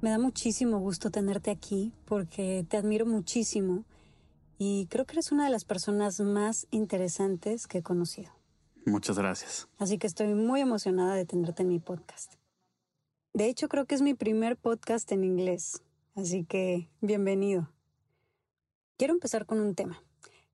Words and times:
Me 0.00 0.08
da 0.08 0.18
muchísimo 0.18 0.78
gusto 0.78 1.10
tenerte 1.10 1.50
aquí 1.50 1.92
porque 2.06 2.64
te 2.66 2.78
admiro 2.78 3.04
muchísimo 3.04 3.84
y 4.56 4.86
creo 4.86 5.04
que 5.04 5.12
eres 5.12 5.30
una 5.30 5.44
de 5.44 5.50
las 5.50 5.66
personas 5.66 6.20
más 6.20 6.66
interesantes 6.70 7.66
que 7.66 7.78
he 7.78 7.82
conocido. 7.82 8.30
Muchas 8.86 9.18
gracias. 9.18 9.68
Así 9.76 9.98
que 9.98 10.06
estoy 10.06 10.34
muy 10.34 10.62
emocionada 10.62 11.14
de 11.14 11.26
tenerte 11.26 11.64
en 11.64 11.68
mi 11.68 11.80
podcast. 11.80 12.32
De 13.34 13.46
hecho, 13.50 13.68
creo 13.68 13.84
que 13.84 13.94
es 13.94 14.00
mi 14.00 14.14
primer 14.14 14.56
podcast 14.56 15.12
en 15.12 15.22
inglés, 15.22 15.82
así 16.14 16.44
que 16.44 16.88
bienvenido. 17.02 17.68
Quiero 18.96 19.12
empezar 19.12 19.44
con 19.44 19.60
un 19.60 19.74
tema. 19.74 20.02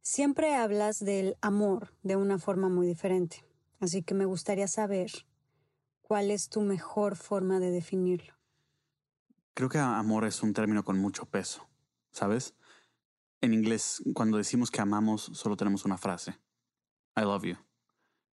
Siempre 0.02 0.56
hablas 0.56 0.98
del 0.98 1.36
amor 1.40 1.94
de 2.02 2.16
una 2.16 2.38
forma 2.40 2.68
muy 2.68 2.88
diferente, 2.88 3.44
así 3.78 4.02
que 4.02 4.14
me 4.14 4.24
gustaría 4.24 4.66
saber 4.66 5.12
cuál 6.02 6.32
es 6.32 6.48
tu 6.48 6.62
mejor 6.62 7.14
forma 7.14 7.60
de 7.60 7.70
definirlo. 7.70 8.35
Creo 9.56 9.70
que 9.70 9.78
amor 9.78 10.26
es 10.26 10.42
un 10.42 10.52
término 10.52 10.84
con 10.84 10.98
mucho 10.98 11.24
peso, 11.24 11.66
¿sabes? 12.10 12.54
En 13.40 13.54
inglés, 13.54 14.02
cuando 14.12 14.36
decimos 14.36 14.70
que 14.70 14.82
amamos, 14.82 15.30
solo 15.32 15.56
tenemos 15.56 15.86
una 15.86 15.96
frase. 15.96 16.38
I 17.16 17.22
love 17.22 17.44
you. 17.44 17.56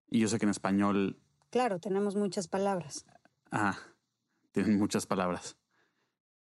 Y 0.10 0.20
yo 0.20 0.28
sé 0.28 0.38
que 0.38 0.44
en 0.44 0.50
español... 0.50 1.18
Claro, 1.50 1.80
tenemos 1.80 2.18
muchas 2.18 2.50
palabras. 2.50 3.06
Ah, 3.52 3.78
tienen 4.52 4.78
muchas 4.78 5.06
palabras. 5.06 5.56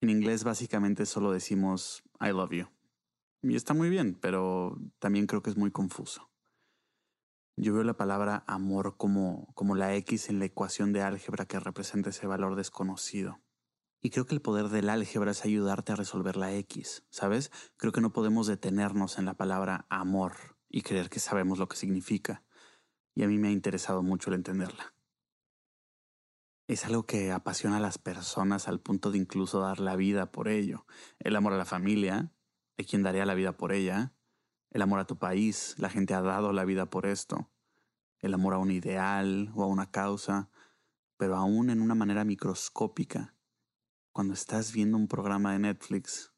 En 0.02 0.10
inglés 0.10 0.44
básicamente 0.44 1.06
solo 1.06 1.32
decimos 1.32 2.04
I 2.20 2.34
love 2.34 2.52
you. 2.52 2.68
Y 3.42 3.56
está 3.56 3.74
muy 3.74 3.90
bien, 3.90 4.16
pero 4.20 4.78
también 5.00 5.28
creo 5.28 5.42
que 5.42 5.50
es 5.50 5.56
muy 5.56 5.72
confuso. 5.72 6.30
Yo 7.56 7.74
veo 7.74 7.86
la 7.86 7.96
palabra 7.96 8.44
amor 8.48 8.98
como, 8.98 9.48
como 9.54 9.76
la 9.76 9.96
X 9.96 10.28
en 10.28 10.40
la 10.40 10.46
ecuación 10.46 10.92
de 10.92 11.04
álgebra 11.04 11.46
que 11.46 11.62
representa 11.62 12.10
ese 12.10 12.28
valor 12.28 12.58
desconocido. 12.58 13.40
Y 14.06 14.10
creo 14.10 14.26
que 14.26 14.36
el 14.36 14.42
poder 14.42 14.68
del 14.68 14.90
álgebra 14.90 15.32
es 15.32 15.46
ayudarte 15.46 15.94
a 15.94 15.96
resolver 15.96 16.36
la 16.36 16.54
X, 16.54 17.06
¿sabes? 17.10 17.54
Creo 17.78 17.94
que 17.94 18.02
no 18.02 18.12
podemos 18.12 18.48
detenernos 18.48 19.18
en 19.18 19.24
la 19.24 19.36
palabra 19.36 19.86
amor 19.90 20.58
y 20.68 20.82
creer 20.82 21.10
que 21.10 21.22
sabemos 21.22 21.58
lo 21.58 21.70
que 21.70 21.78
significa. 21.78 22.44
Y 23.16 23.24
a 23.24 23.30
mí 23.30 23.38
me 23.38 23.48
ha 23.48 23.52
interesado 23.52 24.04
mucho 24.04 24.30
el 24.30 24.36
entenderla. 24.36 24.94
Es 26.68 26.84
algo 26.84 27.06
que 27.06 27.32
apasiona 27.32 27.78
a 27.78 27.80
las 27.80 27.98
personas 27.98 28.68
al 28.68 28.82
punto 28.82 29.10
de 29.10 29.20
incluso 29.20 29.62
dar 29.62 29.80
la 29.80 29.96
vida 29.96 30.34
por 30.34 30.50
ello. 30.50 30.86
El 31.20 31.38
amor 31.38 31.54
a 31.54 31.58
la 31.58 31.64
familia, 31.66 32.34
hay 32.78 32.84
quien 32.84 33.04
daría 33.04 33.26
la 33.26 33.36
vida 33.36 33.56
por 33.56 33.72
ella. 33.72 34.14
El 34.72 34.82
amor 34.82 35.00
a 35.00 35.08
tu 35.08 35.18
país, 35.18 35.76
la 35.78 35.90
gente 35.90 36.14
ha 36.14 36.22
dado 36.22 36.52
la 36.52 36.66
vida 36.66 36.90
por 36.90 37.06
esto. 37.06 37.50
El 38.20 38.34
amor 38.34 38.54
a 38.54 38.58
un 38.58 38.72
ideal 38.72 39.50
o 39.56 39.64
a 39.64 39.68
una 39.68 39.92
causa, 39.92 40.50
pero 41.16 41.38
aún 41.38 41.70
en 41.70 41.80
una 41.80 41.96
manera 41.96 42.26
microscópica 42.26 43.33
cuando 44.14 44.36
estás 44.36 44.72
viendo 44.72 44.96
un 44.96 45.08
programa 45.08 45.54
de 45.54 45.60
Netflix, 45.60 46.32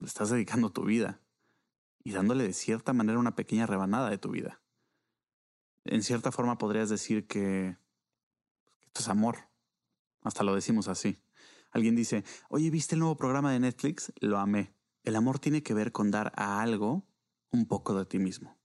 estás 0.00 0.28
dedicando 0.28 0.70
tu 0.70 0.84
vida 0.84 1.22
y 2.04 2.12
dándole 2.12 2.44
de 2.44 2.52
cierta 2.52 2.92
manera 2.92 3.18
una 3.18 3.34
pequeña 3.34 3.66
rebanada 3.66 4.10
de 4.10 4.18
tu 4.18 4.30
vida. 4.30 4.60
En 5.84 6.02
cierta 6.02 6.30
forma 6.30 6.58
podrías 6.58 6.90
decir 6.90 7.26
que, 7.26 7.78
esto 8.82 9.00
es 9.00 9.08
amor. 9.08 9.48
Hasta 10.22 10.44
lo 10.44 10.54
decimos 10.54 10.86
así. 10.86 11.18
Alguien 11.70 11.96
dice, 11.96 12.24
oye, 12.50 12.70
¿viste 12.70 12.94
el 12.94 13.00
nuevo 13.00 13.16
programa 13.16 13.52
de 13.52 13.60
Netflix? 13.60 14.12
Lo 14.20 14.38
amé. 14.38 14.74
El 15.02 15.16
amor 15.16 15.38
tiene 15.38 15.62
que 15.62 15.74
ver 15.74 15.92
con 15.92 16.10
dar 16.10 16.30
a 16.36 16.60
algo 16.60 17.06
un 17.50 17.66
poco 17.66 17.94
de 17.94 18.04
ti 18.04 18.18
mismo. 18.18 18.58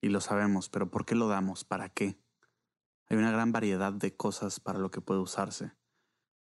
Y 0.00 0.10
lo 0.10 0.20
sabemos, 0.20 0.68
pero 0.68 0.90
¿por 0.90 1.06
qué 1.06 1.14
lo 1.14 1.26
damos? 1.26 1.64
¿Para 1.64 1.88
qué? 1.88 2.18
Hay 3.08 3.16
una 3.16 3.30
gran 3.30 3.50
variedad 3.50 3.92
de 3.94 4.14
cosas 4.14 4.60
para 4.60 4.78
lo 4.78 4.90
que 4.90 5.00
puede 5.00 5.20
usarse. 5.20 5.72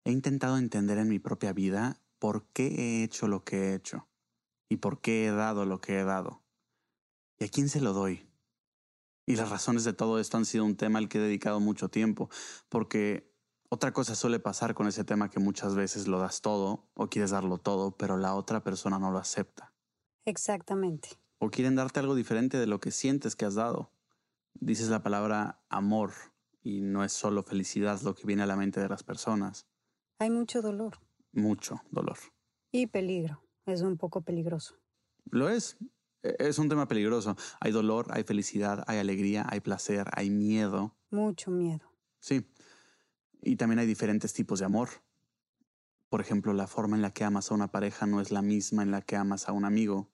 He 0.04 0.12
intentado 0.12 0.58
entender 0.58 0.98
en 0.98 1.08
mi 1.08 1.18
propia 1.18 1.52
vida 1.52 2.00
por 2.18 2.46
qué 2.52 2.66
he 2.66 3.04
hecho 3.04 3.28
lo 3.28 3.44
que 3.44 3.70
he 3.70 3.74
hecho 3.74 4.08
y 4.68 4.76
por 4.76 5.00
qué 5.00 5.26
he 5.26 5.30
dado 5.30 5.66
lo 5.66 5.80
que 5.80 5.98
he 5.98 6.04
dado. 6.04 6.42
¿Y 7.38 7.44
a 7.44 7.48
quién 7.48 7.68
se 7.68 7.80
lo 7.80 7.92
doy? 7.92 8.26
Y 9.26 9.36
las 9.36 9.50
razones 9.50 9.84
de 9.84 9.92
todo 9.92 10.18
esto 10.18 10.36
han 10.36 10.44
sido 10.44 10.64
un 10.64 10.76
tema 10.76 10.98
al 10.98 11.08
que 11.08 11.18
he 11.18 11.22
dedicado 11.22 11.60
mucho 11.60 11.88
tiempo, 11.88 12.30
porque 12.68 13.30
otra 13.68 13.92
cosa 13.92 14.14
suele 14.14 14.40
pasar 14.40 14.74
con 14.74 14.88
ese 14.88 15.04
tema 15.04 15.30
que 15.30 15.38
muchas 15.38 15.76
veces 15.76 16.08
lo 16.08 16.18
das 16.18 16.40
todo 16.40 16.88
o 16.94 17.08
quieres 17.08 17.30
darlo 17.30 17.58
todo, 17.58 17.96
pero 17.96 18.16
la 18.16 18.34
otra 18.34 18.64
persona 18.64 18.98
no 18.98 19.10
lo 19.10 19.18
acepta. 19.18 19.72
Exactamente. 20.24 21.10
O 21.38 21.50
quieren 21.50 21.76
darte 21.76 22.00
algo 22.00 22.14
diferente 22.14 22.58
de 22.58 22.66
lo 22.66 22.80
que 22.80 22.90
sientes 22.90 23.36
que 23.36 23.44
has 23.44 23.54
dado. 23.54 23.92
Dices 24.54 24.88
la 24.88 25.02
palabra 25.02 25.62
amor 25.68 26.12
y 26.62 26.80
no 26.80 27.04
es 27.04 27.12
solo 27.12 27.42
felicidad 27.42 28.00
lo 28.02 28.14
que 28.14 28.26
viene 28.26 28.42
a 28.42 28.46
la 28.46 28.56
mente 28.56 28.80
de 28.80 28.88
las 28.88 29.04
personas. 29.04 29.66
Hay 30.20 30.28
mucho 30.28 30.60
dolor. 30.60 30.98
Mucho 31.32 31.80
dolor. 31.90 32.18
Y 32.72 32.88
peligro. 32.88 33.42
Es 33.64 33.80
un 33.80 33.96
poco 33.96 34.20
peligroso. 34.20 34.76
Lo 35.30 35.48
es. 35.48 35.78
E-, 36.22 36.36
es 36.38 36.58
un 36.58 36.68
tema 36.68 36.86
peligroso. 36.86 37.36
Hay 37.58 37.72
dolor, 37.72 38.08
hay 38.10 38.22
felicidad, 38.24 38.84
hay 38.86 38.98
alegría, 38.98 39.46
hay 39.48 39.60
placer, 39.60 40.10
hay 40.12 40.28
miedo. 40.28 40.94
Mucho 41.10 41.50
miedo. 41.50 41.90
Sí. 42.18 42.46
Y 43.40 43.56
también 43.56 43.78
hay 43.78 43.86
diferentes 43.86 44.34
tipos 44.34 44.58
de 44.58 44.66
amor. 44.66 44.90
Por 46.10 46.20
ejemplo, 46.20 46.52
la 46.52 46.66
forma 46.66 46.96
en 46.96 47.02
la 47.02 47.14
que 47.14 47.24
amas 47.24 47.50
a 47.50 47.54
una 47.54 47.72
pareja 47.72 48.04
no 48.04 48.20
es 48.20 48.30
la 48.30 48.42
misma 48.42 48.82
en 48.82 48.90
la 48.90 49.00
que 49.00 49.16
amas 49.16 49.48
a 49.48 49.52
un 49.52 49.64
amigo. 49.64 50.10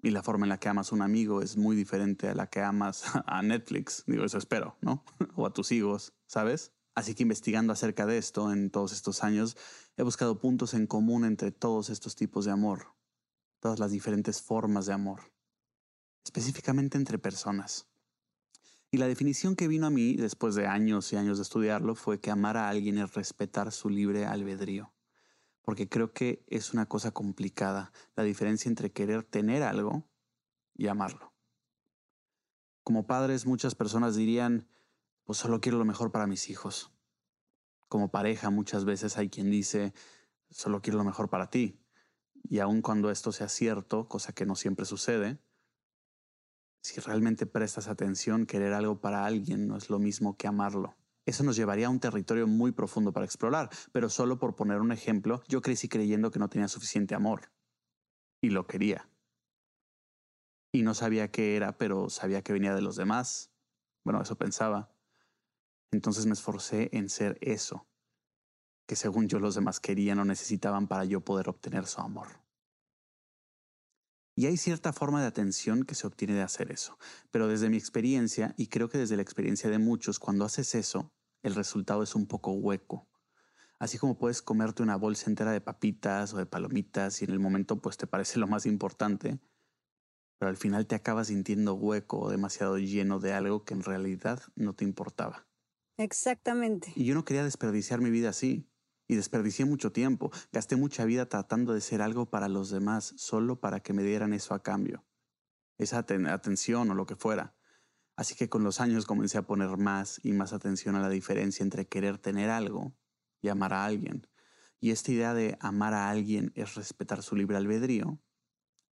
Y 0.00 0.10
la 0.10 0.22
forma 0.22 0.46
en 0.46 0.50
la 0.50 0.58
que 0.58 0.70
amas 0.70 0.90
a 0.90 0.94
un 0.94 1.02
amigo 1.02 1.42
es 1.42 1.58
muy 1.58 1.76
diferente 1.76 2.30
a 2.30 2.34
la 2.34 2.46
que 2.46 2.62
amas 2.62 3.04
a 3.26 3.42
Netflix. 3.42 4.04
Digo, 4.06 4.24
eso 4.24 4.38
espero, 4.38 4.78
¿no? 4.80 5.04
o 5.36 5.44
a 5.44 5.52
tus 5.52 5.70
hijos, 5.70 6.14
¿sabes? 6.26 6.73
Así 6.94 7.14
que 7.14 7.24
investigando 7.24 7.72
acerca 7.72 8.06
de 8.06 8.18
esto 8.18 8.52
en 8.52 8.70
todos 8.70 8.92
estos 8.92 9.24
años, 9.24 9.56
he 9.96 10.02
buscado 10.02 10.38
puntos 10.38 10.74
en 10.74 10.86
común 10.86 11.24
entre 11.24 11.50
todos 11.50 11.90
estos 11.90 12.14
tipos 12.14 12.44
de 12.44 12.52
amor, 12.52 12.94
todas 13.58 13.80
las 13.80 13.90
diferentes 13.90 14.40
formas 14.40 14.86
de 14.86 14.92
amor, 14.92 15.32
específicamente 16.24 16.96
entre 16.96 17.18
personas. 17.18 17.88
Y 18.92 18.96
la 18.98 19.08
definición 19.08 19.56
que 19.56 19.66
vino 19.66 19.88
a 19.88 19.90
mí 19.90 20.14
después 20.14 20.54
de 20.54 20.68
años 20.68 21.12
y 21.12 21.16
años 21.16 21.38
de 21.38 21.42
estudiarlo 21.42 21.96
fue 21.96 22.20
que 22.20 22.30
amar 22.30 22.56
a 22.56 22.68
alguien 22.68 22.98
es 22.98 23.12
respetar 23.14 23.72
su 23.72 23.88
libre 23.88 24.24
albedrío. 24.24 24.92
Porque 25.62 25.88
creo 25.88 26.12
que 26.12 26.44
es 26.46 26.72
una 26.72 26.86
cosa 26.86 27.10
complicada 27.10 27.90
la 28.14 28.22
diferencia 28.22 28.68
entre 28.68 28.92
querer 28.92 29.24
tener 29.24 29.64
algo 29.64 30.06
y 30.76 30.86
amarlo. 30.86 31.32
Como 32.84 33.06
padres 33.06 33.46
muchas 33.46 33.74
personas 33.74 34.14
dirían, 34.14 34.68
pues 35.24 35.38
solo 35.38 35.60
quiero 35.60 35.78
lo 35.78 35.84
mejor 35.84 36.12
para 36.12 36.26
mis 36.26 36.50
hijos. 36.50 36.92
Como 37.88 38.10
pareja 38.10 38.50
muchas 38.50 38.84
veces 38.84 39.16
hay 39.18 39.28
quien 39.28 39.50
dice, 39.50 39.92
solo 40.50 40.80
quiero 40.80 40.98
lo 40.98 41.04
mejor 41.04 41.28
para 41.28 41.50
ti. 41.50 41.80
Y 42.42 42.58
aun 42.58 42.82
cuando 42.82 43.10
esto 43.10 43.32
sea 43.32 43.48
cierto, 43.48 44.08
cosa 44.08 44.32
que 44.32 44.46
no 44.46 44.54
siempre 44.54 44.84
sucede, 44.84 45.38
si 46.82 47.00
realmente 47.00 47.46
prestas 47.46 47.88
atención, 47.88 48.44
querer 48.44 48.74
algo 48.74 49.00
para 49.00 49.24
alguien 49.24 49.66
no 49.66 49.78
es 49.78 49.88
lo 49.88 49.98
mismo 49.98 50.36
que 50.36 50.46
amarlo. 50.46 50.94
Eso 51.24 51.42
nos 51.42 51.56
llevaría 51.56 51.86
a 51.86 51.90
un 51.90 51.98
territorio 51.98 52.46
muy 52.46 52.72
profundo 52.72 53.10
para 53.10 53.24
explorar, 53.24 53.70
pero 53.92 54.10
solo 54.10 54.38
por 54.38 54.54
poner 54.54 54.80
un 54.80 54.92
ejemplo, 54.92 55.42
yo 55.48 55.62
crecí 55.62 55.88
creyendo 55.88 56.30
que 56.30 56.38
no 56.38 56.50
tenía 56.50 56.68
suficiente 56.68 57.14
amor. 57.14 57.50
Y 58.42 58.50
lo 58.50 58.66
quería. 58.66 59.08
Y 60.72 60.82
no 60.82 60.92
sabía 60.92 61.30
qué 61.30 61.56
era, 61.56 61.78
pero 61.78 62.10
sabía 62.10 62.42
que 62.42 62.52
venía 62.52 62.74
de 62.74 62.82
los 62.82 62.96
demás. 62.96 63.50
Bueno, 64.04 64.20
eso 64.20 64.36
pensaba. 64.36 64.93
Entonces 65.94 66.26
me 66.26 66.32
esforcé 66.32 66.90
en 66.92 67.08
ser 67.08 67.38
eso, 67.40 67.86
que 68.88 68.96
según 68.96 69.28
yo 69.28 69.38
los 69.38 69.54
demás 69.54 69.78
querían 69.78 70.18
o 70.18 70.24
necesitaban 70.24 70.88
para 70.88 71.04
yo 71.04 71.20
poder 71.20 71.48
obtener 71.48 71.86
su 71.86 72.00
amor. 72.00 72.42
Y 74.36 74.46
hay 74.46 74.56
cierta 74.56 74.92
forma 74.92 75.20
de 75.20 75.28
atención 75.28 75.84
que 75.84 75.94
se 75.94 76.08
obtiene 76.08 76.34
de 76.34 76.42
hacer 76.42 76.72
eso, 76.72 76.98
pero 77.30 77.46
desde 77.46 77.70
mi 77.70 77.76
experiencia, 77.76 78.54
y 78.58 78.66
creo 78.66 78.88
que 78.88 78.98
desde 78.98 79.14
la 79.14 79.22
experiencia 79.22 79.70
de 79.70 79.78
muchos, 79.78 80.18
cuando 80.18 80.44
haces 80.44 80.74
eso, 80.74 81.12
el 81.44 81.54
resultado 81.54 82.02
es 82.02 82.16
un 82.16 82.26
poco 82.26 82.50
hueco. 82.50 83.06
Así 83.78 83.96
como 83.96 84.18
puedes 84.18 84.42
comerte 84.42 84.82
una 84.82 84.96
bolsa 84.96 85.30
entera 85.30 85.52
de 85.52 85.60
papitas 85.60 86.34
o 86.34 86.38
de 86.38 86.46
palomitas 86.46 87.22
y 87.22 87.26
en 87.26 87.30
el 87.30 87.38
momento 87.38 87.80
pues 87.80 87.96
te 87.96 88.08
parece 88.08 88.40
lo 88.40 88.48
más 88.48 88.66
importante, 88.66 89.38
pero 90.40 90.48
al 90.48 90.56
final 90.56 90.88
te 90.88 90.96
acabas 90.96 91.28
sintiendo 91.28 91.74
hueco 91.74 92.18
o 92.18 92.30
demasiado 92.30 92.78
lleno 92.78 93.20
de 93.20 93.32
algo 93.32 93.64
que 93.64 93.74
en 93.74 93.84
realidad 93.84 94.42
no 94.56 94.74
te 94.74 94.82
importaba. 94.84 95.46
Exactamente. 95.96 96.92
Y 96.96 97.04
yo 97.04 97.14
no 97.14 97.24
quería 97.24 97.44
desperdiciar 97.44 98.00
mi 98.00 98.10
vida 98.10 98.30
así. 98.30 98.68
y 99.06 99.16
desperdicié 99.16 99.66
mucho 99.66 99.92
tiempo, 99.92 100.30
gasté 100.50 100.76
mucha 100.76 101.04
vida 101.04 101.28
tratando 101.28 101.74
de 101.74 101.82
ser 101.82 102.00
algo 102.00 102.24
para 102.30 102.48
los 102.48 102.70
demás 102.70 103.12
solo 103.18 103.60
para 103.60 103.80
que 103.80 103.92
me 103.92 104.02
dieran 104.02 104.32
eso 104.32 104.54
a 104.54 104.62
cambio, 104.62 105.04
esa 105.76 105.98
atención 105.98 106.90
o 106.90 106.94
lo 106.94 107.04
que 107.04 107.14
fuera. 107.14 107.54
Así 108.16 108.34
que 108.34 108.48
con 108.48 108.64
los 108.64 108.80
años 108.80 109.04
comencé 109.04 109.36
a 109.36 109.42
poner 109.42 109.76
más 109.76 110.20
y 110.24 110.32
más 110.32 110.54
atención 110.54 110.96
a 110.96 111.00
la 111.00 111.10
diferencia 111.10 111.62
entre 111.62 111.86
querer 111.86 112.16
tener 112.16 112.48
algo 112.48 112.96
y 113.42 113.50
amar 113.50 113.74
a 113.74 113.84
alguien. 113.84 114.26
Y 114.80 114.90
esta 114.90 115.12
idea 115.12 115.34
de 115.34 115.58
amar 115.60 115.92
a 115.92 116.08
alguien 116.08 116.50
es 116.54 116.74
respetar 116.74 117.22
su 117.22 117.36
libre 117.36 117.58
albedrío. 117.58 118.18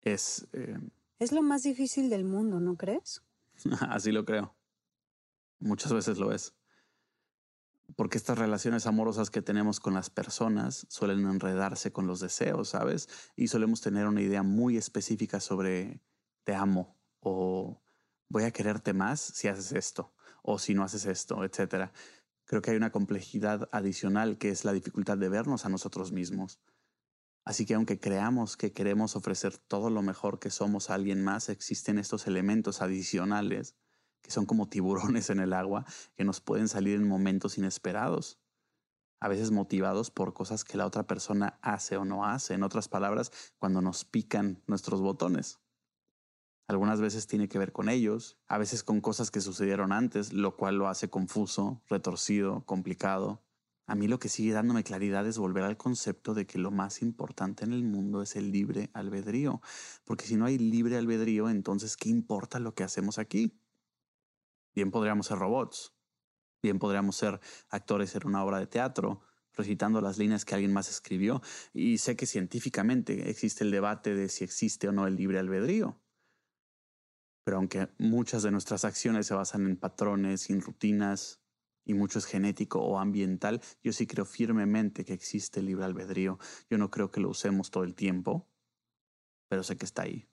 Es... 0.02 0.46
Eh, 0.52 0.78
es 1.20 1.32
lo 1.32 1.40
más 1.40 1.62
difícil 1.62 2.10
del 2.10 2.24
mundo, 2.24 2.60
¿no 2.60 2.76
crees? 2.76 3.22
Así 3.88 4.12
lo 4.12 4.26
creo. 4.26 4.54
Muchas 5.58 5.94
veces 5.94 6.18
lo 6.18 6.32
es 6.32 6.54
porque 7.96 8.18
estas 8.18 8.38
relaciones 8.38 8.86
amorosas 8.86 9.30
que 9.30 9.42
tenemos 9.42 9.80
con 9.80 9.94
las 9.94 10.10
personas 10.10 10.86
suelen 10.88 11.26
enredarse 11.26 11.92
con 11.92 12.06
los 12.06 12.20
deseos, 12.20 12.70
¿sabes? 12.70 13.08
Y 13.36 13.48
solemos 13.48 13.80
tener 13.80 14.06
una 14.06 14.22
idea 14.22 14.42
muy 14.42 14.76
específica 14.76 15.40
sobre 15.40 16.00
te 16.44 16.54
amo 16.54 16.96
o 17.20 17.82
voy 18.28 18.44
a 18.44 18.50
quererte 18.50 18.92
más 18.92 19.20
si 19.20 19.48
haces 19.48 19.72
esto 19.72 20.14
o 20.42 20.58
si 20.58 20.74
no 20.74 20.84
haces 20.84 21.06
esto, 21.06 21.44
etc. 21.44 21.90
Creo 22.44 22.62
que 22.62 22.70
hay 22.70 22.76
una 22.76 22.92
complejidad 22.92 23.68
adicional 23.72 24.38
que 24.38 24.48
es 24.48 24.64
la 24.64 24.72
dificultad 24.72 25.18
de 25.18 25.28
vernos 25.28 25.64
a 25.66 25.68
nosotros 25.68 26.12
mismos. 26.12 26.60
Así 27.44 27.66
que 27.66 27.74
aunque 27.74 27.98
creamos 27.98 28.56
que 28.56 28.72
queremos 28.72 29.16
ofrecer 29.16 29.58
todo 29.58 29.90
lo 29.90 30.02
mejor 30.02 30.38
que 30.38 30.50
somos 30.50 30.90
a 30.90 30.94
alguien 30.94 31.22
más, 31.22 31.48
existen 31.48 31.98
estos 31.98 32.26
elementos 32.26 32.82
adicionales 32.82 33.76
que 34.22 34.30
son 34.30 34.46
como 34.46 34.68
tiburones 34.68 35.30
en 35.30 35.40
el 35.40 35.52
agua, 35.52 35.84
que 36.14 36.24
nos 36.24 36.40
pueden 36.40 36.68
salir 36.68 36.96
en 36.96 37.06
momentos 37.06 37.58
inesperados, 37.58 38.38
a 39.22 39.28
veces 39.28 39.52
motivados 39.52 40.10
por 40.10 40.34
cosas 40.34 40.64
que 40.64 40.76
la 40.76 40.84
otra 40.84 41.06
persona 41.06 41.58
hace 41.62 41.96
o 41.96 42.04
no 42.04 42.24
hace, 42.24 42.54
en 42.54 42.64
otras 42.64 42.88
palabras, 42.88 43.30
cuando 43.58 43.80
nos 43.80 44.04
pican 44.04 44.60
nuestros 44.66 45.00
botones. 45.00 45.60
Algunas 46.66 47.00
veces 47.00 47.28
tiene 47.28 47.48
que 47.48 47.58
ver 47.58 47.70
con 47.70 47.88
ellos, 47.88 48.36
a 48.48 48.58
veces 48.58 48.82
con 48.82 49.00
cosas 49.00 49.30
que 49.30 49.40
sucedieron 49.40 49.92
antes, 49.92 50.32
lo 50.32 50.56
cual 50.56 50.76
lo 50.76 50.88
hace 50.88 51.08
confuso, 51.08 51.82
retorcido, 51.88 52.64
complicado. 52.66 53.44
A 53.86 53.94
mí 53.94 54.08
lo 54.08 54.18
que 54.18 54.28
sigue 54.28 54.52
dándome 54.52 54.82
claridad 54.82 55.24
es 55.26 55.38
volver 55.38 55.62
al 55.62 55.76
concepto 55.76 56.34
de 56.34 56.46
que 56.46 56.58
lo 56.58 56.72
más 56.72 57.00
importante 57.00 57.64
en 57.64 57.72
el 57.72 57.84
mundo 57.84 58.22
es 58.22 58.34
el 58.34 58.50
libre 58.50 58.90
albedrío, 58.92 59.60
porque 60.04 60.24
si 60.24 60.34
no 60.34 60.46
hay 60.46 60.58
libre 60.58 60.96
albedrío, 60.96 61.48
entonces 61.48 61.96
¿qué 61.96 62.08
importa 62.08 62.58
lo 62.58 62.74
que 62.74 62.82
hacemos 62.82 63.18
aquí? 63.18 63.56
Bien 64.74 64.90
podríamos 64.90 65.26
ser 65.26 65.38
robots. 65.38 65.94
Bien 66.62 66.78
podríamos 66.78 67.16
ser 67.16 67.40
actores 67.68 68.14
en 68.14 68.26
una 68.26 68.44
obra 68.44 68.58
de 68.58 68.66
teatro, 68.66 69.20
recitando 69.52 70.00
las 70.00 70.18
líneas 70.18 70.44
que 70.44 70.54
alguien 70.54 70.72
más 70.72 70.88
escribió. 70.88 71.42
Y 71.72 71.98
sé 71.98 72.16
que 72.16 72.26
científicamente 72.26 73.28
existe 73.30 73.64
el 73.64 73.70
debate 73.70 74.14
de 74.14 74.28
si 74.28 74.44
existe 74.44 74.88
o 74.88 74.92
no 74.92 75.06
el 75.06 75.16
libre 75.16 75.38
albedrío. 75.38 76.00
Pero 77.44 77.56
aunque 77.56 77.88
muchas 77.98 78.42
de 78.44 78.52
nuestras 78.52 78.84
acciones 78.84 79.26
se 79.26 79.34
basan 79.34 79.66
en 79.66 79.76
patrones 79.76 80.48
en 80.50 80.60
rutinas, 80.60 81.40
y 81.84 81.94
mucho 81.94 82.20
es 82.20 82.26
genético 82.26 82.80
o 82.80 82.98
ambiental, 82.98 83.60
yo 83.82 83.92
sí 83.92 84.06
creo 84.06 84.24
firmemente 84.24 85.04
que 85.04 85.14
existe 85.14 85.58
el 85.60 85.66
libre 85.66 85.84
albedrío. 85.84 86.38
Yo 86.70 86.78
no 86.78 86.90
creo 86.92 87.10
que 87.10 87.20
lo 87.20 87.28
usemos 87.28 87.72
todo 87.72 87.82
el 87.82 87.96
tiempo, 87.96 88.48
pero 89.48 89.64
sé 89.64 89.76
que 89.76 89.84
está 89.84 90.02
ahí 90.02 90.31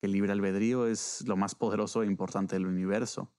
que 0.00 0.06
el 0.06 0.12
libre 0.12 0.32
albedrío 0.32 0.86
es 0.86 1.22
lo 1.26 1.36
más 1.36 1.54
poderoso 1.54 2.02
e 2.02 2.06
importante 2.06 2.56
del 2.56 2.66
universo. 2.66 3.32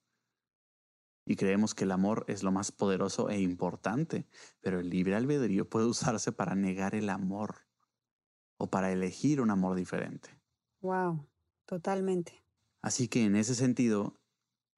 Y 1.26 1.36
creemos 1.36 1.74
que 1.74 1.84
el 1.84 1.92
amor 1.92 2.24
es 2.28 2.42
lo 2.42 2.52
más 2.52 2.72
poderoso 2.72 3.30
e 3.30 3.40
importante, 3.40 4.26
pero 4.60 4.80
el 4.80 4.90
libre 4.90 5.14
albedrío 5.14 5.68
puede 5.68 5.86
usarse 5.86 6.32
para 6.32 6.54
negar 6.54 6.94
el 6.94 7.10
amor 7.10 7.66
o 8.58 8.70
para 8.70 8.92
elegir 8.92 9.40
un 9.40 9.50
amor 9.50 9.76
diferente. 9.76 10.40
Wow, 10.80 11.28
totalmente. 11.66 12.44
Así 12.80 13.08
que 13.08 13.24
en 13.24 13.36
ese 13.36 13.54
sentido, 13.54 14.20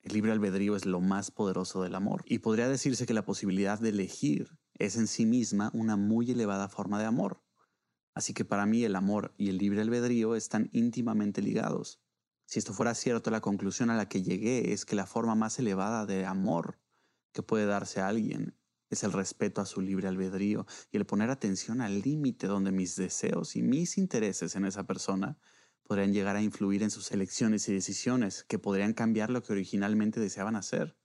el 0.02 0.12
libre 0.12 0.32
albedrío 0.32 0.76
es 0.76 0.84
lo 0.84 1.00
más 1.00 1.30
poderoso 1.30 1.82
del 1.82 1.94
amor. 1.94 2.22
Y 2.26 2.38
podría 2.38 2.68
decirse 2.68 3.06
que 3.06 3.14
la 3.14 3.24
posibilidad 3.24 3.78
de 3.78 3.90
elegir 3.90 4.58
es 4.74 4.96
en 4.96 5.06
sí 5.06 5.24
misma 5.24 5.70
una 5.72 5.96
muy 5.96 6.30
elevada 6.30 6.68
forma 6.68 6.98
de 6.98 7.06
amor. 7.06 7.43
Así 8.14 8.32
que 8.32 8.44
para 8.44 8.66
mí 8.66 8.84
el 8.84 8.96
amor 8.96 9.34
y 9.36 9.48
el 9.48 9.58
libre 9.58 9.80
albedrío 9.80 10.36
están 10.36 10.70
íntimamente 10.72 11.42
ligados. 11.42 12.00
Si 12.46 12.58
esto 12.58 12.72
fuera 12.72 12.94
cierto, 12.94 13.30
la 13.30 13.40
conclusión 13.40 13.90
a 13.90 13.96
la 13.96 14.08
que 14.08 14.22
llegué 14.22 14.72
es 14.72 14.84
que 14.84 14.96
la 14.96 15.06
forma 15.06 15.34
más 15.34 15.58
elevada 15.58 16.06
de 16.06 16.24
amor 16.24 16.78
que 17.32 17.42
puede 17.42 17.66
darse 17.66 18.00
a 18.00 18.08
alguien 18.08 18.56
es 18.90 19.02
el 19.02 19.12
respeto 19.12 19.60
a 19.60 19.66
su 19.66 19.80
libre 19.80 20.08
albedrío 20.08 20.66
y 20.92 20.96
el 20.96 21.06
poner 21.06 21.30
atención 21.30 21.80
al 21.80 22.00
límite 22.00 22.46
donde 22.46 22.70
mis 22.70 22.94
deseos 22.96 23.56
y 23.56 23.62
mis 23.62 23.98
intereses 23.98 24.54
en 24.54 24.64
esa 24.64 24.86
persona 24.86 25.38
podrían 25.82 26.12
llegar 26.12 26.36
a 26.36 26.42
influir 26.42 26.82
en 26.82 26.90
sus 26.90 27.10
elecciones 27.10 27.68
y 27.68 27.72
decisiones 27.74 28.44
que 28.44 28.58
podrían 28.58 28.94
cambiar 28.94 29.30
lo 29.30 29.42
que 29.42 29.52
originalmente 29.52 30.20
deseaban 30.20 30.56
hacer. 30.56 30.96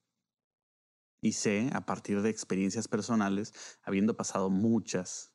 Y 1.21 1.33
sé, 1.33 1.69
a 1.73 1.85
partir 1.85 2.21
de 2.21 2.29
experiencias 2.29 2.87
personales, 2.87 3.53
habiendo 3.81 4.15
pasado 4.15 4.49
muchas, 4.49 5.33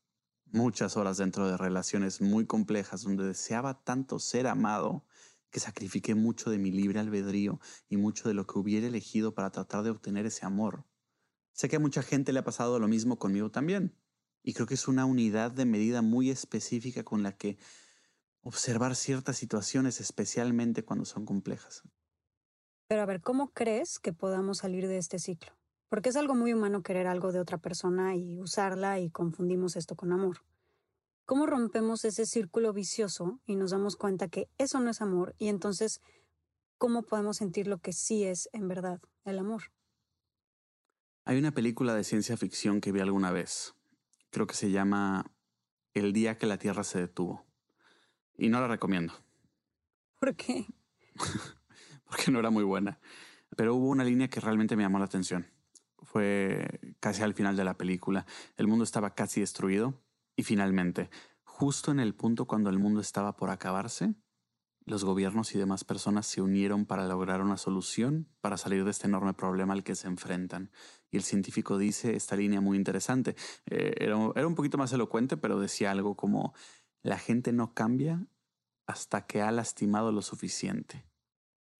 muchas 0.55 0.97
horas 0.97 1.17
dentro 1.17 1.49
de 1.49 1.57
relaciones 1.57 2.21
muy 2.21 2.47
complejas 2.47 3.03
donde 3.03 3.25
deseaba 3.25 3.83
tanto 3.83 4.21
ser 4.21 4.47
amado 4.47 5.05
que 5.51 5.59
sacrifiqué 5.59 6.15
mucho 6.15 6.49
de 6.49 6.59
mi 6.59 6.71
libre 6.71 7.01
albedrío 7.01 7.61
y 7.89 7.97
mucho 7.97 8.29
de 8.29 8.35
lo 8.35 8.47
que 8.47 8.59
hubiera 8.59 8.87
elegido 8.87 9.35
para 9.35 9.51
tratar 9.51 9.83
de 9.83 9.91
obtener 9.91 10.27
ese 10.27 10.47
amor. 10.47 10.85
Sé 11.53 11.69
que 11.69 11.77
a 11.77 11.81
mucha 11.81 12.03
gente 12.03 12.33
le 12.33 12.39
ha 12.39 12.45
pasado 12.45 12.79
lo 12.79 12.87
mismo 12.89 13.19
conmigo 13.19 13.51
también, 13.51 13.97
y 14.45 14.53
creo 14.53 14.67
que 14.67 14.75
es 14.75 14.87
una 14.87 15.07
unidad 15.07 15.51
de 15.51 15.65
medida 15.65 16.03
muy 16.03 16.31
específica 16.31 17.03
con 17.03 17.23
la 17.23 17.37
que 17.37 17.59
observar 18.43 18.95
ciertas 18.95 19.37
situaciones, 19.37 20.01
especialmente 20.01 20.85
cuando 20.85 21.05
son 21.05 21.25
complejas. 21.25 21.83
Pero 22.87 23.03
a 23.03 23.07
ver, 23.07 23.21
¿cómo 23.23 23.51
crees 23.53 23.99
que 23.99 24.13
podamos 24.13 24.59
salir 24.59 24.87
de 24.87 24.99
este 24.99 25.19
ciclo? 25.19 25.53
Porque 25.89 26.09
es 26.09 26.17
algo 26.17 26.35
muy 26.35 26.53
humano 26.53 26.83
querer 26.83 27.07
algo 27.07 27.33
de 27.33 27.41
otra 27.41 27.59
persona 27.59 28.17
y 28.17 28.41
usarla 28.41 28.99
y 29.01 29.11
confundimos 29.11 29.77
esto 29.77 29.97
con 29.97 30.13
amor. 30.13 30.39
¿Cómo 31.27 31.47
rompemos 31.47 32.05
ese 32.05 32.27
círculo 32.27 32.73
vicioso 32.73 33.41
y 33.47 33.57
nos 33.57 33.71
damos 33.71 33.97
cuenta 33.97 34.29
que 34.29 34.49
eso 34.59 34.81
no 34.81 34.91
es 34.91 35.01
amor 35.01 35.35
y 35.39 35.49
entonces 35.49 36.03
cómo 36.77 37.03
podemos 37.03 37.39
sentir 37.39 37.67
lo 37.67 37.79
que 37.79 37.93
sí 37.93 38.25
es 38.25 38.51
en 38.53 38.69
verdad 38.69 39.01
el 39.25 39.39
amor? 39.39 39.73
Hay 41.25 41.39
una 41.39 41.53
película 41.53 41.95
de 41.95 42.05
ciencia 42.05 42.37
ficción 42.37 42.83
que 42.83 42.93
vi 42.93 43.01
alguna 43.01 43.31
vez. 43.31 43.75
Creo 44.31 44.47
que 44.47 44.55
se 44.55 44.71
llama 44.71 45.33
El 45.95 46.13
día 46.13 46.37
que 46.37 46.47
la 46.47 46.59
Tierra 46.59 46.85
se 46.85 46.99
detuvo. 46.99 47.47
Y 48.37 48.51
no 48.51 48.61
la 48.61 48.69
recomiendo. 48.69 49.15
¿Por 50.21 50.37
qué? 50.37 50.67
Porque 52.05 52.31
no 52.31 52.41
era 52.41 52.51
muy 52.51 52.65
buena. 52.65 53.01
Pero 53.57 53.75
hubo 53.77 53.89
una 53.89 54.05
línea 54.05 54.29
que 54.29 54.41
realmente 54.41 54.77
me 54.77 54.83
llamó 54.83 54.99
la 54.99 55.07
atención 55.07 55.54
fue 56.15 56.95
casi 57.01 57.23
al 57.23 57.35
final 57.35 57.57
de 57.57 57.65
la 57.65 57.77
película. 57.77 58.25
El 58.57 58.69
mundo 58.69 58.85
estaba 58.85 59.17
casi 59.17 59.41
destruido 59.41 60.01
y 60.37 60.45
finalmente, 60.45 61.11
justo 61.43 61.91
en 61.91 61.99
el 61.99 62.15
punto 62.15 62.47
cuando 62.47 62.71
el 62.71 62.79
mundo 62.79 63.01
estaba 63.01 63.35
por 63.35 63.51
acabarse, 63.51 64.15
los 64.87 65.05
gobiernos 65.05 65.53
y 65.57 65.59
demás 65.59 65.83
personas 65.83 66.27
se 66.29 66.41
unieron 66.41 66.87
para 66.87 67.09
lograr 67.09 67.41
una 67.41 67.57
solución 67.57 68.29
para 68.41 68.57
salir 68.59 68.85
de 68.85 68.93
este 68.93 69.09
enorme 69.09 69.35
problema 69.35 69.75
al 69.75 69.83
que 69.83 69.97
se 69.97 70.07
enfrentan. 70.07 70.71
Y 71.11 71.17
el 71.17 71.25
científico 71.25 71.79
dice 71.79 72.15
esta 72.15 72.37
línea 72.37 72.61
muy 72.61 72.77
interesante. 72.77 73.35
Eh, 73.67 73.95
era, 73.99 74.17
era 74.37 74.47
un 74.47 74.55
poquito 74.55 74.79
más 74.79 74.93
elocuente, 74.93 75.37
pero 75.37 75.59
decía 75.59 75.91
algo 75.91 76.15
como, 76.15 76.55
la 77.03 77.19
gente 77.19 77.53
no 77.53 77.75
cambia 77.75 78.25
hasta 78.87 79.27
que 79.27 79.43
ha 79.43 79.51
lastimado 79.51 80.13
lo 80.13 80.23
suficiente. 80.23 81.05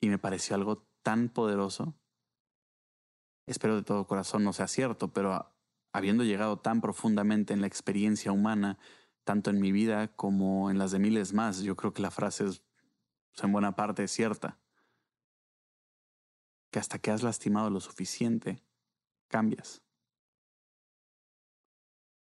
Y 0.01 0.09
me 0.09 0.19
pareció 0.19 0.57
algo 0.57 0.89
tan 1.05 1.29
poderoso 1.29 1.95
espero 3.47 3.77
de 3.77 3.83
todo 3.83 4.07
corazón 4.07 4.45
no 4.45 4.53
sea 4.53 4.69
cierto, 4.69 5.13
pero 5.13 5.55
habiendo 5.93 6.25
llegado 6.25 6.59
tan 6.59 6.81
profundamente 6.81 7.53
en 7.53 7.61
la 7.61 7.67
experiencia 7.67 8.33
humana, 8.33 8.79
tanto 9.25 9.51
en 9.51 9.61
mi 9.61 9.73
vida 9.73 10.09
como 10.09 10.71
en 10.71 10.79
las 10.79 10.91
de 10.91 10.99
miles 10.99 11.33
más, 11.33 11.61
yo 11.63 11.77
creo 11.77 11.93
que 11.93 12.03
la 12.03 12.11
frase 12.11 12.47
es 12.47 12.63
en 13.43 13.53
buena 13.53 13.77
parte 13.77 14.07
cierta. 14.09 14.59
Que 16.71 16.79
hasta 16.79 16.99
que 16.99 17.11
has 17.11 17.23
lastimado 17.23 17.71
lo 17.71 17.81
suficiente, 17.81 18.63
cambias. 19.29 19.83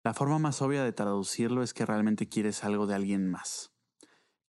La 0.05 0.15
forma 0.15 0.39
más 0.39 0.63
obvia 0.63 0.83
de 0.85 0.93
traducirlo 0.93 1.63
es 1.63 1.75
que 1.75 1.85
realmente 1.85 2.29
quieres 2.29 2.65
algo 2.65 2.87
de 2.87 2.95
alguien 2.95 3.31
más. 3.31 3.73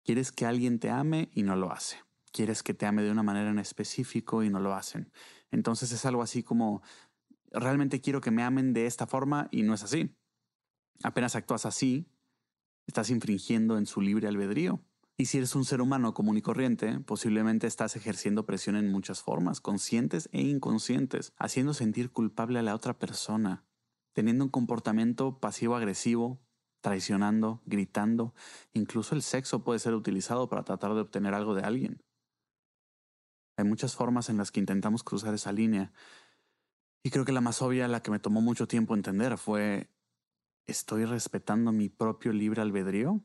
Quieres 0.03 0.31
que 0.31 0.45
alguien 0.45 0.79
te 0.79 0.89
ame 0.89 1.29
y 1.33 1.43
no 1.43 1.55
lo 1.55 1.71
hace. 1.71 1.97
Quieres 2.31 2.63
que 2.63 2.73
te 2.73 2.85
ame 2.85 3.03
de 3.03 3.11
una 3.11 3.23
manera 3.23 3.49
en 3.49 3.59
específico 3.59 4.43
y 4.43 4.49
no 4.49 4.59
lo 4.59 4.73
hacen. 4.73 5.11
Entonces 5.51 5.91
es 5.91 6.05
algo 6.05 6.21
así 6.21 6.43
como, 6.43 6.81
realmente 7.51 8.01
quiero 8.01 8.21
que 8.21 8.31
me 8.31 8.43
amen 8.43 8.73
de 8.73 8.85
esta 8.85 9.07
forma 9.07 9.47
y 9.51 9.63
no 9.63 9.73
es 9.73 9.83
así. 9.83 10.15
Apenas 11.03 11.35
actúas 11.35 11.65
así, 11.65 12.07
estás 12.87 13.09
infringiendo 13.09 13.77
en 13.77 13.85
su 13.85 14.01
libre 14.01 14.27
albedrío. 14.27 14.83
Y 15.17 15.25
si 15.25 15.37
eres 15.37 15.53
un 15.53 15.65
ser 15.65 15.81
humano 15.81 16.13
común 16.13 16.37
y 16.37 16.41
corriente, 16.41 16.99
posiblemente 17.01 17.67
estás 17.67 17.95
ejerciendo 17.97 18.45
presión 18.45 18.77
en 18.77 18.89
muchas 18.89 19.21
formas, 19.21 19.59
conscientes 19.59 20.29
e 20.31 20.41
inconscientes, 20.41 21.33
haciendo 21.37 21.73
sentir 21.73 22.11
culpable 22.11 22.59
a 22.59 22.63
la 22.63 22.73
otra 22.73 22.97
persona, 22.97 23.65
teniendo 24.13 24.45
un 24.45 24.49
comportamiento 24.49 25.39
pasivo-agresivo, 25.39 26.39
traicionando, 26.81 27.61
gritando. 27.65 28.33
Incluso 28.73 29.13
el 29.13 29.21
sexo 29.21 29.63
puede 29.63 29.79
ser 29.79 29.93
utilizado 29.93 30.47
para 30.47 30.63
tratar 30.63 30.93
de 30.93 31.01
obtener 31.01 31.33
algo 31.33 31.53
de 31.53 31.63
alguien. 31.63 32.01
Hay 33.59 33.65
muchas 33.65 33.93
formas 33.93 34.29
en 34.29 34.37
las 34.37 34.51
que 34.53 34.61
intentamos 34.61 35.03
cruzar 35.03 35.33
esa 35.33 35.51
línea. 35.51 35.91
Y 37.03 37.09
creo 37.09 37.25
que 37.25 37.33
la 37.33 37.41
más 37.41 37.61
obvia, 37.61 37.89
la 37.89 38.01
que 38.01 38.09
me 38.09 38.19
tomó 38.19 38.39
mucho 38.39 38.69
tiempo 38.69 38.95
entender, 38.95 39.37
fue, 39.37 39.89
¿estoy 40.65 41.03
respetando 41.03 41.73
mi 41.73 41.89
propio 41.89 42.31
libre 42.31 42.61
albedrío? 42.61 43.21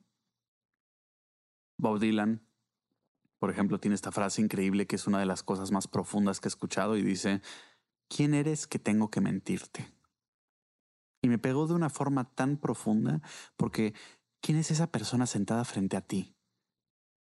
Bob 1.79 2.00
Dylan, 2.00 2.45
por 3.38 3.50
ejemplo, 3.50 3.79
tiene 3.79 3.95
esta 3.95 4.11
frase 4.11 4.43
increíble 4.43 4.88
que 4.88 4.97
es 4.97 5.07
una 5.07 5.21
de 5.21 5.26
las 5.26 5.45
cosas 5.45 5.71
más 5.71 5.87
profundas 5.87 6.41
que 6.41 6.49
he 6.49 6.50
escuchado 6.50 6.97
y 6.97 7.03
dice, 7.03 7.41
¿quién 8.09 8.35
eres 8.35 8.67
que 8.67 8.81
tengo 8.81 9.12
que 9.12 9.21
mentirte? 9.21 9.95
Y 11.23 11.29
me 11.29 11.38
pegó 11.38 11.69
de 11.69 11.75
una 11.75 11.91
forma 11.91 12.25
tan 12.35 12.57
profunda 12.57 13.23
porque 13.57 13.95
¿quién 14.41 14.59
es 14.59 14.73
esa 14.73 14.91
persona 14.91 15.26
sentada 15.26 15.64
frente 15.64 15.97
a 15.97 16.00
ti? 16.00 16.35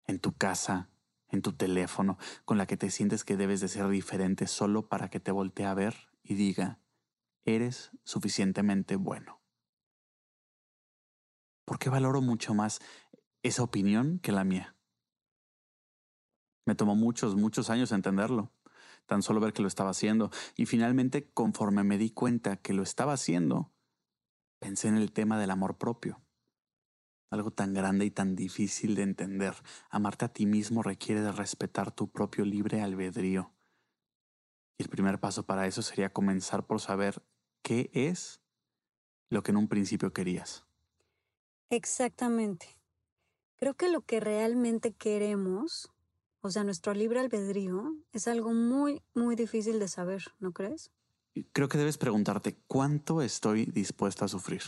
En 0.06 0.18
tu 0.18 0.32
casa, 0.32 0.91
en 1.32 1.42
tu 1.42 1.54
teléfono, 1.54 2.18
con 2.44 2.58
la 2.58 2.66
que 2.66 2.76
te 2.76 2.90
sientes 2.90 3.24
que 3.24 3.36
debes 3.36 3.60
de 3.60 3.68
ser 3.68 3.88
diferente 3.88 4.46
solo 4.46 4.88
para 4.88 5.08
que 5.08 5.18
te 5.18 5.32
voltee 5.32 5.66
a 5.66 5.74
ver 5.74 5.96
y 6.22 6.34
diga, 6.34 6.78
eres 7.44 7.90
suficientemente 8.04 8.96
bueno. 8.96 9.40
¿Por 11.64 11.78
qué 11.78 11.90
valoro 11.90 12.20
mucho 12.20 12.54
más 12.54 12.80
esa 13.42 13.62
opinión 13.62 14.18
que 14.18 14.30
la 14.30 14.44
mía? 14.44 14.76
Me 16.66 16.74
tomó 16.74 16.94
muchos, 16.94 17.34
muchos 17.34 17.70
años 17.70 17.90
entenderlo, 17.90 18.52
tan 19.06 19.22
solo 19.22 19.40
ver 19.40 19.52
que 19.52 19.62
lo 19.62 19.68
estaba 19.68 19.90
haciendo, 19.90 20.30
y 20.54 20.66
finalmente 20.66 21.30
conforme 21.32 21.82
me 21.82 21.98
di 21.98 22.10
cuenta 22.10 22.56
que 22.56 22.72
lo 22.72 22.82
estaba 22.82 23.14
haciendo, 23.14 23.72
pensé 24.60 24.88
en 24.88 24.96
el 24.96 25.12
tema 25.12 25.40
del 25.40 25.50
amor 25.50 25.76
propio. 25.78 26.21
Algo 27.32 27.50
tan 27.50 27.72
grande 27.72 28.04
y 28.04 28.10
tan 28.10 28.36
difícil 28.36 28.94
de 28.94 29.04
entender. 29.04 29.54
Amarte 29.88 30.26
a 30.26 30.28
ti 30.28 30.44
mismo 30.44 30.82
requiere 30.82 31.22
de 31.22 31.32
respetar 31.32 31.90
tu 31.90 32.10
propio 32.10 32.44
libre 32.44 32.82
albedrío. 32.82 33.54
Y 34.78 34.82
el 34.82 34.90
primer 34.90 35.18
paso 35.18 35.46
para 35.46 35.66
eso 35.66 35.80
sería 35.80 36.12
comenzar 36.12 36.66
por 36.66 36.78
saber 36.78 37.22
qué 37.62 37.90
es 37.94 38.42
lo 39.30 39.42
que 39.42 39.52
en 39.52 39.56
un 39.56 39.68
principio 39.68 40.12
querías. 40.12 40.66
Exactamente. 41.70 42.66
Creo 43.56 43.72
que 43.72 43.88
lo 43.88 44.02
que 44.02 44.20
realmente 44.20 44.92
queremos, 44.92 45.90
o 46.42 46.50
sea, 46.50 46.64
nuestro 46.64 46.92
libre 46.92 47.20
albedrío, 47.20 47.96
es 48.12 48.28
algo 48.28 48.52
muy, 48.52 49.00
muy 49.14 49.36
difícil 49.36 49.78
de 49.78 49.88
saber, 49.88 50.22
¿no 50.38 50.52
crees? 50.52 50.90
creo 51.54 51.66
que 51.66 51.78
debes 51.78 51.96
preguntarte 51.96 52.58
cuánto 52.66 53.22
estoy 53.22 53.64
dispuesto 53.64 54.26
a 54.26 54.28
sufrir. 54.28 54.60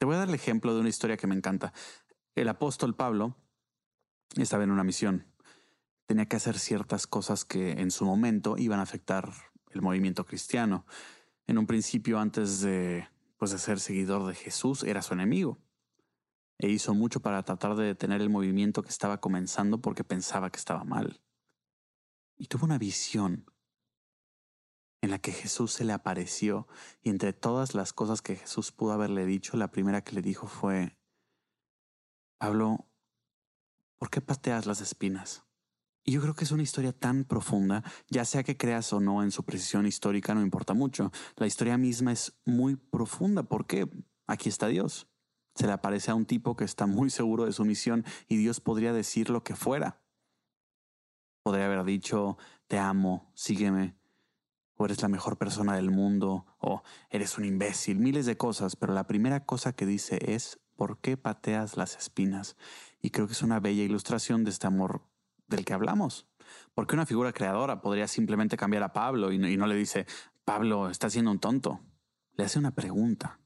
Te 0.00 0.06
voy 0.06 0.14
a 0.14 0.20
dar 0.20 0.28
el 0.30 0.34
ejemplo 0.34 0.72
de 0.72 0.80
una 0.80 0.88
historia 0.88 1.18
que 1.18 1.26
me 1.26 1.34
encanta. 1.34 1.74
El 2.34 2.48
apóstol 2.48 2.96
Pablo 2.96 3.36
estaba 4.34 4.64
en 4.64 4.70
una 4.70 4.82
misión. 4.82 5.26
Tenía 6.06 6.24
que 6.24 6.36
hacer 6.36 6.58
ciertas 6.58 7.06
cosas 7.06 7.44
que 7.44 7.72
en 7.72 7.90
su 7.90 8.06
momento 8.06 8.56
iban 8.56 8.80
a 8.80 8.84
afectar 8.84 9.30
el 9.72 9.82
movimiento 9.82 10.24
cristiano. 10.24 10.86
En 11.46 11.58
un 11.58 11.66
principio, 11.66 12.18
antes 12.18 12.62
de, 12.62 13.10
pues, 13.36 13.50
de 13.50 13.58
ser 13.58 13.78
seguidor 13.78 14.26
de 14.26 14.34
Jesús, 14.34 14.84
era 14.84 15.02
su 15.02 15.12
enemigo. 15.12 15.58
E 16.56 16.70
hizo 16.70 16.94
mucho 16.94 17.20
para 17.20 17.42
tratar 17.42 17.76
de 17.76 17.84
detener 17.84 18.22
el 18.22 18.30
movimiento 18.30 18.82
que 18.82 18.88
estaba 18.88 19.20
comenzando 19.20 19.82
porque 19.82 20.02
pensaba 20.02 20.48
que 20.48 20.58
estaba 20.58 20.82
mal. 20.82 21.20
Y 22.38 22.46
tuvo 22.46 22.64
una 22.64 22.78
visión 22.78 23.44
en 25.02 25.10
la 25.10 25.18
que 25.18 25.32
Jesús 25.32 25.72
se 25.72 25.84
le 25.84 25.92
apareció 25.92 26.68
y 27.02 27.10
entre 27.10 27.32
todas 27.32 27.74
las 27.74 27.92
cosas 27.92 28.22
que 28.22 28.36
Jesús 28.36 28.72
pudo 28.72 28.92
haberle 28.92 29.24
dicho, 29.24 29.56
la 29.56 29.70
primera 29.70 30.02
que 30.02 30.14
le 30.14 30.22
dijo 30.22 30.46
fue, 30.46 30.98
Pablo, 32.38 32.86
¿por 33.98 34.10
qué 34.10 34.20
pateas 34.20 34.66
las 34.66 34.80
espinas? 34.80 35.44
Y 36.04 36.12
yo 36.12 36.22
creo 36.22 36.34
que 36.34 36.44
es 36.44 36.52
una 36.52 36.62
historia 36.62 36.92
tan 36.92 37.24
profunda, 37.24 37.84
ya 38.08 38.24
sea 38.24 38.42
que 38.42 38.56
creas 38.56 38.92
o 38.92 39.00
no 39.00 39.22
en 39.22 39.30
su 39.30 39.44
precisión 39.44 39.86
histórica, 39.86 40.34
no 40.34 40.42
importa 40.42 40.72
mucho. 40.72 41.12
La 41.36 41.46
historia 41.46 41.76
misma 41.76 42.12
es 42.12 42.40
muy 42.46 42.76
profunda 42.76 43.42
porque 43.42 43.88
aquí 44.26 44.48
está 44.48 44.68
Dios. 44.68 45.08
Se 45.54 45.66
le 45.66 45.72
aparece 45.72 46.10
a 46.10 46.14
un 46.14 46.24
tipo 46.24 46.56
que 46.56 46.64
está 46.64 46.86
muy 46.86 47.10
seguro 47.10 47.44
de 47.44 47.52
su 47.52 47.64
misión 47.64 48.04
y 48.28 48.36
Dios 48.36 48.60
podría 48.60 48.92
decir 48.94 49.28
lo 49.28 49.44
que 49.44 49.54
fuera. 49.54 50.02
Podría 51.42 51.66
haber 51.66 51.84
dicho, 51.84 52.38
te 52.66 52.78
amo, 52.78 53.30
sígueme, 53.34 53.99
o 54.80 54.86
eres 54.86 55.02
la 55.02 55.08
mejor 55.08 55.36
persona 55.36 55.76
del 55.76 55.90
mundo, 55.90 56.46
o 56.58 56.82
eres 57.10 57.36
un 57.36 57.44
imbécil, 57.44 57.98
miles 57.98 58.24
de 58.24 58.38
cosas, 58.38 58.76
pero 58.76 58.94
la 58.94 59.06
primera 59.06 59.44
cosa 59.44 59.74
que 59.74 59.84
dice 59.84 60.18
es, 60.32 60.58
¿por 60.74 61.00
qué 61.00 61.18
pateas 61.18 61.76
las 61.76 61.98
espinas? 61.98 62.56
Y 63.02 63.10
creo 63.10 63.26
que 63.26 63.34
es 63.34 63.42
una 63.42 63.60
bella 63.60 63.82
ilustración 63.82 64.42
de 64.42 64.50
este 64.50 64.66
amor 64.66 65.02
del 65.48 65.66
que 65.66 65.74
hablamos. 65.74 66.28
Porque 66.72 66.94
una 66.94 67.04
figura 67.04 67.34
creadora 67.34 67.82
podría 67.82 68.08
simplemente 68.08 68.56
cambiar 68.56 68.82
a 68.82 68.94
Pablo 68.94 69.32
y 69.32 69.38
no, 69.38 69.66
le 69.66 69.74
dice, 69.74 70.06
Pablo, 70.46 70.88
está 70.88 71.10
siendo 71.10 71.30
un 71.30 71.40
tonto. 71.40 71.80
Le 72.32 72.44
hace 72.44 72.58
una 72.58 72.74
pregunta. 72.74 73.38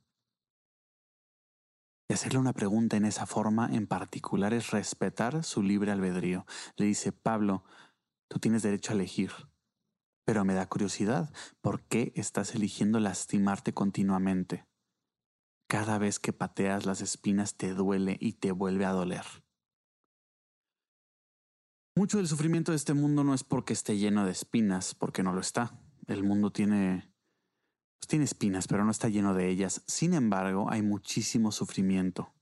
Y 2.09 2.15
hacerle 2.15 2.39
una 2.39 2.53
pregunta 2.53 2.97
en 2.97 3.07
esa 3.07 3.27
forma 3.27 3.69
en 3.73 3.89
particular 3.89 4.55
es 4.55 4.71
respetar 4.71 5.43
su 5.43 5.65
libre 5.65 5.91
albedrío. 5.91 6.47
Le 6.77 6.87
dice, 6.87 7.11
Pablo, 7.11 7.65
tú 8.29 8.39
tienes 8.39 8.63
derecho 8.63 8.93
a 8.93 8.95
elegir. 8.95 9.33
Pero 10.25 10.45
me 10.45 10.55
da 10.55 10.69
curiosidad, 10.69 11.33
¿por 11.61 11.83
qué 11.83 12.13
estás 12.17 12.55
eligiendo 12.55 12.99
lastimarte 12.99 13.75
continuamente? 13.75 14.67
Cada 15.69 15.99
vez 15.99 16.19
que 16.19 16.33
pateas 16.33 16.87
las 16.87 17.01
espinas 17.01 17.57
te 17.57 17.75
duele 17.75 18.17
y 18.21 18.35
te 18.35 18.53
vuelve 18.53 18.85
a 18.85 18.93
doler. 18.93 19.25
Mucho 21.97 22.19
del 22.19 22.27
sufrimiento 22.27 22.73
de 22.73 22.77
este 22.77 22.95
mundo 22.95 23.23
no 23.23 23.35
es 23.35 23.45
porque 23.45 23.73
esté 23.73 23.97
lleno 23.97 24.25
de 24.25 24.33
espinas, 24.33 24.95
porque 24.95 25.23
no 25.23 25.33
lo 25.33 25.41
está. 25.41 25.79
El 26.07 26.25
mundo 26.25 26.51
tiene 26.51 27.15
pues 28.05 28.09
tiene 28.09 28.27
espinas, 28.27 28.67
pero 28.69 28.85
no 28.85 28.91
está 28.91 29.09
lleno 29.09 29.33
de 29.33 29.49
ellas. 29.49 29.83
Sin 29.87 30.13
embargo, 30.13 30.71
hay 30.71 30.83
muchísimo 30.83 31.53
sufrimiento. 31.53 32.35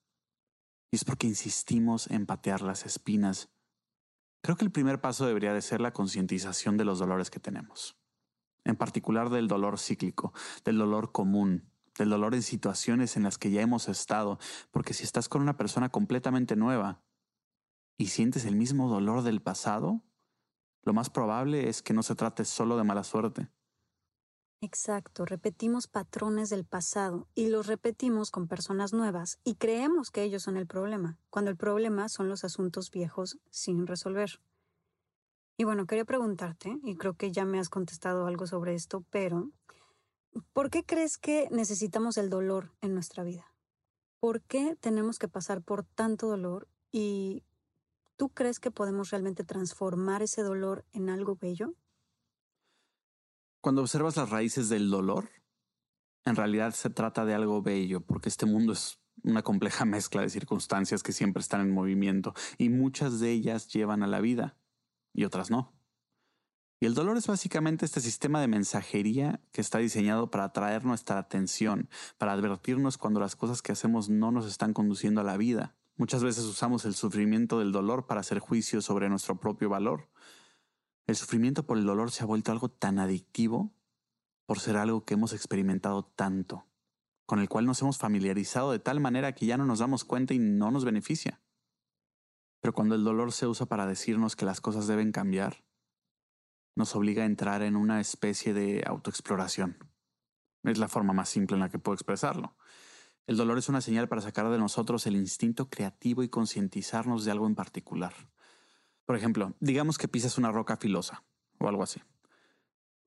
Y 0.90 0.96
es 0.96 1.04
porque 1.04 1.28
insistimos 1.28 2.10
en 2.10 2.26
patear 2.26 2.62
las 2.62 2.84
espinas 2.84 3.48
Creo 4.42 4.56
que 4.56 4.64
el 4.64 4.72
primer 4.72 5.00
paso 5.00 5.24
debería 5.24 5.54
de 5.54 5.62
ser 5.62 5.80
la 5.80 5.92
concientización 5.92 6.76
de 6.76 6.84
los 6.84 6.98
dolores 6.98 7.30
que 7.30 7.38
tenemos, 7.38 7.96
en 8.64 8.74
particular 8.74 9.30
del 9.30 9.46
dolor 9.46 9.78
cíclico, 9.78 10.32
del 10.64 10.78
dolor 10.78 11.12
común, 11.12 11.70
del 11.96 12.10
dolor 12.10 12.34
en 12.34 12.42
situaciones 12.42 13.16
en 13.16 13.22
las 13.22 13.38
que 13.38 13.52
ya 13.52 13.62
hemos 13.62 13.88
estado, 13.88 14.40
porque 14.72 14.94
si 14.94 15.04
estás 15.04 15.28
con 15.28 15.42
una 15.42 15.56
persona 15.56 15.90
completamente 15.90 16.56
nueva 16.56 17.04
y 17.96 18.08
sientes 18.08 18.44
el 18.44 18.56
mismo 18.56 18.88
dolor 18.88 19.22
del 19.22 19.40
pasado, 19.40 20.02
lo 20.82 20.92
más 20.92 21.08
probable 21.08 21.68
es 21.68 21.80
que 21.80 21.94
no 21.94 22.02
se 22.02 22.16
trate 22.16 22.44
solo 22.44 22.76
de 22.76 22.82
mala 22.82 23.04
suerte, 23.04 23.48
Exacto, 24.64 25.24
repetimos 25.24 25.88
patrones 25.88 26.48
del 26.48 26.64
pasado 26.64 27.26
y 27.34 27.48
los 27.48 27.66
repetimos 27.66 28.30
con 28.30 28.46
personas 28.46 28.92
nuevas 28.92 29.40
y 29.42 29.56
creemos 29.56 30.12
que 30.12 30.22
ellos 30.22 30.44
son 30.44 30.56
el 30.56 30.68
problema, 30.68 31.18
cuando 31.30 31.50
el 31.50 31.56
problema 31.56 32.08
son 32.08 32.28
los 32.28 32.44
asuntos 32.44 32.92
viejos 32.92 33.38
sin 33.50 33.88
resolver. 33.88 34.40
Y 35.56 35.64
bueno, 35.64 35.84
quería 35.88 36.04
preguntarte, 36.04 36.78
y 36.84 36.94
creo 36.94 37.14
que 37.14 37.32
ya 37.32 37.44
me 37.44 37.58
has 37.58 37.70
contestado 37.70 38.24
algo 38.28 38.46
sobre 38.46 38.74
esto, 38.74 39.04
pero 39.10 39.50
¿por 40.52 40.70
qué 40.70 40.84
crees 40.84 41.18
que 41.18 41.48
necesitamos 41.50 42.16
el 42.16 42.30
dolor 42.30 42.70
en 42.82 42.94
nuestra 42.94 43.24
vida? 43.24 43.52
¿Por 44.20 44.42
qué 44.42 44.76
tenemos 44.78 45.18
que 45.18 45.26
pasar 45.26 45.62
por 45.62 45.82
tanto 45.82 46.28
dolor 46.28 46.68
y 46.92 47.42
tú 48.16 48.28
crees 48.28 48.60
que 48.60 48.70
podemos 48.70 49.10
realmente 49.10 49.42
transformar 49.42 50.22
ese 50.22 50.42
dolor 50.42 50.84
en 50.92 51.10
algo 51.10 51.34
bello? 51.34 51.74
Cuando 53.62 53.82
observas 53.82 54.16
las 54.16 54.28
raíces 54.28 54.68
del 54.68 54.90
dolor, 54.90 55.30
en 56.24 56.34
realidad 56.34 56.74
se 56.74 56.90
trata 56.90 57.24
de 57.24 57.32
algo 57.32 57.62
bello, 57.62 58.00
porque 58.00 58.28
este 58.28 58.44
mundo 58.44 58.72
es 58.72 58.98
una 59.22 59.42
compleja 59.42 59.84
mezcla 59.84 60.20
de 60.20 60.30
circunstancias 60.30 61.04
que 61.04 61.12
siempre 61.12 61.40
están 61.40 61.60
en 61.60 61.70
movimiento 61.70 62.34
y 62.58 62.70
muchas 62.70 63.20
de 63.20 63.30
ellas 63.30 63.68
llevan 63.68 64.02
a 64.02 64.08
la 64.08 64.20
vida 64.20 64.56
y 65.14 65.22
otras 65.22 65.52
no. 65.52 65.72
Y 66.80 66.86
el 66.86 66.94
dolor 66.94 67.16
es 67.16 67.28
básicamente 67.28 67.84
este 67.84 68.00
sistema 68.00 68.40
de 68.40 68.48
mensajería 68.48 69.40
que 69.52 69.60
está 69.60 69.78
diseñado 69.78 70.28
para 70.28 70.42
atraer 70.42 70.84
nuestra 70.84 71.18
atención, 71.18 71.88
para 72.18 72.32
advertirnos 72.32 72.98
cuando 72.98 73.20
las 73.20 73.36
cosas 73.36 73.62
que 73.62 73.70
hacemos 73.70 74.08
no 74.08 74.32
nos 74.32 74.46
están 74.46 74.72
conduciendo 74.72 75.20
a 75.20 75.24
la 75.24 75.36
vida. 75.36 75.76
Muchas 75.96 76.24
veces 76.24 76.42
usamos 76.46 76.84
el 76.84 76.94
sufrimiento 76.94 77.60
del 77.60 77.70
dolor 77.70 78.08
para 78.08 78.22
hacer 78.22 78.40
juicio 78.40 78.82
sobre 78.82 79.08
nuestro 79.08 79.38
propio 79.38 79.68
valor, 79.68 80.08
el 81.06 81.16
sufrimiento 81.16 81.66
por 81.66 81.78
el 81.78 81.84
dolor 81.84 82.10
se 82.10 82.22
ha 82.22 82.26
vuelto 82.26 82.52
algo 82.52 82.68
tan 82.68 82.98
adictivo 82.98 83.74
por 84.46 84.60
ser 84.60 84.76
algo 84.76 85.04
que 85.04 85.14
hemos 85.14 85.32
experimentado 85.32 86.04
tanto, 86.04 86.66
con 87.26 87.38
el 87.38 87.48
cual 87.48 87.66
nos 87.66 87.80
hemos 87.82 87.98
familiarizado 87.98 88.72
de 88.72 88.78
tal 88.78 89.00
manera 89.00 89.34
que 89.34 89.46
ya 89.46 89.56
no 89.56 89.64
nos 89.64 89.80
damos 89.80 90.04
cuenta 90.04 90.34
y 90.34 90.38
no 90.38 90.70
nos 90.70 90.84
beneficia. 90.84 91.40
Pero 92.60 92.74
cuando 92.74 92.94
el 92.94 93.04
dolor 93.04 93.32
se 93.32 93.46
usa 93.46 93.66
para 93.66 93.86
decirnos 93.86 94.36
que 94.36 94.44
las 94.44 94.60
cosas 94.60 94.86
deben 94.86 95.10
cambiar, 95.10 95.64
nos 96.76 96.94
obliga 96.94 97.24
a 97.24 97.26
entrar 97.26 97.62
en 97.62 97.76
una 97.76 98.00
especie 98.00 98.54
de 98.54 98.84
autoexploración. 98.86 99.76
Es 100.62 100.78
la 100.78 100.88
forma 100.88 101.12
más 101.12 101.28
simple 101.28 101.56
en 101.56 101.60
la 101.60 101.68
que 101.68 101.78
puedo 101.78 101.94
expresarlo. 101.94 102.56
El 103.26 103.36
dolor 103.36 103.58
es 103.58 103.68
una 103.68 103.80
señal 103.80 104.08
para 104.08 104.22
sacar 104.22 104.48
de 104.50 104.58
nosotros 104.58 105.06
el 105.06 105.16
instinto 105.16 105.68
creativo 105.68 106.22
y 106.22 106.28
concientizarnos 106.28 107.24
de 107.24 107.30
algo 107.30 107.46
en 107.46 107.54
particular. 107.54 108.14
Por 109.04 109.16
ejemplo, 109.16 109.54
digamos 109.60 109.98
que 109.98 110.08
pisas 110.08 110.38
una 110.38 110.52
roca 110.52 110.76
filosa 110.76 111.22
o 111.58 111.68
algo 111.68 111.82
así. 111.82 112.00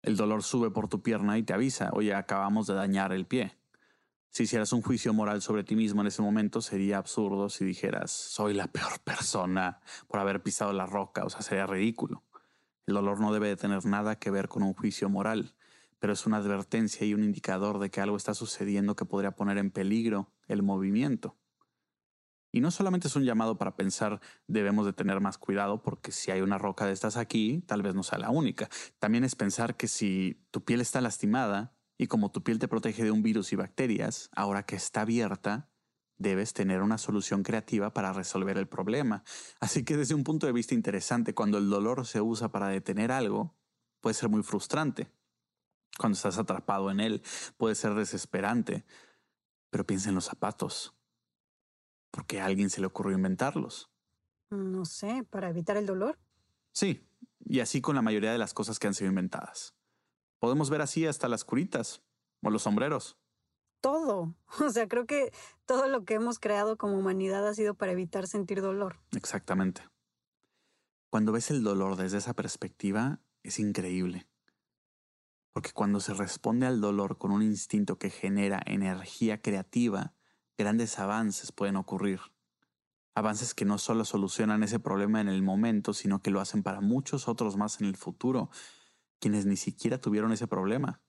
El 0.02 0.18
dolor 0.18 0.44
sube 0.44 0.70
por 0.70 0.88
tu 0.88 1.02
pierna 1.02 1.38
y 1.38 1.44
te 1.44 1.54
avisa, 1.54 1.90
oye, 1.94 2.14
acabamos 2.14 2.68
de 2.68 2.76
dañar 2.76 3.12
el 3.12 3.26
pie. 3.26 3.58
Si 4.30 4.44
hicieras 4.44 4.74
un 4.74 4.82
juicio 4.82 5.14
moral 5.14 5.42
sobre 5.42 5.64
ti 5.64 5.76
mismo 5.76 6.02
en 6.02 6.08
ese 6.08 6.22
momento, 6.22 6.62
sería 6.62 6.98
absurdo 6.98 7.50
si 7.50 7.64
dijeras, 7.64 8.12
soy 8.12 8.54
la 8.54 8.68
peor 8.68 9.00
persona 9.04 9.80
por 10.08 10.20
haber 10.20 10.44
pisado 10.44 10.74
la 10.74 10.86
roca, 10.86 11.24
o 11.24 11.30
sea, 11.30 11.42
sería 11.42 11.66
ridículo. 11.66 12.24
El 12.86 12.96
dolor 12.96 13.20
no 13.20 13.34
debe 13.34 13.48
de 13.48 13.56
tener 13.56 13.86
nada 13.86 14.20
que 14.20 14.30
ver 14.30 14.48
con 14.48 14.62
un 14.62 14.74
juicio 14.74 15.10
moral, 15.10 15.56
pero 16.00 16.14
es 16.14 16.26
una 16.28 16.38
advertencia 16.38 17.08
y 17.08 17.14
un 17.14 17.24
indicador 17.24 17.80
de 17.80 17.90
que 17.90 18.02
algo 18.02 18.18
está 18.18 18.34
sucediendo 18.34 18.96
que 18.96 19.06
podría 19.06 19.32
poner 19.32 19.58
en 19.58 19.72
peligro 19.72 20.30
el 20.48 20.62
movimiento. 20.62 21.36
Y 22.56 22.62
no 22.62 22.72
solamente 22.72 23.10
es 23.10 23.16
un 23.18 23.26
llamado 23.26 23.58
para 23.58 23.76
pensar 23.76 24.22
debemos 24.48 24.86
de 24.86 24.94
tener 24.94 25.20
más 25.20 25.38
cuidado 25.38 25.84
porque 25.84 26.14
si 26.14 26.32
hay 26.32 26.40
una 26.40 26.58
roca 26.58 26.86
de 26.86 26.94
estas 26.94 27.18
aquí, 27.18 27.62
tal 27.68 27.82
vez 27.82 27.96
no 27.96 28.02
sea 28.02 28.18
la 28.18 28.30
única. 28.30 28.70
También 28.98 29.26
es 29.26 29.36
pensar 29.36 29.76
que 29.76 29.90
si 29.90 30.42
tu 30.52 30.64
piel 30.64 30.80
está 30.80 31.02
lastimada, 31.02 31.76
y 31.98 32.08
como 32.08 32.32
tu 32.32 32.44
piel 32.44 32.58
te 32.58 32.70
protege 32.70 33.04
de 33.04 33.12
un 33.12 33.24
virus 33.24 33.52
y 33.52 33.58
bacterias, 33.58 34.30
ahora 34.34 34.64
que 34.64 34.78
está 34.78 35.02
abierta, 35.02 35.70
debes 36.18 36.54
tener 36.54 36.82
una 36.82 36.98
solución 36.98 37.44
creativa 37.44 37.94
para 37.94 38.14
resolver 38.14 38.58
el 38.58 38.70
problema. 38.70 39.26
Así 39.60 39.84
que 39.84 39.98
desde 39.98 40.16
un 40.16 40.24
punto 40.24 40.48
de 40.48 40.54
vista 40.54 40.74
interesante, 40.74 41.36
cuando 41.36 41.58
el 41.58 41.70
dolor 41.70 42.08
se 42.08 42.22
usa 42.22 42.54
para 42.54 42.70
detener 42.70 43.12
algo, 43.12 43.54
puede 44.00 44.14
ser 44.14 44.30
muy 44.30 44.44
frustrante. 44.44 45.12
Cuando 45.98 46.16
estás 46.16 46.38
atrapado 46.38 46.90
en 46.90 47.02
él, 47.02 47.22
puede 47.58 47.76
ser 47.76 47.96
desesperante. 47.96 48.86
Pero 49.70 49.86
piensa 49.86 50.08
en 50.08 50.16
los 50.16 50.24
zapatos. 50.24 50.95
¿Por 52.16 52.26
qué 52.26 52.40
a 52.40 52.46
alguien 52.46 52.70
se 52.70 52.80
le 52.80 52.88
ocurrió 52.88 53.18
inventarlos? 53.18 53.92
No 54.50 54.86
sé, 54.86 55.26
para 55.30 55.50
evitar 55.50 55.76
el 55.76 55.86
dolor. 55.86 56.18
Sí, 56.72 57.06
y 57.42 57.60
así 57.60 57.82
con 57.82 57.94
la 57.94 58.02
mayoría 58.02 58.32
de 58.32 58.38
las 58.38 58.54
cosas 58.54 58.80
que 58.80 58.88
han 58.88 58.94
sido 58.94 59.10
inventadas. 59.10 59.76
Podemos 60.40 60.70
ver 60.70 60.82
así 60.82 61.06
hasta 61.06 61.28
las 61.28 61.44
curitas 61.44 62.04
o 62.42 62.50
los 62.50 62.62
sombreros. 62.62 63.18
Todo. 63.82 64.34
O 64.66 64.70
sea, 64.70 64.88
creo 64.88 65.06
que 65.06 65.34
todo 65.66 65.90
lo 65.90 66.06
que 66.06 66.14
hemos 66.14 66.40
creado 66.40 66.78
como 66.78 66.98
humanidad 66.98 67.46
ha 67.46 67.54
sido 67.54 67.74
para 67.74 67.92
evitar 67.92 68.28
sentir 68.28 68.62
dolor. 68.62 69.02
Exactamente. 69.12 69.82
Cuando 71.10 71.34
ves 71.34 71.52
el 71.52 71.64
dolor 71.64 71.98
desde 71.98 72.20
esa 72.20 72.34
perspectiva, 72.34 73.20
es 73.44 73.60
increíble. 73.60 74.26
Porque 75.52 75.74
cuando 75.74 76.00
se 76.00 76.14
responde 76.14 76.66
al 76.66 76.80
dolor 76.80 77.18
con 77.18 77.32
un 77.32 77.42
instinto 77.42 77.98
que 77.98 78.10
genera 78.10 78.62
energía 78.66 79.42
creativa, 79.42 80.14
grandes 80.58 81.00
avances 81.00 81.52
pueden 81.52 81.76
ocurrir. 81.76 82.20
Avances 83.14 83.54
que 83.54 83.66
no 83.66 83.78
solo 83.78 84.04
solucionan 84.04 84.64
ese 84.64 84.80
problema 84.80 85.22
en 85.22 85.30
el 85.30 85.42
momento, 85.42 85.94
sino 85.94 86.22
que 86.22 86.32
lo 86.32 86.42
hacen 86.42 86.64
para 86.64 86.82
muchos 86.82 87.28
otros 87.28 87.56
más 87.56 87.80
en 87.80 87.88
el 87.88 87.96
futuro 87.96 88.50
quienes 89.20 89.46
ni 89.46 89.56
siquiera 89.56 90.00
tuvieron 90.00 90.32
ese 90.34 90.48
problema. 90.48 91.02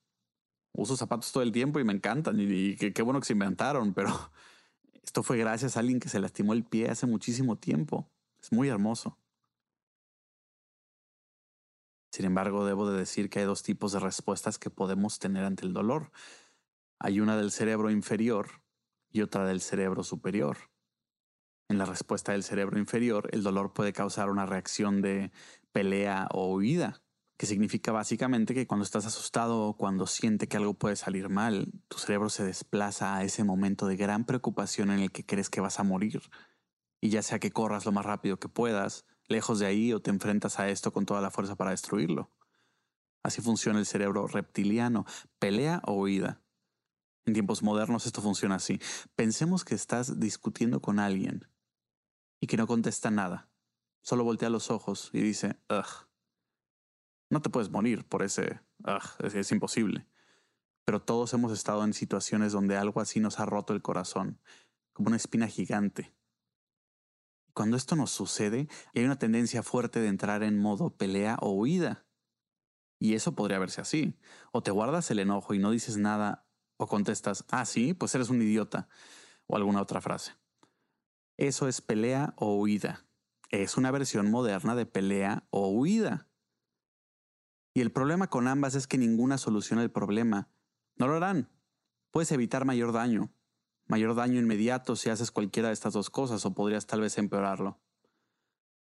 Uso 0.72 0.96
zapatos 0.96 1.32
todo 1.32 1.42
el 1.42 1.52
tiempo 1.52 1.80
y 1.80 1.84
me 1.84 1.92
encantan 1.92 2.36
y, 2.38 2.76
qué 2.76 3.02
bueno 3.02 3.20
que 3.20 3.26
se 3.26 3.32
inventaron, 3.32 3.92
pero 3.92 4.10
esto 5.02 5.22
fue 5.22 5.38
gracias 5.38 5.76
a 5.76 5.80
alguien 5.80 6.00
que 6.00 6.08
se 6.08 6.20
lastimó 6.20 6.52
el 6.52 6.64
pie 6.64 6.88
hace 6.88 7.06
muchísimo 7.06 7.56
tiempo. 7.56 8.08
Es 8.40 8.52
muy 8.52 8.68
hermoso. 8.68 9.18
Sin 12.12 12.24
embargo, 12.24 12.64
debo 12.64 12.88
de 12.88 12.98
decir 12.98 13.28
que 13.28 13.40
hay 13.40 13.44
dos 13.44 13.62
tipos 13.62 13.92
de 13.92 14.00
respuestas 14.00 14.58
que 14.58 14.70
podemos 14.70 15.18
tener 15.18 15.44
ante 15.44 15.66
el 15.66 15.72
dolor. 15.72 16.12
Hay 16.98 17.20
una 17.20 17.36
del 17.36 17.50
cerebro 17.50 17.90
inferior 17.90 18.62
y 19.10 19.22
otra 19.22 19.46
del 19.46 19.60
cerebro 19.60 20.02
superior. 20.02 20.56
En 21.68 21.78
la 21.78 21.84
respuesta 21.84 22.32
del 22.32 22.44
cerebro 22.44 22.78
inferior, 22.78 23.28
el 23.32 23.42
dolor 23.42 23.72
puede 23.72 23.92
causar 23.92 24.30
una 24.30 24.46
reacción 24.46 25.02
de 25.02 25.32
pelea 25.72 26.28
o 26.32 26.52
huida, 26.52 27.02
que 27.36 27.46
significa 27.46 27.92
básicamente 27.92 28.54
que 28.54 28.66
cuando 28.66 28.84
estás 28.84 29.04
asustado 29.04 29.62
o 29.64 29.76
cuando 29.76 30.06
siente 30.06 30.46
que 30.46 30.56
algo 30.56 30.74
puede 30.74 30.96
salir 30.96 31.28
mal, 31.28 31.72
tu 31.88 31.98
cerebro 31.98 32.30
se 32.30 32.44
desplaza 32.44 33.16
a 33.16 33.24
ese 33.24 33.44
momento 33.44 33.86
de 33.86 33.96
gran 33.96 34.24
preocupación 34.24 34.90
en 34.90 35.00
el 35.00 35.12
que 35.12 35.26
crees 35.26 35.50
que 35.50 35.60
vas 35.60 35.80
a 35.80 35.82
morir. 35.82 36.22
Y 37.00 37.10
ya 37.10 37.22
sea 37.22 37.38
que 37.38 37.50
corras 37.50 37.84
lo 37.84 37.92
más 37.92 38.06
rápido 38.06 38.38
que 38.38 38.48
puedas, 38.48 39.04
lejos 39.28 39.58
de 39.58 39.66
ahí 39.66 39.92
o 39.92 40.00
te 40.00 40.10
enfrentas 40.10 40.58
a 40.60 40.68
esto 40.70 40.92
con 40.92 41.04
toda 41.04 41.20
la 41.20 41.30
fuerza 41.30 41.56
para 41.56 41.72
destruirlo. 41.72 42.30
Así 43.22 43.42
funciona 43.42 43.80
el 43.80 43.86
cerebro 43.86 44.28
reptiliano, 44.28 45.04
pelea 45.38 45.82
o 45.84 45.94
huida. 45.94 46.40
En 47.26 47.34
tiempos 47.34 47.62
modernos 47.62 48.06
esto 48.06 48.22
funciona 48.22 48.54
así. 48.54 48.80
Pensemos 49.14 49.64
que 49.64 49.74
estás 49.74 50.18
discutiendo 50.18 50.80
con 50.80 50.98
alguien 50.98 51.48
y 52.40 52.46
que 52.46 52.56
no 52.56 52.66
contesta 52.66 53.10
nada. 53.10 53.50
Solo 54.02 54.24
voltea 54.24 54.48
los 54.48 54.70
ojos 54.70 55.10
y 55.12 55.20
dice, 55.20 55.60
ugh 55.68 56.06
no 57.30 57.42
te 57.42 57.50
puedes 57.50 57.70
morir 57.70 58.06
por 58.06 58.22
ese, 58.22 58.60
es, 59.22 59.52
imposible. 59.52 60.06
Pero 60.84 61.02
todos 61.02 61.32
hemos 61.34 61.52
estado 61.52 61.84
en 61.84 61.92
situaciones 61.92 62.52
donde 62.52 62.76
algo 62.76 63.00
así 63.00 63.20
nos 63.20 63.40
ha 63.40 63.46
roto 63.46 63.72
el 63.72 63.82
corazón, 63.82 64.40
como 64.92 65.08
una 65.08 65.16
espina 65.16 65.48
gigante. 65.48 66.14
Cuando 67.52 67.76
esto 67.76 67.96
nos 67.96 68.10
sucede, 68.10 68.68
hay 68.94 69.04
una 69.04 69.18
tendencia 69.18 69.62
fuerte 69.62 70.00
de 70.00 70.08
entrar 70.08 70.42
en 70.42 70.58
modo 70.58 70.96
pelea 70.96 71.38
o 71.40 71.50
huida. 71.52 72.06
Y 73.00 73.14
eso 73.14 73.34
podría 73.34 73.58
verse 73.58 73.80
así. 73.80 74.18
O 74.52 74.62
te 74.62 74.70
guardas 74.70 75.10
el 75.10 75.18
enojo 75.18 75.54
y 75.54 75.58
no 75.58 75.70
dices 75.70 75.96
nada, 75.96 76.45
o 76.76 76.86
contestas, 76.86 77.44
ah, 77.50 77.64
sí, 77.64 77.94
pues 77.94 78.14
eres 78.14 78.28
un 78.30 78.42
idiota, 78.42 78.88
o 79.46 79.56
alguna 79.56 79.82
otra 79.82 80.00
frase. 80.00 80.32
Eso 81.36 81.68
es 81.68 81.80
pelea 81.80 82.34
o 82.36 82.56
huida. 82.56 83.04
Es 83.50 83.76
una 83.76 83.90
versión 83.90 84.30
moderna 84.30 84.74
de 84.74 84.86
pelea 84.86 85.46
o 85.50 85.68
huida. 85.68 86.28
Y 87.74 87.82
el 87.82 87.92
problema 87.92 88.28
con 88.28 88.48
ambas 88.48 88.74
es 88.74 88.86
que 88.86 88.98
ninguna 88.98 89.36
soluciona 89.36 89.82
el 89.82 89.90
problema. 89.90 90.48
No 90.96 91.08
lo 91.08 91.16
harán. 91.16 91.50
Puedes 92.10 92.32
evitar 92.32 92.64
mayor 92.64 92.92
daño. 92.92 93.30
Mayor 93.86 94.14
daño 94.14 94.40
inmediato 94.40 94.96
si 94.96 95.10
haces 95.10 95.30
cualquiera 95.30 95.68
de 95.68 95.74
estas 95.74 95.92
dos 95.92 96.08
cosas 96.10 96.44
o 96.46 96.54
podrías 96.54 96.86
tal 96.86 97.02
vez 97.02 97.18
empeorarlo. 97.18 97.78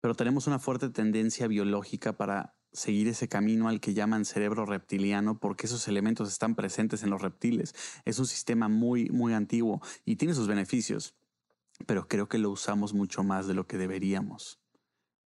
Pero 0.01 0.15
tenemos 0.15 0.47
una 0.47 0.59
fuerte 0.59 0.91
tendencia 0.91 1.49
biológica 1.49 2.17
para 2.17 2.57
seguir 2.75 3.09
ese 3.09 3.29
camino 3.29 3.69
al 3.69 3.81
que 3.81 3.95
llaman 3.95 4.27
cerebro 4.27 4.67
reptiliano 4.67 5.39
porque 5.39 5.67
esos 5.67 5.89
elementos 5.89 6.29
están 6.29 6.55
presentes 6.55 7.03
en 7.03 7.09
los 7.09 7.23
reptiles. 7.23 7.75
Es 8.05 8.19
un 8.19 8.27
sistema 8.27 8.69
muy, 8.69 9.09
muy 9.09 9.33
antiguo 9.33 9.81
y 10.05 10.17
tiene 10.17 10.35
sus 10.35 10.47
beneficios, 10.47 11.15
pero 11.87 12.07
creo 12.07 12.29
que 12.29 12.37
lo 12.37 12.51
usamos 12.51 12.93
mucho 12.93 13.23
más 13.23 13.47
de 13.47 13.55
lo 13.55 13.67
que 13.67 13.79
deberíamos 13.79 14.61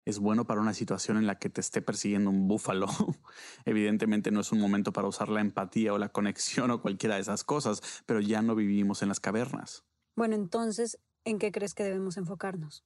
es 0.06 0.20
bueno 0.20 0.46
para 0.46 0.62
una 0.62 0.74
situación 0.74 1.18
en 1.18 1.26
la 1.26 1.40
que 1.40 1.50
te 1.50 1.62
esté 1.62 1.82
persiguiendo 1.82 2.30
un 2.30 2.48
búfalo. 2.48 2.88
Evidentemente 3.66 4.32
no 4.32 4.40
es 4.40 4.52
un 4.52 4.60
momento 4.60 4.94
para 4.94 5.08
usar 5.08 5.30
la 5.30 5.42
empatía 5.42 5.94
o 5.94 5.98
la 5.98 6.10
conexión 6.10 6.72
o 6.72 6.82
cualquiera 6.82 7.16
de 7.16 7.22
esas 7.22 7.44
cosas, 7.44 7.82
pero 8.06 8.22
ya 8.22 8.42
no 8.42 8.56
vivimos 8.56 9.02
en 9.02 9.10
las 9.10 9.20
cavernas. 9.20 9.84
Bueno, 10.16 10.36
entonces, 10.36 11.00
¿en 11.26 11.40
qué 11.40 11.52
crees 11.52 11.74
que 11.74 11.84
debemos 11.84 12.18
enfocarnos? 12.18 12.86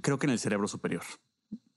Creo 0.00 0.18
que 0.18 0.26
en 0.26 0.32
el 0.32 0.38
cerebro 0.38 0.68
superior, 0.68 1.02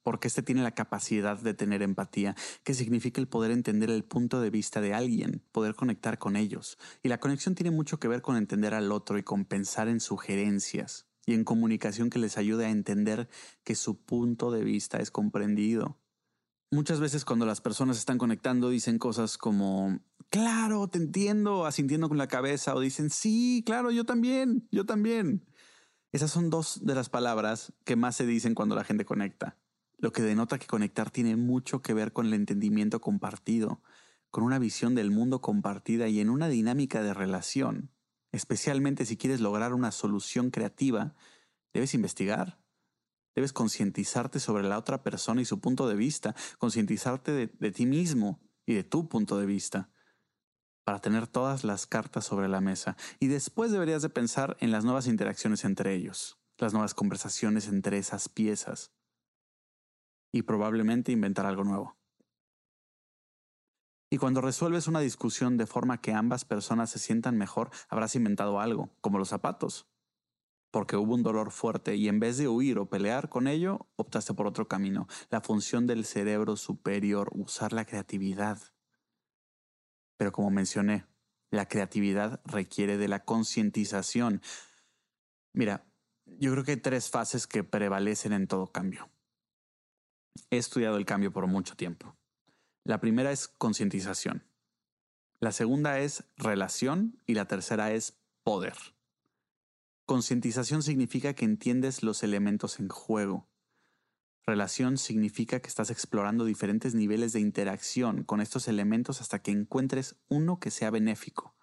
porque 0.04 0.28
este 0.28 0.44
tiene 0.44 0.62
la 0.62 0.76
capacidad 0.76 1.40
de 1.40 1.54
tener 1.54 1.82
empatía, 1.82 2.36
que 2.64 2.74
significa 2.74 3.20
el 3.20 3.28
poder 3.28 3.52
entender 3.52 3.90
el 3.90 4.04
punto 4.04 4.42
de 4.42 4.50
vista 4.50 4.82
de 4.82 4.94
alguien, 4.94 5.42
poder 5.52 5.76
conectar 5.76 6.20
con 6.20 6.36
ellos. 6.36 6.78
Y 7.02 7.10
la 7.10 7.20
conexión 7.20 7.56
tiene 7.56 7.72
mucho 7.72 8.00
que 8.00 8.08
ver 8.08 8.22
con 8.22 8.36
entender 8.36 8.74
al 8.74 8.92
otro 8.92 9.18
y 9.18 9.24
con 9.24 9.46
pensar 9.46 9.88
en 9.88 10.00
sugerencias, 10.00 11.08
y 11.26 11.34
en 11.34 11.44
comunicación 11.44 12.10
que 12.10 12.20
les 12.20 12.38
ayude 12.38 12.66
a 12.66 12.70
entender 12.70 13.30
que 13.64 13.76
su 13.76 14.04
punto 14.04 14.52
de 14.52 14.64
vista 14.64 14.98
es 14.98 15.12
comprendido. 15.12 16.00
Muchas 16.72 17.00
veces 17.00 17.24
cuando 17.24 17.46
las 17.46 17.62
personas 17.62 17.98
están 17.98 18.18
conectando 18.18 18.70
dicen 18.70 18.98
cosas 18.98 19.38
como, 19.38 20.00
claro, 20.30 20.88
te 20.88 20.98
entiendo, 20.98 21.66
asintiendo 21.66 22.10
con 22.10 22.18
la 22.18 22.28
cabeza, 22.28 22.76
o 22.76 22.80
dicen, 22.80 23.10
sí, 23.10 23.64
claro, 23.66 23.92
yo 23.92 24.06
también, 24.06 24.68
yo 24.72 24.86
también. 24.86 25.46
Esas 26.12 26.32
son 26.32 26.50
dos 26.50 26.80
de 26.84 26.96
las 26.96 27.10
palabras 27.10 27.74
que 27.86 27.96
más 27.96 28.16
se 28.16 28.26
dicen 28.26 28.56
cuando 28.56 28.76
la 28.76 28.84
gente 28.84 29.06
conecta, 29.06 29.58
lo 30.04 30.12
que 30.12 30.22
denota 30.22 30.60
que 30.60 30.68
conectar 30.68 31.12
tiene 31.12 31.38
mucho 31.38 31.82
que 31.82 31.94
ver 31.94 32.12
con 32.12 32.26
el 32.26 32.34
entendimiento 32.34 33.00
compartido, 33.00 33.82
con 34.32 34.44
una 34.44 34.60
visión 34.60 34.96
del 34.96 35.12
mundo 35.12 35.40
compartida 35.40 36.10
y 36.10 36.20
en 36.20 36.30
una 36.30 36.50
dinámica 36.50 37.02
de 37.02 37.14
relación. 37.14 37.90
Especialmente 38.34 39.06
si 39.06 39.16
quieres 39.16 39.40
lograr 39.40 39.74
una 39.74 39.94
solución 39.94 40.52
creativa, 40.52 41.16
debes 41.74 41.94
investigar. 41.94 42.60
Debes 43.34 43.54
concientizarte 43.54 44.42
sobre 44.42 44.68
la 44.68 44.78
otra 44.78 45.04
persona 45.04 45.40
y 45.40 45.46
su 45.46 45.62
punto 45.62 45.88
de 45.88 45.96
vista, 45.96 46.36
concientizarte 46.58 47.32
de, 47.32 47.48
de, 47.48 47.72
ti 47.72 47.86
mismo 47.86 48.42
y 48.66 48.74
de 48.74 48.84
tu 48.84 49.08
punto 49.08 49.38
de 49.38 49.46
vista, 49.46 49.90
para 50.84 51.00
tener 51.00 51.28
todas 51.28 51.64
las 51.64 51.88
cartas 51.88 52.26
sobre 52.26 52.50
la 52.50 52.60
mesa. 52.60 52.98
Y 53.22 53.28
después 53.28 53.72
deberías 53.72 54.02
de 54.02 54.10
pensar 54.10 54.58
en 54.60 54.72
las 54.72 54.84
nuevas 54.84 55.08
interacciones 55.08 55.64
entre 55.64 55.96
ellos, 55.96 56.42
las 56.58 56.74
nuevas 56.74 56.94
conversaciones 56.94 57.70
entre 57.70 58.00
esas 58.00 58.28
piezas, 58.28 58.92
y 60.34 60.42
probablemente 60.42 61.14
inventar 61.14 61.46
algo 61.46 61.64
nuevo. 61.64 61.96
Y 64.12 64.18
cuando 64.18 64.42
resuelves 64.42 64.88
una 64.88 65.00
discusión 65.00 65.58
de 65.58 65.66
forma 65.66 66.02
que 66.02 66.12
ambas 66.12 66.44
personas 66.44 66.90
se 66.90 67.00
sientan 67.00 67.38
mejor, 67.38 67.70
habrás 67.88 68.16
inventado 68.16 68.60
algo, 68.60 68.90
como 69.00 69.18
los 69.18 69.30
zapatos. 69.30 69.88
Porque 70.72 70.98
hubo 70.98 71.14
un 71.14 71.24
dolor 71.24 71.52
fuerte 71.52 71.96
y 71.96 72.08
en 72.10 72.20
vez 72.20 72.38
de 72.38 72.48
huir 72.48 72.80
o 72.80 72.90
pelear 72.90 73.30
con 73.30 73.48
ello, 73.48 73.88
optaste 73.96 74.34
por 74.34 74.48
otro 74.48 74.68
camino, 74.68 75.08
la 75.30 75.42
función 75.42 75.88
del 75.88 76.04
cerebro 76.04 76.58
superior, 76.58 77.30
usar 77.34 77.74
la 77.74 77.86
creatividad. 77.86 78.60
Pero 80.18 80.32
como 80.32 80.50
mencioné, 80.50 81.06
la 81.52 81.68
creatividad 81.68 82.42
requiere 82.46 82.98
de 82.98 83.08
la 83.08 83.24
concientización. 83.24 84.42
Mira, 85.54 85.86
yo 86.26 86.52
creo 86.52 86.64
que 86.64 86.72
hay 86.72 86.78
tres 86.78 87.12
fases 87.12 87.46
que 87.46 87.64
prevalecen 87.64 88.34
en 88.34 88.48
todo 88.48 88.72
cambio. 88.72 89.13
He 90.50 90.58
estudiado 90.58 90.98
el 90.98 91.06
cambio 91.06 91.32
por 91.32 91.48
mucho 91.48 91.76
tiempo. 91.76 92.16
La 92.84 93.00
primera 93.00 93.32
es 93.32 93.48
concientización. 93.48 94.44
La 95.40 95.52
segunda 95.52 96.00
es 96.00 96.24
relación 96.38 97.22
y 97.26 97.34
la 97.34 97.46
tercera 97.46 97.92
es 97.92 98.18
poder. 98.44 98.76
Concientización 100.06 100.84
significa 100.84 101.34
que 101.34 101.46
entiendes 101.46 102.04
los 102.04 102.24
elementos 102.24 102.80
en 102.80 102.90
juego. 102.90 103.50
Relación 104.46 104.98
significa 104.98 105.62
que 105.62 105.70
estás 105.70 105.90
explorando 105.90 106.44
diferentes 106.44 106.94
niveles 106.94 107.32
de 107.32 107.40
interacción 107.40 108.24
con 108.24 108.42
estos 108.42 108.68
elementos 108.68 109.22
hasta 109.22 109.42
que 109.42 109.52
encuentres 109.52 110.18
uno 110.28 110.60
que 110.60 110.72
sea 110.72 110.92
benéfico. 110.92 111.56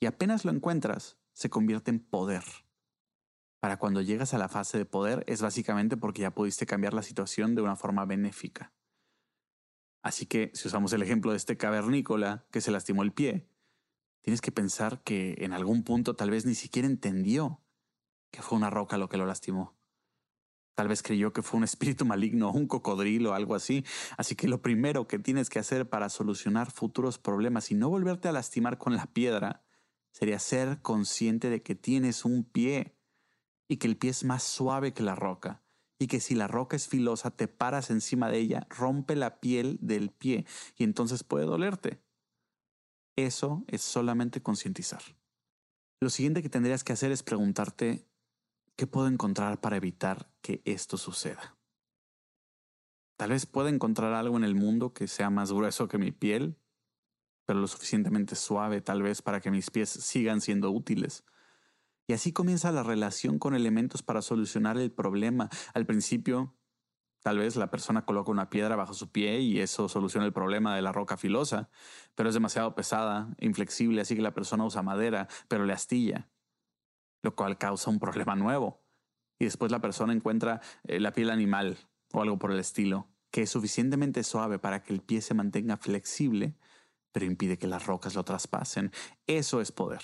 Y 0.00 0.06
apenas 0.06 0.44
lo 0.46 0.50
encuentras, 0.50 1.18
se 1.34 1.50
convierte 1.50 1.90
en 1.90 2.00
poder. 2.00 2.44
Para 3.60 3.76
cuando 3.78 4.02
llegas 4.02 4.34
a 4.34 4.38
la 4.38 4.48
fase 4.48 4.78
de 4.78 4.84
poder 4.84 5.24
es 5.26 5.42
básicamente 5.42 5.96
porque 5.96 6.22
ya 6.22 6.34
pudiste 6.34 6.66
cambiar 6.66 6.94
la 6.94 7.02
situación 7.02 7.54
de 7.54 7.62
una 7.62 7.76
forma 7.76 8.04
benéfica. 8.04 8.72
Así 10.02 10.26
que 10.26 10.52
si 10.54 10.68
usamos 10.68 10.92
el 10.92 11.02
ejemplo 11.02 11.32
de 11.32 11.36
este 11.36 11.56
cavernícola 11.56 12.46
que 12.52 12.60
se 12.60 12.70
lastimó 12.70 13.02
el 13.02 13.12
pie, 13.12 13.48
tienes 14.20 14.40
que 14.40 14.52
pensar 14.52 15.02
que 15.02 15.36
en 15.38 15.52
algún 15.52 15.82
punto 15.82 16.14
tal 16.14 16.30
vez 16.30 16.46
ni 16.46 16.54
siquiera 16.54 16.86
entendió 16.86 17.62
que 18.30 18.42
fue 18.42 18.58
una 18.58 18.70
roca 18.70 18.96
lo 18.96 19.08
que 19.08 19.16
lo 19.16 19.26
lastimó. 19.26 19.76
Tal 20.74 20.86
vez 20.86 21.02
creyó 21.02 21.32
que 21.32 21.42
fue 21.42 21.58
un 21.58 21.64
espíritu 21.70 22.04
maligno, 22.04 22.52
un 22.52 22.68
cocodrilo 22.68 23.30
o 23.30 23.34
algo 23.34 23.56
así. 23.56 23.84
Así 24.16 24.36
que 24.36 24.46
lo 24.46 24.62
primero 24.62 25.08
que 25.08 25.18
tienes 25.18 25.50
que 25.50 25.58
hacer 25.58 25.88
para 25.88 26.08
solucionar 26.08 26.70
futuros 26.70 27.18
problemas 27.18 27.72
y 27.72 27.74
no 27.74 27.88
volverte 27.88 28.28
a 28.28 28.32
lastimar 28.32 28.78
con 28.78 28.94
la 28.94 29.06
piedra 29.06 29.64
sería 30.12 30.38
ser 30.38 30.80
consciente 30.80 31.50
de 31.50 31.62
que 31.62 31.74
tienes 31.74 32.24
un 32.24 32.44
pie 32.44 32.97
y 33.68 33.76
que 33.76 33.86
el 33.86 33.96
pie 33.96 34.10
es 34.10 34.24
más 34.24 34.42
suave 34.42 34.92
que 34.92 35.02
la 35.02 35.14
roca 35.14 35.62
y 36.00 36.06
que 36.06 36.20
si 36.20 36.34
la 36.34 36.48
roca 36.48 36.76
es 36.76 36.88
filosa 36.88 37.30
te 37.30 37.48
paras 37.48 37.90
encima 37.90 38.30
de 38.30 38.38
ella, 38.38 38.66
rompe 38.70 39.16
la 39.16 39.40
piel 39.40 39.78
del 39.80 40.10
pie 40.10 40.46
y 40.76 40.84
entonces 40.84 41.24
puede 41.24 41.44
dolerte. 41.44 42.02
Eso 43.16 43.64
es 43.66 43.82
solamente 43.82 44.42
concientizar. 44.42 45.02
Lo 46.00 46.08
siguiente 46.08 46.42
que 46.42 46.48
tendrías 46.48 46.84
que 46.84 46.92
hacer 46.92 47.10
es 47.10 47.24
preguntarte 47.24 48.08
¿Qué 48.78 48.86
puedo 48.86 49.08
encontrar 49.08 49.60
para 49.60 49.76
evitar 49.76 50.30
que 50.40 50.62
esto 50.64 50.98
suceda? 50.98 51.58
Tal 53.18 53.30
vez 53.30 53.44
pueda 53.44 53.70
encontrar 53.70 54.12
algo 54.12 54.36
en 54.36 54.44
el 54.44 54.54
mundo 54.54 54.94
que 54.94 55.08
sea 55.08 55.30
más 55.30 55.50
grueso 55.50 55.88
que 55.88 55.98
mi 55.98 56.12
piel, 56.12 56.56
pero 57.44 57.58
lo 57.58 57.66
suficientemente 57.66 58.36
suave 58.36 58.80
tal 58.80 59.02
vez 59.02 59.20
para 59.20 59.40
que 59.40 59.50
mis 59.50 59.72
pies 59.72 59.88
sigan 59.88 60.40
siendo 60.40 60.70
útiles. 60.70 61.24
Y 62.08 62.14
así 62.14 62.32
comienza 62.32 62.72
la 62.72 62.82
relación 62.82 63.38
con 63.38 63.54
elementos 63.54 64.02
para 64.02 64.22
solucionar 64.22 64.78
el 64.78 64.90
problema. 64.90 65.48
Al 65.74 65.86
principio, 65.86 66.56
tal 67.22 67.38
vez 67.38 67.54
la 67.54 67.70
persona 67.70 68.04
coloca 68.04 68.32
una 68.32 68.50
piedra 68.50 68.74
bajo 68.74 68.94
su 68.94 69.12
pie 69.12 69.38
y 69.40 69.60
eso 69.60 69.88
soluciona 69.88 70.26
el 70.26 70.32
problema 70.32 70.74
de 70.74 70.82
la 70.82 70.90
roca 70.90 71.16
filosa, 71.16 71.70
pero 72.16 72.28
es 72.30 72.34
demasiado 72.34 72.74
pesada, 72.74 73.28
inflexible, 73.38 74.00
así 74.00 74.16
que 74.16 74.22
la 74.22 74.34
persona 74.34 74.64
usa 74.64 74.82
madera, 74.82 75.28
pero 75.46 75.64
le 75.64 75.72
astilla 75.72 76.28
lo 77.22 77.34
cual 77.34 77.58
causa 77.58 77.90
un 77.90 77.98
problema 77.98 78.34
nuevo. 78.36 78.82
Y 79.38 79.44
después 79.44 79.70
la 79.70 79.80
persona 79.80 80.12
encuentra 80.12 80.60
eh, 80.84 81.00
la 81.00 81.12
piel 81.12 81.30
animal 81.30 81.78
o 82.12 82.22
algo 82.22 82.38
por 82.38 82.52
el 82.52 82.58
estilo, 82.58 83.08
que 83.30 83.42
es 83.42 83.50
suficientemente 83.50 84.22
suave 84.24 84.58
para 84.58 84.82
que 84.82 84.92
el 84.92 85.00
pie 85.00 85.20
se 85.20 85.34
mantenga 85.34 85.76
flexible, 85.76 86.56
pero 87.12 87.26
impide 87.26 87.58
que 87.58 87.66
las 87.66 87.86
rocas 87.86 88.14
lo 88.14 88.24
traspasen. 88.24 88.92
Eso 89.26 89.60
es 89.60 89.72
poder. 89.72 90.02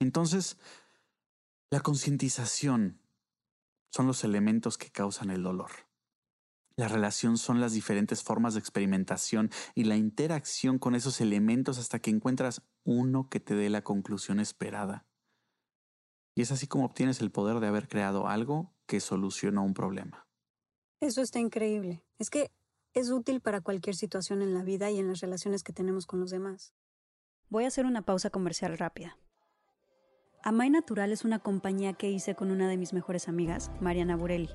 Entonces, 0.00 0.58
la 1.70 1.80
concientización 1.80 3.00
son 3.90 4.06
los 4.06 4.24
elementos 4.24 4.78
que 4.78 4.90
causan 4.90 5.30
el 5.30 5.42
dolor. 5.42 5.70
La 6.76 6.88
relación 6.88 7.38
son 7.38 7.60
las 7.60 7.72
diferentes 7.72 8.22
formas 8.22 8.52
de 8.52 8.60
experimentación 8.60 9.50
y 9.74 9.84
la 9.84 9.96
interacción 9.96 10.78
con 10.78 10.94
esos 10.94 11.22
elementos 11.22 11.78
hasta 11.78 11.98
que 12.00 12.10
encuentras 12.10 12.62
uno 12.84 13.30
que 13.30 13.40
te 13.40 13.54
dé 13.54 13.70
la 13.70 13.82
conclusión 13.82 14.40
esperada. 14.40 15.06
Y 16.34 16.42
es 16.42 16.52
así 16.52 16.66
como 16.66 16.84
obtienes 16.84 17.22
el 17.22 17.30
poder 17.30 17.60
de 17.60 17.68
haber 17.68 17.88
creado 17.88 18.28
algo 18.28 18.74
que 18.84 19.00
solucionó 19.00 19.64
un 19.64 19.72
problema. 19.72 20.28
Eso 21.00 21.22
está 21.22 21.38
increíble. 21.38 22.04
Es 22.18 22.28
que 22.28 22.52
es 22.92 23.10
útil 23.10 23.40
para 23.40 23.62
cualquier 23.62 23.96
situación 23.96 24.42
en 24.42 24.52
la 24.52 24.62
vida 24.62 24.90
y 24.90 24.98
en 24.98 25.08
las 25.08 25.20
relaciones 25.20 25.62
que 25.62 25.72
tenemos 25.72 26.06
con 26.06 26.20
los 26.20 26.30
demás. 26.30 26.74
Voy 27.48 27.64
a 27.64 27.68
hacer 27.68 27.86
una 27.86 28.02
pausa 28.02 28.28
comercial 28.28 28.76
rápida. 28.76 29.18
Amay 30.46 30.70
Natural 30.70 31.10
es 31.10 31.24
una 31.24 31.40
compañía 31.40 31.92
que 31.92 32.08
hice 32.08 32.36
con 32.36 32.52
una 32.52 32.68
de 32.68 32.76
mis 32.76 32.92
mejores 32.92 33.26
amigas, 33.26 33.72
Mariana 33.80 34.14
Burelli. 34.14 34.48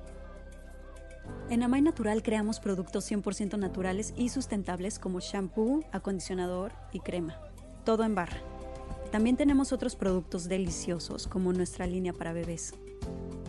En 1.50 1.64
Amay 1.64 1.82
Natural 1.82 2.24
creamos 2.24 2.62
productos 2.62 3.12
100% 3.12 3.60
naturales 3.60 4.14
y 4.16 4.30
sustentables 4.30 5.00
como 5.00 5.20
shampoo, 5.20 5.84
acondicionador 5.92 6.72
y 6.94 7.02
crema. 7.02 7.42
Todo 7.84 8.06
en 8.06 8.16
barra. 8.16 8.38
También 9.12 9.36
tenemos 9.36 9.74
otros 9.74 9.98
productos 9.98 10.48
deliciosos 10.48 11.28
como 11.28 11.52
nuestra 11.52 11.88
línea 11.88 12.14
para 12.14 12.32
bebés. 12.32 12.74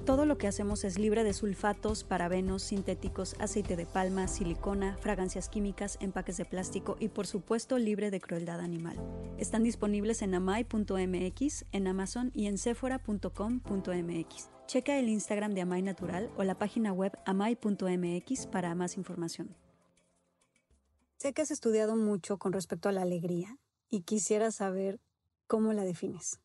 Todo 0.05 0.27
lo 0.27 0.37
que 0.37 0.49
hacemos 0.49 0.83
es 0.83 0.99
libre 0.99 1.23
de 1.23 1.33
sulfatos, 1.33 2.03
parabenos, 2.03 2.65
sintéticos, 2.65 3.37
aceite 3.39 3.77
de 3.77 3.87
palma, 3.87 4.27
silicona, 4.27 4.97
fragancias 4.97 5.49
químicas, 5.49 5.97
empaques 6.01 6.37
de 6.37 6.45
plástico 6.45 6.97
y 6.99 7.09
por 7.09 7.29
supuesto 7.29 7.79
libre 7.79 8.11
de 8.11 8.21
crueldad 8.21 8.59
animal. 8.59 8.97
Están 9.39 9.63
disponibles 9.63 10.23
en 10.23 10.35
amai.mx, 10.35 11.65
en 11.71 11.87
Amazon 11.87 12.33
y 12.35 12.47
en 12.47 12.59
sephora.com.mx. 12.59 14.51
Checa 14.67 14.99
el 14.99 15.09
Instagram 15.09 15.55
de 15.55 15.61
Amay 15.61 15.83
Natural 15.83 16.33
o 16.37 16.43
la 16.43 16.59
página 16.59 16.93
web 16.93 17.17
amay.mx 17.25 18.47
para 18.49 18.75
más 18.75 18.97
información. 18.97 19.55
Sé 21.17 21.33
que 21.33 21.43
has 21.43 21.53
estudiado 21.53 21.95
mucho 21.95 22.39
con 22.39 22.53
respecto 22.53 22.89
a 22.89 22.93
la 22.93 23.03
alegría 23.03 23.57
y 23.89 24.01
quisiera 24.01 24.51
saber 24.51 24.99
cómo 25.47 25.73
la 25.73 25.85
defines, 25.85 26.41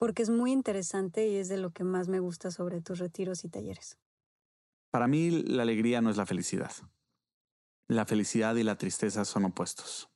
porque 0.00 0.22
es 0.22 0.30
muy 0.30 0.50
interesante 0.50 1.28
y 1.28 1.36
es 1.36 1.50
de 1.50 1.58
lo 1.58 1.74
que 1.74 1.84
más 1.84 2.08
me 2.08 2.20
gusta 2.20 2.50
sobre 2.50 2.80
tus 2.80 2.98
retiros 2.98 3.44
y 3.44 3.50
talleres. 3.50 3.98
Para 4.90 5.06
mí 5.06 5.30
la 5.30 5.62
alegría 5.62 6.00
no 6.00 6.08
es 6.08 6.16
la 6.16 6.24
felicidad. 6.24 6.72
La 7.86 8.06
felicidad 8.06 8.56
y 8.56 8.62
la 8.62 8.78
tristeza 8.78 9.26
son 9.26 9.44
opuestos. 9.44 10.08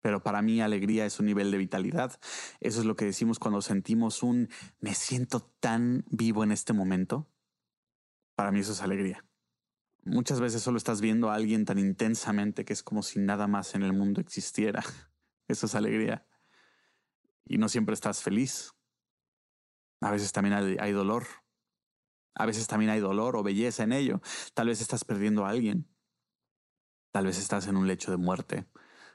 Pero 0.00 0.24
para 0.24 0.42
mí 0.42 0.60
alegría 0.60 1.06
es 1.06 1.20
un 1.20 1.26
nivel 1.26 1.52
de 1.52 1.58
vitalidad. 1.58 2.18
Eso 2.58 2.80
es 2.80 2.84
lo 2.84 2.96
que 2.96 3.04
decimos 3.04 3.38
cuando 3.38 3.62
sentimos 3.62 4.24
un 4.24 4.48
me 4.80 4.92
siento 4.92 5.52
tan 5.60 6.04
vivo 6.10 6.42
en 6.42 6.50
este 6.50 6.72
momento. 6.72 7.30
Para 8.34 8.50
mí 8.50 8.58
eso 8.58 8.72
es 8.72 8.82
alegría. 8.82 9.24
Muchas 10.02 10.40
veces 10.40 10.62
solo 10.62 10.78
estás 10.78 11.00
viendo 11.00 11.30
a 11.30 11.36
alguien 11.36 11.64
tan 11.64 11.78
intensamente 11.78 12.64
que 12.64 12.72
es 12.72 12.82
como 12.82 13.04
si 13.04 13.20
nada 13.20 13.46
más 13.46 13.76
en 13.76 13.84
el 13.84 13.92
mundo 13.92 14.20
existiera. 14.20 14.82
Eso 15.46 15.66
es 15.66 15.76
alegría. 15.76 16.26
Y 17.44 17.58
no 17.58 17.68
siempre 17.68 17.94
estás 17.94 18.20
feliz. 18.20 18.75
A 20.00 20.10
veces 20.10 20.32
también 20.32 20.78
hay, 20.80 20.92
dolor. 20.92 21.26
A 22.34 22.46
veces 22.46 22.66
también 22.66 22.90
hay 22.90 23.00
dolor 23.00 23.36
o 23.36 23.42
belleza 23.42 23.82
en 23.82 23.92
ello. 23.92 24.20
Tal 24.54 24.68
vez 24.68 24.80
estás 24.80 25.04
perdiendo 25.04 25.46
a 25.46 25.50
alguien. 25.50 25.88
Tal 27.12 27.26
vez 27.26 27.38
estás 27.38 27.66
en 27.66 27.76
un 27.76 27.86
lecho 27.86 28.10
de 28.10 28.18
muerte 28.18 28.66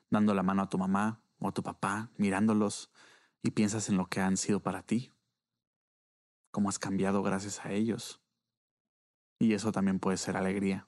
dando 0.09 0.33
la 0.33 0.43
mano 0.43 0.63
a 0.63 0.69
tu 0.69 0.77
mamá 0.77 1.23
o 1.39 1.47
a 1.47 1.53
tu 1.53 1.63
papá, 1.63 2.11
mirándolos 2.17 2.91
y 3.41 3.51
piensas 3.51 3.89
en 3.89 3.97
lo 3.97 4.07
que 4.07 4.19
han 4.19 4.37
sido 4.37 4.61
para 4.61 4.83
ti, 4.83 5.11
cómo 6.51 6.69
has 6.69 6.79
cambiado 6.79 7.23
gracias 7.23 7.65
a 7.65 7.71
ellos. 7.71 8.21
Y 9.39 9.53
eso 9.53 9.71
también 9.71 9.99
puede 9.99 10.17
ser 10.17 10.37
alegría. 10.37 10.87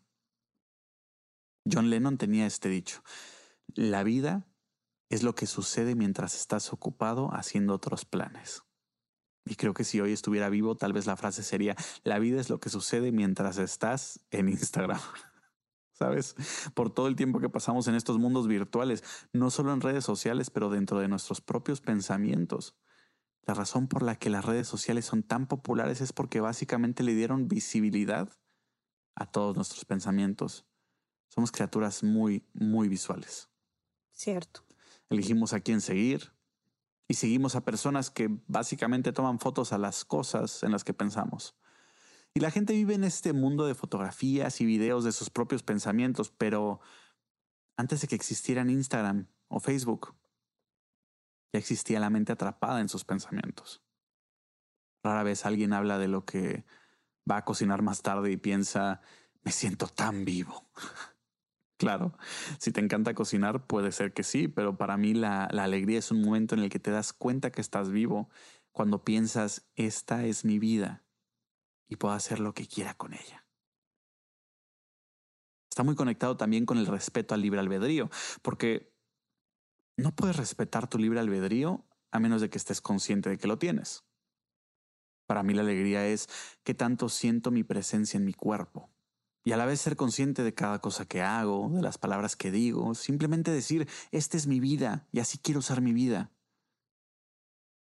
John 1.71 1.89
Lennon 1.89 2.17
tenía 2.17 2.45
este 2.45 2.69
dicho, 2.69 3.01
la 3.73 4.03
vida 4.03 4.45
es 5.09 5.23
lo 5.23 5.33
que 5.33 5.47
sucede 5.47 5.95
mientras 5.95 6.35
estás 6.35 6.73
ocupado 6.73 7.29
haciendo 7.33 7.73
otros 7.73 8.05
planes. 8.05 8.63
Y 9.45 9.55
creo 9.55 9.73
que 9.73 9.83
si 9.83 9.99
hoy 9.99 10.13
estuviera 10.13 10.49
vivo, 10.49 10.75
tal 10.75 10.93
vez 10.93 11.05
la 11.05 11.17
frase 11.17 11.43
sería, 11.43 11.75
la 12.03 12.19
vida 12.19 12.39
es 12.39 12.49
lo 12.49 12.59
que 12.59 12.69
sucede 12.69 13.11
mientras 13.11 13.57
estás 13.57 14.19
en 14.31 14.49
Instagram. 14.49 14.99
¿sabes? 15.93 16.35
Por 16.73 16.89
todo 16.91 17.07
el 17.07 17.15
tiempo 17.15 17.39
que 17.39 17.49
pasamos 17.49 17.87
en 17.87 17.95
estos 17.95 18.17
mundos 18.17 18.47
virtuales, 18.47 19.03
no 19.31 19.49
solo 19.49 19.73
en 19.73 19.81
redes 19.81 20.03
sociales, 20.03 20.49
pero 20.49 20.69
dentro 20.69 20.99
de 20.99 21.07
nuestros 21.07 21.39
propios 21.39 21.81
pensamientos. 21.81 22.75
La 23.45 23.53
razón 23.53 23.87
por 23.87 24.03
la 24.03 24.15
que 24.15 24.29
las 24.29 24.45
redes 24.45 24.67
sociales 24.67 25.05
son 25.05 25.23
tan 25.23 25.47
populares 25.47 26.01
es 26.01 26.13
porque 26.13 26.39
básicamente 26.39 27.03
le 27.03 27.13
dieron 27.13 27.47
visibilidad 27.47 28.29
a 29.15 29.29
todos 29.29 29.55
nuestros 29.55 29.85
pensamientos. 29.85 30.65
Somos 31.27 31.51
criaturas 31.51 32.03
muy, 32.03 32.47
muy 32.53 32.87
visuales. 32.87 33.49
Cierto. 34.11 34.65
Elegimos 35.09 35.53
a 35.53 35.59
quién 35.59 35.81
seguir 35.81 36.31
y 37.07 37.15
seguimos 37.15 37.55
a 37.55 37.65
personas 37.65 38.09
que 38.09 38.29
básicamente 38.47 39.11
toman 39.11 39.39
fotos 39.39 39.73
a 39.73 39.77
las 39.77 40.05
cosas 40.05 40.63
en 40.63 40.71
las 40.71 40.83
que 40.83 40.93
pensamos. 40.93 41.55
Y 42.33 42.39
la 42.39 42.51
gente 42.51 42.73
vive 42.73 42.95
en 42.95 43.03
este 43.03 43.33
mundo 43.33 43.65
de 43.65 43.75
fotografías 43.75 44.59
y 44.61 44.65
videos 44.65 45.03
de 45.03 45.11
sus 45.11 45.29
propios 45.29 45.61
pensamientos, 45.61 46.31
pero 46.31 46.79
antes 47.77 48.01
de 48.01 48.07
que 48.07 48.15
existieran 48.15 48.69
Instagram 48.69 49.27
o 49.49 49.59
Facebook, 49.59 50.15
ya 51.53 51.59
existía 51.59 51.99
la 51.99 52.09
mente 52.09 52.31
atrapada 52.31 52.81
en 52.81 52.89
sus 52.89 53.05
pensamientos. 53.05 53.83
Rara 55.03 55.23
vez 55.23 55.45
alguien 55.45 55.73
habla 55.73 55.99
de 55.99 56.07
lo 56.07 56.25
que 56.25 56.65
va 57.29 57.37
a 57.37 57.45
cocinar 57.45 57.83
más 57.83 58.01
tarde 58.01 58.31
y 58.31 58.37
piensa, 58.37 59.01
me 59.43 59.51
siento 59.51 59.87
tan 59.87 60.25
vivo. 60.25 60.67
Claro, 61.83 62.17
si 62.59 62.71
te 62.71 62.79
encanta 62.79 63.13
cocinar, 63.13 63.67
puede 63.67 63.91
ser 63.91 64.13
que 64.13 64.23
sí, 64.23 64.47
pero 64.47 64.77
para 64.77 64.95
mí 64.95 65.13
la, 65.13 65.43
alegría 65.45 65.99
es 65.99 66.11
un 66.11 66.21
momento 66.21 66.55
en 66.55 66.61
el 66.61 66.69
que 66.69 66.79
te 66.79 66.91
das 66.91 67.11
cuenta 67.11 67.51
que 67.51 67.59
estás 67.59 67.91
vivo, 67.91 68.29
cuando 68.71 69.03
piensas, 69.03 69.69
esta 69.75 70.23
es 70.25 70.45
mi 70.45 70.59
vida 70.59 71.03
y 71.89 71.97
puedo 71.97 72.13
hacer 72.13 72.39
lo 72.39 72.53
que 72.53 72.67
quiera 72.67 72.93
con 72.93 73.13
ella. 73.13 73.45
Está 75.69 75.83
muy 75.83 75.95
conectado 75.95 76.37
también 76.37 76.65
con 76.65 76.77
el 76.77 76.87
respeto 76.87 77.33
al 77.33 77.41
libre 77.41 77.59
albedrío, 77.59 78.09
porque 78.41 78.95
no 79.97 80.15
puedes 80.15 80.37
respetar 80.37 80.87
tu 80.87 80.97
libre 80.97 81.19
albedrío 81.19 81.85
a 82.11 82.19
menos 82.19 82.39
de 82.39 82.49
que 82.49 82.57
estés 82.57 82.79
consciente 82.79 83.29
de 83.29 83.37
que 83.37 83.47
lo 83.47 83.59
tienes. 83.59 84.05
Para 85.27 85.43
mí 85.43 85.53
la 85.53 85.63
alegría 85.63 86.07
es 86.07 86.29
que 86.63 86.73
tanto 86.73 87.09
siento 87.09 87.51
mi 87.51 87.63
presencia 87.63 88.17
en 88.17 88.25
mi 88.25 88.33
cuerpo 88.33 88.92
y 89.43 89.51
a 89.51 89.57
la 89.57 89.65
vez 89.65 89.81
ser 89.81 89.97
consciente 89.97 90.43
de 90.43 90.53
cada 90.53 90.79
cosa 90.79 91.05
que 91.05 91.21
hago, 91.21 91.69
de 91.69 91.81
las 91.81 91.97
palabras 91.97 92.35
que 92.35 92.49
digo, 92.49 92.95
simplemente 92.95 93.51
decir, 93.51 93.89
esta 94.11 94.37
es 94.37 94.47
mi 94.47 94.59
vida 94.59 95.07
y 95.11 95.19
así 95.19 95.37
quiero 95.37 95.59
usar 95.59 95.81
mi 95.81 95.91
vida. 95.91 96.31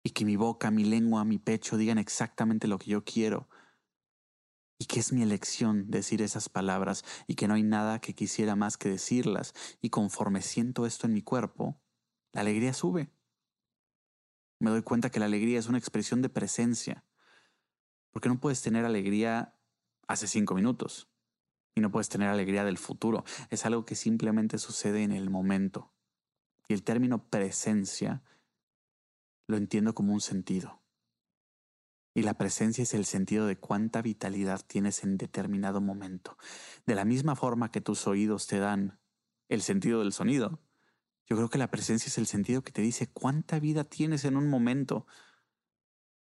Y 0.02 0.10
que 0.10 0.24
mi 0.24 0.36
boca, 0.36 0.70
mi 0.70 0.84
lengua, 0.84 1.24
mi 1.24 1.38
pecho 1.38 1.76
digan 1.76 1.98
exactamente 1.98 2.68
lo 2.68 2.78
que 2.78 2.90
yo 2.90 3.04
quiero. 3.04 3.48
Y 4.78 4.86
que 4.86 4.98
es 4.98 5.12
mi 5.12 5.22
elección 5.22 5.90
decir 5.90 6.22
esas 6.22 6.48
palabras 6.48 7.04
y 7.28 7.34
que 7.34 7.46
no 7.46 7.54
hay 7.54 7.62
nada 7.62 8.00
que 8.00 8.14
quisiera 8.14 8.56
más 8.56 8.78
que 8.78 8.88
decirlas. 8.88 9.52
Y 9.80 9.90
conforme 9.90 10.40
siento 10.42 10.86
esto 10.86 11.06
en 11.06 11.12
mi 11.12 11.22
cuerpo, 11.22 11.78
la 12.32 12.40
alegría 12.40 12.72
sube. 12.72 13.12
Me 14.58 14.70
doy 14.70 14.82
cuenta 14.82 15.10
que 15.10 15.20
la 15.20 15.26
alegría 15.26 15.58
es 15.58 15.68
una 15.68 15.78
expresión 15.78 16.22
de 16.22 16.30
presencia. 16.30 17.04
Porque 18.10 18.28
no 18.28 18.40
puedes 18.40 18.62
tener 18.62 18.84
alegría 18.84 19.56
hace 20.08 20.26
cinco 20.26 20.54
minutos 20.54 21.11
y 21.74 21.80
no 21.80 21.90
puedes 21.90 22.08
tener 22.08 22.28
alegría 22.28 22.64
del 22.64 22.78
futuro. 22.78 23.24
Es 23.50 23.64
algo 23.66 23.84
que 23.84 23.94
simplemente 23.94 24.58
sucede 24.58 25.02
en 25.02 25.12
el 25.12 25.30
momento. 25.30 25.92
Y 26.68 26.74
el 26.74 26.82
término 26.82 27.28
presencia 27.28 28.22
lo 29.46 29.56
entiendo 29.56 29.94
como 29.94 30.12
un 30.12 30.20
sentido. 30.20 30.82
Y 32.14 32.22
la 32.22 32.34
presencia 32.34 32.82
es 32.82 32.92
el 32.92 33.06
sentido 33.06 33.46
de 33.46 33.56
cuánta 33.56 34.02
vitalidad 34.02 34.60
tienes 34.66 35.02
en 35.02 35.16
determinado 35.16 35.80
momento. 35.80 36.36
De 36.84 36.94
la 36.94 37.04
misma 37.04 37.36
forma 37.36 37.70
que 37.70 37.80
tus 37.80 38.06
oídos 38.06 38.46
te 38.46 38.58
dan 38.58 38.98
el 39.48 39.62
sentido 39.62 40.00
del 40.00 40.12
sonido, 40.12 40.60
yo 41.26 41.36
creo 41.36 41.48
que 41.48 41.58
la 41.58 41.70
presencia 41.70 42.08
es 42.08 42.18
el 42.18 42.26
sentido 42.26 42.62
que 42.62 42.72
te 42.72 42.82
dice 42.82 43.06
cuánta 43.06 43.58
vida 43.58 43.84
tienes 43.84 44.26
en 44.26 44.36
un 44.36 44.48
momento. 44.48 45.06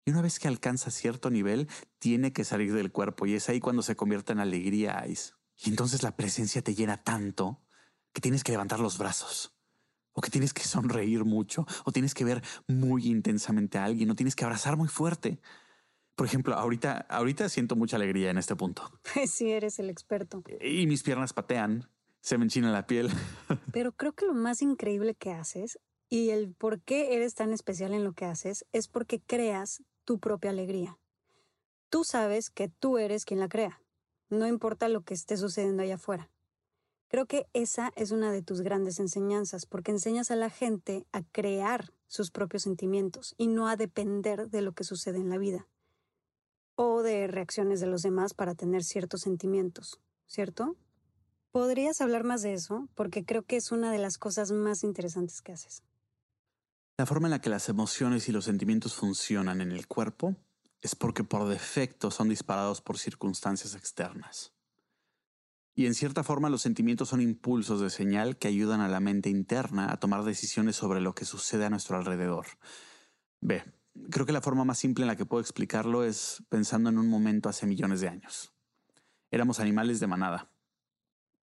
Y 0.06 0.12
una 0.12 0.22
vez 0.22 0.40
que 0.40 0.50
alcanza 0.50 0.92
cierto 0.92 1.30
nivel, 1.30 1.70
tiene 2.00 2.34
que 2.34 2.44
salir 2.44 2.74
del 2.74 2.92
cuerpo 2.92 3.26
y 3.26 3.36
es 3.36 3.48
ahí 3.48 3.62
cuando 3.62 3.82
se 3.82 3.96
convierte 3.96 4.34
en 4.34 4.40
alegría, 4.40 5.06
Ice. 5.08 5.37
Y 5.58 5.70
entonces 5.70 6.04
la 6.04 6.16
presencia 6.16 6.62
te 6.62 6.76
llena 6.76 7.04
tanto 7.04 7.62
que 8.14 8.22
tienes 8.22 8.44
que 8.44 8.52
levantar 8.52 8.80
los 8.80 8.98
brazos, 8.98 9.54
o 10.14 10.22
que 10.22 10.30
tienes 10.30 10.54
que 10.54 10.64
sonreír 10.64 11.26
mucho, 11.26 11.66
o 11.86 11.92
tienes 11.92 12.14
que 12.14 12.26
ver 12.26 12.44
muy 12.68 13.08
intensamente 13.08 13.78
a 13.78 13.86
alguien, 13.86 14.10
o 14.10 14.16
tienes 14.16 14.36
que 14.36 14.44
abrazar 14.44 14.78
muy 14.78 14.88
fuerte. 14.88 15.40
Por 16.16 16.26
ejemplo, 16.26 16.56
ahorita, 16.56 17.06
ahorita 17.10 17.50
siento 17.50 17.76
mucha 17.76 17.96
alegría 17.96 18.32
en 18.32 18.38
este 18.38 18.56
punto. 18.56 19.00
Sí, 19.28 19.52
eres 19.52 19.80
el 19.80 19.90
experto. 19.90 20.44
Y 20.62 20.88
mis 20.88 21.04
piernas 21.04 21.34
patean, 21.34 21.90
se 22.22 22.38
me 22.38 22.46
enchina 22.46 22.72
la 22.72 22.88
piel. 22.88 23.10
Pero 23.72 23.92
creo 23.92 24.14
que 24.14 24.26
lo 24.26 24.34
más 24.34 24.62
increíble 24.62 25.16
que 25.16 25.32
haces 25.32 25.80
y 26.10 26.30
el 26.30 26.54
por 26.54 26.82
qué 26.82 27.16
eres 27.16 27.36
tan 27.36 27.54
especial 27.54 27.94
en 27.94 28.04
lo 28.04 28.14
que 28.14 28.26
haces 28.26 28.66
es 28.72 28.88
porque 28.88 29.22
creas 29.22 29.84
tu 30.06 30.20
propia 30.20 30.52
alegría. 30.52 30.98
Tú 31.90 32.04
sabes 32.04 32.50
que 32.50 32.70
tú 32.70 32.98
eres 32.98 33.26
quien 33.26 33.40
la 33.40 33.48
crea 33.48 33.82
no 34.30 34.48
importa 34.48 34.90
lo 34.90 35.02
que 35.02 35.14
esté 35.14 35.38
sucediendo 35.38 35.84
allá 35.84 35.96
afuera. 35.96 36.30
Creo 37.10 37.26
que 37.26 37.48
esa 37.54 37.92
es 37.96 38.12
una 38.12 38.32
de 38.32 38.42
tus 38.42 38.62
grandes 38.62 39.00
enseñanzas, 39.00 39.66
porque 39.66 39.92
enseñas 39.92 40.30
a 40.30 40.36
la 40.36 40.50
gente 40.50 41.08
a 41.14 41.24
crear 41.24 41.94
sus 42.08 42.32
propios 42.32 42.64
sentimientos 42.64 43.34
y 43.38 43.48
no 43.48 43.70
a 43.70 43.78
depender 43.78 44.50
de 44.50 44.62
lo 44.62 44.74
que 44.74 44.84
sucede 44.84 45.18
en 45.18 45.30
la 45.30 45.38
vida 45.38 45.68
o 46.76 47.02
de 47.02 47.28
reacciones 47.28 47.80
de 47.80 47.88
los 47.88 48.02
demás 48.02 48.34
para 48.34 48.54
tener 48.54 48.84
ciertos 48.84 49.22
sentimientos, 49.22 50.00
¿cierto? 50.28 50.76
¿Podrías 51.52 52.02
hablar 52.02 52.24
más 52.24 52.44
de 52.44 52.54
eso? 52.54 52.88
Porque 52.94 53.26
creo 53.26 53.44
que 53.44 53.56
es 53.56 53.72
una 53.72 53.92
de 53.92 53.98
las 53.98 54.18
cosas 54.18 54.52
más 54.52 54.84
interesantes 54.84 55.42
que 55.42 55.54
haces. 55.54 55.82
La 56.98 57.06
forma 57.06 57.28
en 57.28 57.32
la 57.32 57.42
que 57.42 57.50
las 57.50 57.70
emociones 57.70 58.30
y 58.30 58.32
los 58.32 58.46
sentimientos 58.46 58.96
funcionan 58.96 59.62
en 59.62 59.72
el 59.72 59.88
cuerpo 59.88 60.36
es 60.82 60.96
porque 60.96 61.24
por 61.24 61.48
defecto 61.48 62.12
son 62.12 62.30
disparados 62.30 62.82
por 62.82 62.98
circunstancias 62.98 63.76
externas. 63.76 64.54
Y 65.76 65.86
en 65.86 65.94
cierta 65.94 66.24
forma 66.24 66.50
los 66.50 66.62
sentimientos 66.62 67.10
son 67.10 67.22
impulsos 67.22 67.82
de 67.82 67.90
señal 67.90 68.38
que 68.38 68.48
ayudan 68.48 68.82
a 68.82 68.88
la 68.88 69.00
mente 69.00 69.30
interna 69.30 69.92
a 69.92 70.00
tomar 70.00 70.24
decisiones 70.24 70.76
sobre 70.76 71.02
lo 71.02 71.14
que 71.14 71.26
sucede 71.26 71.66
a 71.66 71.70
nuestro 71.70 71.98
alrededor. 71.98 72.48
Ve, 73.42 73.64
creo 74.10 74.26
que 74.26 74.32
la 74.32 74.42
forma 74.42 74.66
más 74.66 74.80
simple 74.80 75.04
en 75.04 75.08
la 75.08 75.16
que 75.16 75.26
puedo 75.26 75.42
explicarlo 75.42 76.04
es 76.04 76.44
pensando 76.50 76.90
en 76.90 76.98
un 76.98 77.10
momento 77.10 77.48
hace 77.48 77.68
millones 77.68 78.02
de 78.02 78.10
años. 78.10 78.54
Éramos 79.30 79.60
animales 79.60 80.00
de 80.00 80.08
manada. 80.08 80.52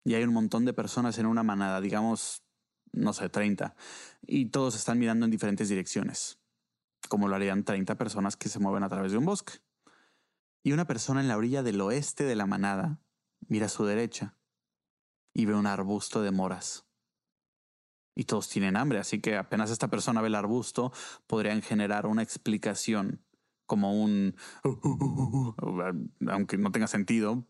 Y 0.04 0.15
hay 0.15 0.24
un 0.24 0.34
montón 0.34 0.65
de 0.65 0.74
personas 0.74 1.17
en 1.19 1.28
una 1.28 1.43
manada, 1.43 1.80
digamos, 1.80 2.43
no 2.91 3.13
sé, 3.13 3.30
30, 3.30 3.76
y 4.26 4.48
todos 4.48 4.76
están 4.76 5.00
mirando 5.00 5.26
en 5.26 5.32
diferentes 5.32 5.69
direcciones 5.69 6.42
como 7.08 7.28
lo 7.28 7.36
harían 7.36 7.63
30 7.63 7.96
personas 7.96 8.36
que 8.36 8.50
se 8.50 8.60
mueven 8.60 8.84
a 8.84 8.89
través 8.89 9.12
de 9.12 9.18
un 9.18 9.26
bosque. 9.26 9.54
Y 10.63 10.72
una 10.72 10.88
persona 10.88 11.22
en 11.22 11.28
la 11.28 11.38
orilla 11.38 11.63
del 11.63 11.82
oeste 11.82 12.24
de 12.24 12.36
la 12.36 12.46
manada 12.46 13.02
mira 13.48 13.66
a 13.66 13.70
su 13.70 13.86
derecha 13.86 14.36
y 15.34 15.46
ve 15.46 15.56
un 15.56 15.68
arbusto 15.68 16.22
de 16.22 16.32
moras. 16.32 16.86
Y 18.16 18.26
todos 18.26 18.48
tienen 18.48 18.78
hambre, 18.78 19.00
así 19.00 19.20
que 19.20 19.38
apenas 19.38 19.72
esta 19.72 19.89
persona 19.89 20.22
ve 20.22 20.28
el 20.28 20.36
arbusto, 20.36 20.94
podrían 21.26 21.62
generar 21.62 22.06
una 22.06 22.22
explicación 22.22 23.26
como 23.66 24.00
un... 24.00 24.36
aunque 26.28 26.58
no 26.58 26.72
tenga 26.72 26.88
sentido, 26.88 27.48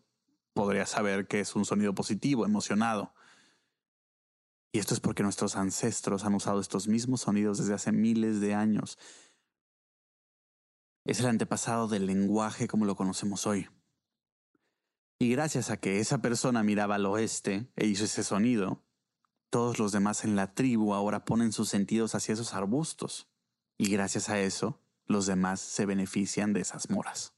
podría 0.54 0.86
saber 0.86 1.26
que 1.26 1.40
es 1.40 1.54
un 1.54 1.66
sonido 1.66 1.94
positivo, 1.94 2.46
emocionado. 2.46 3.14
Y 4.72 4.78
esto 4.78 4.94
es 4.94 5.00
porque 5.00 5.22
nuestros 5.22 5.56
ancestros 5.56 6.24
han 6.24 6.34
usado 6.34 6.60
estos 6.60 6.88
mismos 6.88 7.20
sonidos 7.20 7.58
desde 7.58 7.74
hace 7.74 7.92
miles 7.92 8.40
de 8.40 8.54
años 8.54 8.98
es 11.04 11.20
el 11.20 11.26
antepasado 11.26 11.88
del 11.88 12.06
lenguaje 12.06 12.66
como 12.66 12.84
lo 12.84 12.96
conocemos 12.96 13.46
hoy. 13.46 13.68
Y 15.18 15.30
gracias 15.30 15.70
a 15.70 15.76
que 15.76 16.00
esa 16.00 16.18
persona 16.18 16.62
miraba 16.62 16.96
al 16.96 17.06
oeste 17.06 17.70
e 17.76 17.86
hizo 17.86 18.04
ese 18.04 18.24
sonido, 18.24 18.82
todos 19.50 19.78
los 19.78 19.92
demás 19.92 20.24
en 20.24 20.34
la 20.34 20.54
tribu 20.54 20.94
ahora 20.94 21.24
ponen 21.24 21.52
sus 21.52 21.68
sentidos 21.68 22.14
hacia 22.14 22.32
esos 22.32 22.54
arbustos. 22.54 23.30
Y 23.78 23.88
gracias 23.90 24.28
a 24.28 24.40
eso, 24.40 24.80
los 25.06 25.26
demás 25.26 25.60
se 25.60 25.86
benefician 25.86 26.52
de 26.52 26.60
esas 26.60 26.90
moras. 26.90 27.34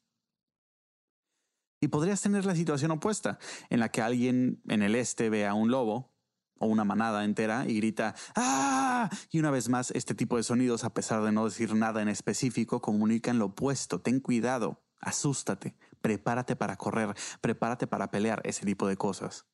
Y 1.81 1.89
podrías 1.89 2.23
tener 2.23 2.47
la 2.47 2.55
situación 2.55 2.91
opuesta, 2.91 3.39
en 3.69 3.81
la 3.81 3.91
que 3.91 4.01
alguien 4.01 4.63
en 4.67 4.83
el 4.83 4.95
este 4.95 5.29
ve 5.29 5.47
a 5.47 5.55
un 5.55 5.71
lobo 5.71 6.16
o 6.59 6.67
una 6.67 6.85
manada 6.85 7.25
entera 7.25 7.67
y 7.67 7.77
grita 7.77 8.15
¡Ah! 8.35 9.11
Y 9.31 9.39
una 9.39 9.51
vez 9.51 9.69
más, 9.69 9.91
este 9.93 10.15
tipo 10.15 10.37
de 10.37 10.43
sonidos, 10.43 10.85
a 10.85 10.95
pesar 10.95 11.23
de 11.23 11.33
no 11.33 11.45
decir 11.45 11.75
nada 11.75 12.03
en 12.03 12.09
específico, 12.09 12.81
comunican 12.81 13.39
lo 13.39 13.47
opuesto. 13.47 14.01
Ten 14.01 14.21
cuidado, 14.21 14.83
asústate, 15.01 15.77
prepárate 16.01 16.57
para 16.57 16.77
correr, 16.77 17.15
prepárate 17.41 17.87
para 17.87 18.11
pelear, 18.11 18.41
ese 18.45 18.65
tipo 18.65 18.87
de 18.87 18.97
cosas. 18.97 19.47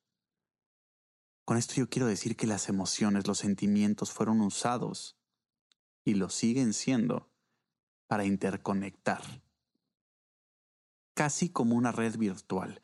Con 1.44 1.56
esto 1.56 1.74
yo 1.74 1.88
quiero 1.88 2.06
decir 2.06 2.36
que 2.36 2.46
las 2.46 2.68
emociones, 2.68 3.26
los 3.26 3.38
sentimientos 3.38 4.12
fueron 4.12 4.40
usados 4.40 5.18
y 6.04 6.14
lo 6.14 6.30
siguen 6.30 6.72
siendo 6.72 7.30
para 8.06 8.24
interconectar. 8.24 9.22
Casi 11.14 11.50
como 11.50 11.74
una 11.74 11.92
red 11.92 12.16
virtual, 12.16 12.80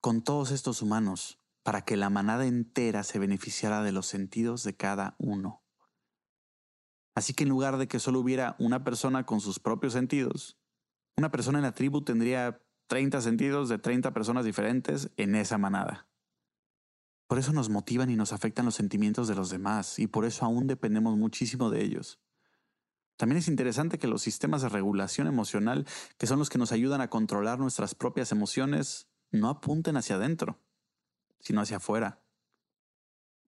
con 0.00 0.22
todos 0.22 0.50
estos 0.50 0.82
humanos 0.82 1.38
para 1.64 1.82
que 1.82 1.96
la 1.96 2.10
manada 2.10 2.46
entera 2.46 3.02
se 3.02 3.18
beneficiara 3.18 3.82
de 3.82 3.90
los 3.90 4.06
sentidos 4.06 4.62
de 4.62 4.76
cada 4.76 5.16
uno. 5.18 5.64
Así 7.16 7.32
que 7.32 7.44
en 7.44 7.48
lugar 7.48 7.78
de 7.78 7.88
que 7.88 7.98
solo 7.98 8.20
hubiera 8.20 8.54
una 8.58 8.84
persona 8.84 9.24
con 9.24 9.40
sus 9.40 9.58
propios 9.58 9.94
sentidos, 9.94 10.58
una 11.16 11.30
persona 11.30 11.58
en 11.58 11.62
la 11.64 11.72
tribu 11.72 12.02
tendría 12.02 12.60
30 12.88 13.20
sentidos 13.22 13.68
de 13.70 13.78
30 13.78 14.12
personas 14.12 14.44
diferentes 14.44 15.10
en 15.16 15.34
esa 15.34 15.56
manada. 15.56 16.06
Por 17.26 17.38
eso 17.38 17.52
nos 17.52 17.70
motivan 17.70 18.10
y 18.10 18.16
nos 18.16 18.34
afectan 18.34 18.66
los 18.66 18.74
sentimientos 18.74 19.26
de 19.26 19.34
los 19.34 19.48
demás 19.48 19.98
y 19.98 20.06
por 20.06 20.26
eso 20.26 20.44
aún 20.44 20.66
dependemos 20.66 21.16
muchísimo 21.16 21.70
de 21.70 21.82
ellos. 21.82 22.20
También 23.16 23.38
es 23.38 23.48
interesante 23.48 23.98
que 23.98 24.08
los 24.08 24.20
sistemas 24.20 24.60
de 24.60 24.68
regulación 24.68 25.28
emocional, 25.28 25.86
que 26.18 26.26
son 26.26 26.38
los 26.40 26.50
que 26.50 26.58
nos 26.58 26.72
ayudan 26.72 27.00
a 27.00 27.08
controlar 27.08 27.58
nuestras 27.58 27.94
propias 27.94 28.32
emociones, 28.32 29.08
no 29.30 29.48
apunten 29.48 29.96
hacia 29.96 30.16
adentro, 30.16 30.60
sino 31.44 31.60
hacia 31.60 31.76
afuera. 31.76 32.20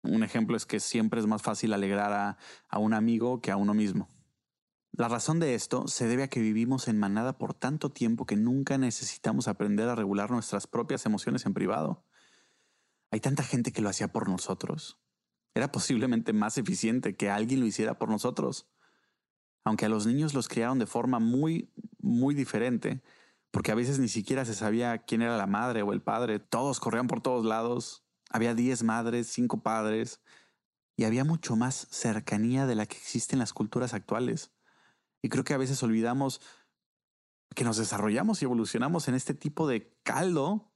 Un 0.03 0.23
ejemplo 0.23 0.55
es 0.55 0.67
que 0.67 0.79
siempre 0.79 1.19
es 1.19 1.25
más 1.25 1.41
fácil 1.41 1.73
alegrar 1.73 2.13
a, 2.13 2.37
a, 2.69 2.77
un 2.77 2.93
amigo 2.93 3.41
que 3.41 3.49
a 3.49 3.57
uno 3.57 3.73
mismo. 3.73 4.09
La 4.91 5.07
razón 5.07 5.39
de 5.39 5.55
esto 5.55 5.87
se 5.87 6.07
debe 6.07 6.23
a 6.23 6.27
que 6.27 6.39
vivimos 6.39 6.87
en 6.87 6.99
manada 6.99 7.39
por 7.39 7.55
tanto 7.55 7.91
tiempo 7.91 8.25
que 8.25 8.35
nunca 8.35 8.77
necesitamos 8.77 9.47
aprender 9.47 9.89
a 9.89 9.95
regular 9.95 10.29
nuestras 10.29 10.67
propias 10.67 11.05
emociones 11.07 11.45
en 11.47 11.55
privado. 11.55 12.05
Hay 13.09 13.19
tanta 13.19 13.41
gente 13.41 13.71
que 13.71 13.81
lo 13.81 13.89
hacía 13.89 14.11
por 14.11 14.29
nosotros. 14.29 14.99
Era 15.55 15.71
posiblemente 15.71 16.33
más 16.33 16.59
eficiente 16.59 17.15
que 17.15 17.31
alguien 17.31 17.61
lo 17.61 17.65
hiciera 17.65 17.97
por 17.97 18.09
nosotros 18.09 18.67
aunque 19.67 19.85
a 19.85 19.89
los 19.89 20.07
niños 20.07 20.33
los 20.33 20.47
criaron 20.47 20.79
de 20.79 20.87
forma 20.87 21.19
muy, 21.19 21.69
muy 21.99 22.33
diferente, 22.33 23.01
porque 23.51 23.71
a 23.71 23.75
veces 23.75 23.99
ni 23.99 24.07
siquiera 24.07 24.45
se 24.45 24.53
sabía 24.53 24.97
quién 24.99 25.21
era 25.21 25.37
la 25.37 25.47
madre 25.47 25.81
o 25.81 25.93
el 25.93 26.01
padre, 26.01 26.39
todos 26.39 26.79
corrían 26.79 27.07
por 27.07 27.21
todos 27.21 27.45
lados, 27.45 28.03
había 28.29 28.53
10 28.53 28.83
madres, 28.83 29.27
5 29.27 29.61
padres, 29.61 30.21
y 30.95 31.05
había 31.05 31.23
mucho 31.23 31.55
más 31.55 31.87
cercanía 31.91 32.65
de 32.65 32.75
la 32.75 32.85
que 32.85 32.97
existe 32.97 33.35
en 33.35 33.39
las 33.39 33.53
culturas 33.53 33.93
actuales. 33.93 34.51
Y 35.21 35.29
creo 35.29 35.43
que 35.43 35.53
a 35.53 35.57
veces 35.57 35.81
olvidamos 35.83 36.41
que 37.55 37.63
nos 37.63 37.77
desarrollamos 37.77 38.41
y 38.41 38.45
evolucionamos 38.45 39.07
en 39.07 39.15
este 39.15 39.33
tipo 39.33 39.67
de 39.67 39.95
caldo 40.03 40.71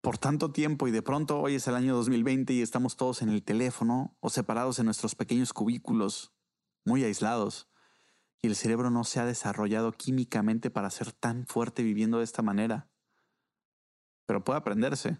por 0.00 0.18
tanto 0.18 0.52
tiempo 0.52 0.86
y 0.86 0.90
de 0.90 1.00
pronto 1.00 1.40
hoy 1.40 1.54
es 1.54 1.66
el 1.66 1.74
año 1.74 1.94
2020 1.96 2.52
y 2.52 2.60
estamos 2.60 2.96
todos 2.96 3.22
en 3.22 3.30
el 3.30 3.42
teléfono 3.42 4.16
o 4.20 4.28
separados 4.28 4.78
en 4.78 4.84
nuestros 4.84 5.14
pequeños 5.14 5.52
cubículos, 5.52 6.34
muy 6.84 7.02
aislados 7.04 7.68
y 8.44 8.46
el 8.46 8.56
cerebro 8.56 8.90
no 8.90 9.04
se 9.04 9.20
ha 9.20 9.24
desarrollado 9.24 9.92
químicamente 9.92 10.68
para 10.68 10.90
ser 10.90 11.12
tan 11.12 11.46
fuerte 11.46 11.82
viviendo 11.82 12.18
de 12.18 12.24
esta 12.24 12.42
manera. 12.42 12.90
Pero 14.26 14.44
puede 14.44 14.58
aprenderse. 14.58 15.18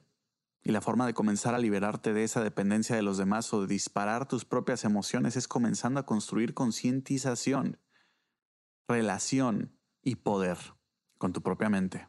Y 0.63 0.73
la 0.73 0.83
forma 0.83 1.07
de 1.07 1.15
comenzar 1.15 1.55
a 1.55 1.59
liberarte 1.59 2.13
de 2.13 2.23
esa 2.23 2.45
dependencia 2.45 2.95
de 2.95 3.01
los 3.01 3.17
demás 3.17 3.51
o 3.55 3.63
de 3.63 3.67
disparar 3.67 4.29
tus 4.29 4.45
propias 4.45 4.85
emociones 4.85 5.37
es 5.37 5.49
comenzando 5.49 6.01
a 6.01 6.05
construir 6.05 6.53
concientización, 6.53 7.81
relación 8.87 9.75
y 10.03 10.17
poder 10.17 10.59
con 11.17 11.33
tu 11.33 11.41
propia 11.43 11.71
mente. 11.71 12.07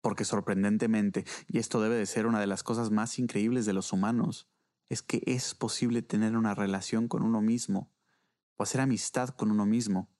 Porque 0.00 0.24
sorprendentemente, 0.24 1.24
y 1.46 1.60
esto 1.60 1.80
debe 1.80 1.94
de 1.94 2.06
ser 2.06 2.26
una 2.26 2.40
de 2.40 2.48
las 2.48 2.64
cosas 2.64 2.90
más 2.90 3.20
increíbles 3.20 3.64
de 3.64 3.74
los 3.74 3.92
humanos, 3.92 4.50
es 4.88 5.02
que 5.02 5.22
es 5.24 5.54
posible 5.54 6.02
tener 6.02 6.36
una 6.36 6.56
relación 6.56 7.06
con 7.06 7.22
uno 7.22 7.40
mismo 7.40 7.92
o 8.56 8.64
hacer 8.64 8.80
amistad 8.80 9.28
con 9.28 9.52
uno 9.52 9.66
mismo 9.66 10.11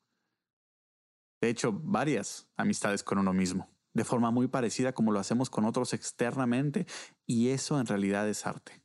de 1.43 1.51
hecho, 1.51 1.73
varias 1.73 2.49
amistades 2.57 3.03
con 3.03 3.19
uno 3.19 3.33
mismo, 3.33 3.69
de 3.95 4.05
forma 4.05 4.31
muy 4.31 4.47
parecida 4.47 4.93
como 4.93 5.11
lo 5.11 5.19
hacemos 5.19 5.51
con 5.51 5.65
otros 5.65 5.93
externamente, 5.93 6.87
y 7.27 7.49
eso 7.49 7.81
en 7.81 7.87
realidad 7.87 8.29
es 8.29 8.47
arte. 8.47 8.81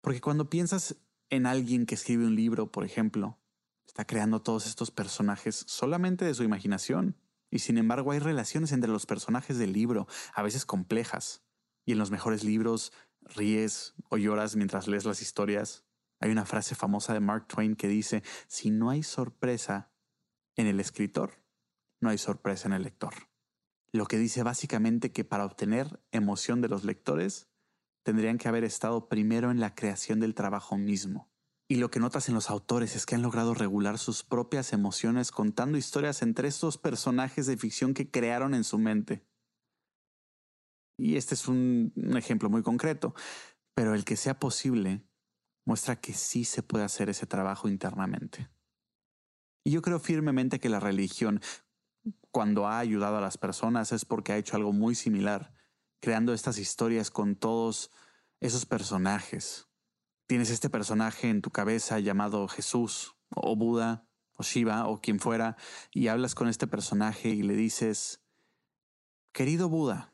Porque 0.00 0.22
cuando 0.22 0.48
piensas 0.48 0.96
en 1.28 1.44
alguien 1.44 1.84
que 1.84 1.96
escribe 1.96 2.26
un 2.26 2.34
libro, 2.34 2.72
por 2.72 2.82
ejemplo, 2.84 3.38
está 3.86 4.06
creando 4.06 4.40
todos 4.40 4.66
estos 4.66 4.90
personajes 4.90 5.66
solamente 5.68 6.24
de 6.24 6.32
su 6.32 6.44
imaginación, 6.44 7.18
y 7.50 7.58
sin 7.58 7.76
embargo 7.76 8.12
hay 8.12 8.18
relaciones 8.18 8.72
entre 8.72 8.90
los 8.90 9.04
personajes 9.04 9.58
del 9.58 9.74
libro, 9.74 10.08
a 10.32 10.42
veces 10.42 10.64
complejas, 10.64 11.44
y 11.84 11.92
en 11.92 11.98
los 11.98 12.10
mejores 12.10 12.42
libros 12.42 12.90
ríes 13.20 13.92
o 14.08 14.16
lloras 14.16 14.56
mientras 14.56 14.88
lees 14.88 15.04
las 15.04 15.20
historias. 15.20 15.84
Hay 16.20 16.30
una 16.30 16.46
frase 16.46 16.74
famosa 16.74 17.12
de 17.12 17.20
Mark 17.20 17.48
Twain 17.48 17.76
que 17.76 17.88
dice, 17.88 18.22
si 18.46 18.70
no 18.70 18.88
hay 18.88 19.02
sorpresa 19.02 19.91
en 20.56 20.66
el 20.66 20.80
escritor, 20.80 21.42
no 22.00 22.10
hay 22.10 22.18
sorpresa 22.18 22.68
en 22.68 22.74
el 22.74 22.82
lector. 22.82 23.14
Lo 23.92 24.06
que 24.06 24.18
dice 24.18 24.42
básicamente 24.42 25.12
que 25.12 25.24
para 25.24 25.44
obtener 25.44 26.02
emoción 26.10 26.60
de 26.60 26.68
los 26.68 26.84
lectores, 26.84 27.48
tendrían 28.04 28.38
que 28.38 28.48
haber 28.48 28.64
estado 28.64 29.08
primero 29.08 29.50
en 29.50 29.60
la 29.60 29.74
creación 29.74 30.20
del 30.20 30.34
trabajo 30.34 30.76
mismo. 30.76 31.30
Y 31.68 31.76
lo 31.76 31.90
que 31.90 32.00
notas 32.00 32.28
en 32.28 32.34
los 32.34 32.50
autores 32.50 32.96
es 32.96 33.06
que 33.06 33.14
han 33.14 33.22
logrado 33.22 33.54
regular 33.54 33.98
sus 33.98 34.24
propias 34.24 34.72
emociones 34.72 35.30
contando 35.30 35.78
historias 35.78 36.22
entre 36.22 36.48
estos 36.48 36.76
personajes 36.76 37.46
de 37.46 37.56
ficción 37.56 37.94
que 37.94 38.10
crearon 38.10 38.54
en 38.54 38.64
su 38.64 38.78
mente. 38.78 39.24
Y 40.98 41.16
este 41.16 41.34
es 41.34 41.48
un, 41.48 41.92
ejemplo 42.16 42.50
muy 42.50 42.62
concreto, 42.62 43.14
pero 43.74 43.94
el 43.94 44.04
que 44.04 44.16
sea 44.16 44.38
posible 44.38 45.02
muestra 45.66 46.00
que 46.00 46.12
sí 46.12 46.44
se 46.44 46.62
puede 46.62 46.84
hacer 46.84 47.08
ese 47.08 47.26
trabajo 47.26 47.68
internamente. 47.68 48.50
Y 49.64 49.70
yo 49.70 49.82
creo 49.82 49.98
firmemente 50.00 50.58
que 50.58 50.68
la 50.68 50.80
religión, 50.80 51.40
cuando 52.30 52.66
ha 52.66 52.78
ayudado 52.78 53.18
a 53.18 53.20
las 53.20 53.38
personas, 53.38 53.92
es 53.92 54.04
porque 54.04 54.32
ha 54.32 54.38
hecho 54.38 54.56
algo 54.56 54.72
muy 54.72 54.94
similar, 54.94 55.54
creando 56.00 56.32
estas 56.32 56.58
historias 56.58 57.10
con 57.10 57.36
todos 57.36 57.90
esos 58.40 58.66
personajes. 58.66 59.68
Tienes 60.26 60.50
este 60.50 60.68
personaje 60.68 61.28
en 61.28 61.42
tu 61.42 61.50
cabeza 61.50 62.00
llamado 62.00 62.48
Jesús, 62.48 63.16
o 63.34 63.54
Buda, 63.54 64.08
o 64.36 64.42
Shiva, 64.42 64.88
o 64.88 65.00
quien 65.00 65.20
fuera, 65.20 65.56
y 65.92 66.08
hablas 66.08 66.34
con 66.34 66.48
este 66.48 66.66
personaje 66.66 67.28
y 67.28 67.42
le 67.42 67.54
dices, 67.54 68.20
querido 69.32 69.68
Buda, 69.68 70.12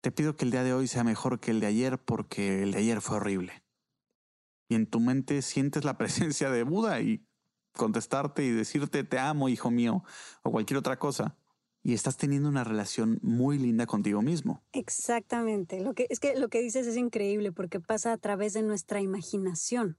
te 0.00 0.10
pido 0.10 0.36
que 0.36 0.44
el 0.44 0.50
día 0.50 0.64
de 0.64 0.74
hoy 0.74 0.88
sea 0.88 1.04
mejor 1.04 1.38
que 1.38 1.52
el 1.52 1.60
de 1.60 1.66
ayer 1.66 2.02
porque 2.02 2.64
el 2.64 2.72
de 2.72 2.78
ayer 2.78 3.00
fue 3.00 3.18
horrible. 3.18 3.62
Y 4.68 4.74
en 4.74 4.86
tu 4.86 4.98
mente 4.98 5.42
sientes 5.42 5.84
la 5.84 5.96
presencia 5.98 6.50
de 6.50 6.64
Buda 6.64 7.00
y 7.00 7.24
contestarte 7.72 8.44
y 8.44 8.50
decirte 8.50 9.04
te 9.04 9.18
amo, 9.18 9.48
hijo 9.48 9.70
mío, 9.70 10.04
o 10.42 10.50
cualquier 10.50 10.78
otra 10.78 10.98
cosa. 10.98 11.36
Y 11.84 11.94
estás 11.94 12.16
teniendo 12.16 12.48
una 12.48 12.62
relación 12.62 13.18
muy 13.22 13.58
linda 13.58 13.86
contigo 13.86 14.22
mismo. 14.22 14.62
Exactamente. 14.72 15.80
Lo 15.80 15.94
que, 15.94 16.06
es 16.10 16.20
que 16.20 16.38
lo 16.38 16.48
que 16.48 16.62
dices 16.62 16.86
es 16.86 16.96
increíble 16.96 17.50
porque 17.50 17.80
pasa 17.80 18.12
a 18.12 18.18
través 18.18 18.52
de 18.52 18.62
nuestra 18.62 19.00
imaginación. 19.00 19.98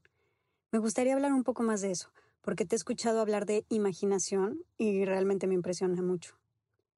Me 0.71 0.79
gustaría 0.79 1.13
hablar 1.13 1.33
un 1.33 1.43
poco 1.43 1.61
más 1.61 1.81
de 1.81 1.91
eso, 1.91 2.11
porque 2.41 2.65
te 2.65 2.75
he 2.75 2.77
escuchado 2.77 3.19
hablar 3.19 3.45
de 3.45 3.65
imaginación 3.69 4.63
y 4.77 5.03
realmente 5.03 5.45
me 5.45 5.55
impresiona 5.55 6.01
mucho. 6.01 6.39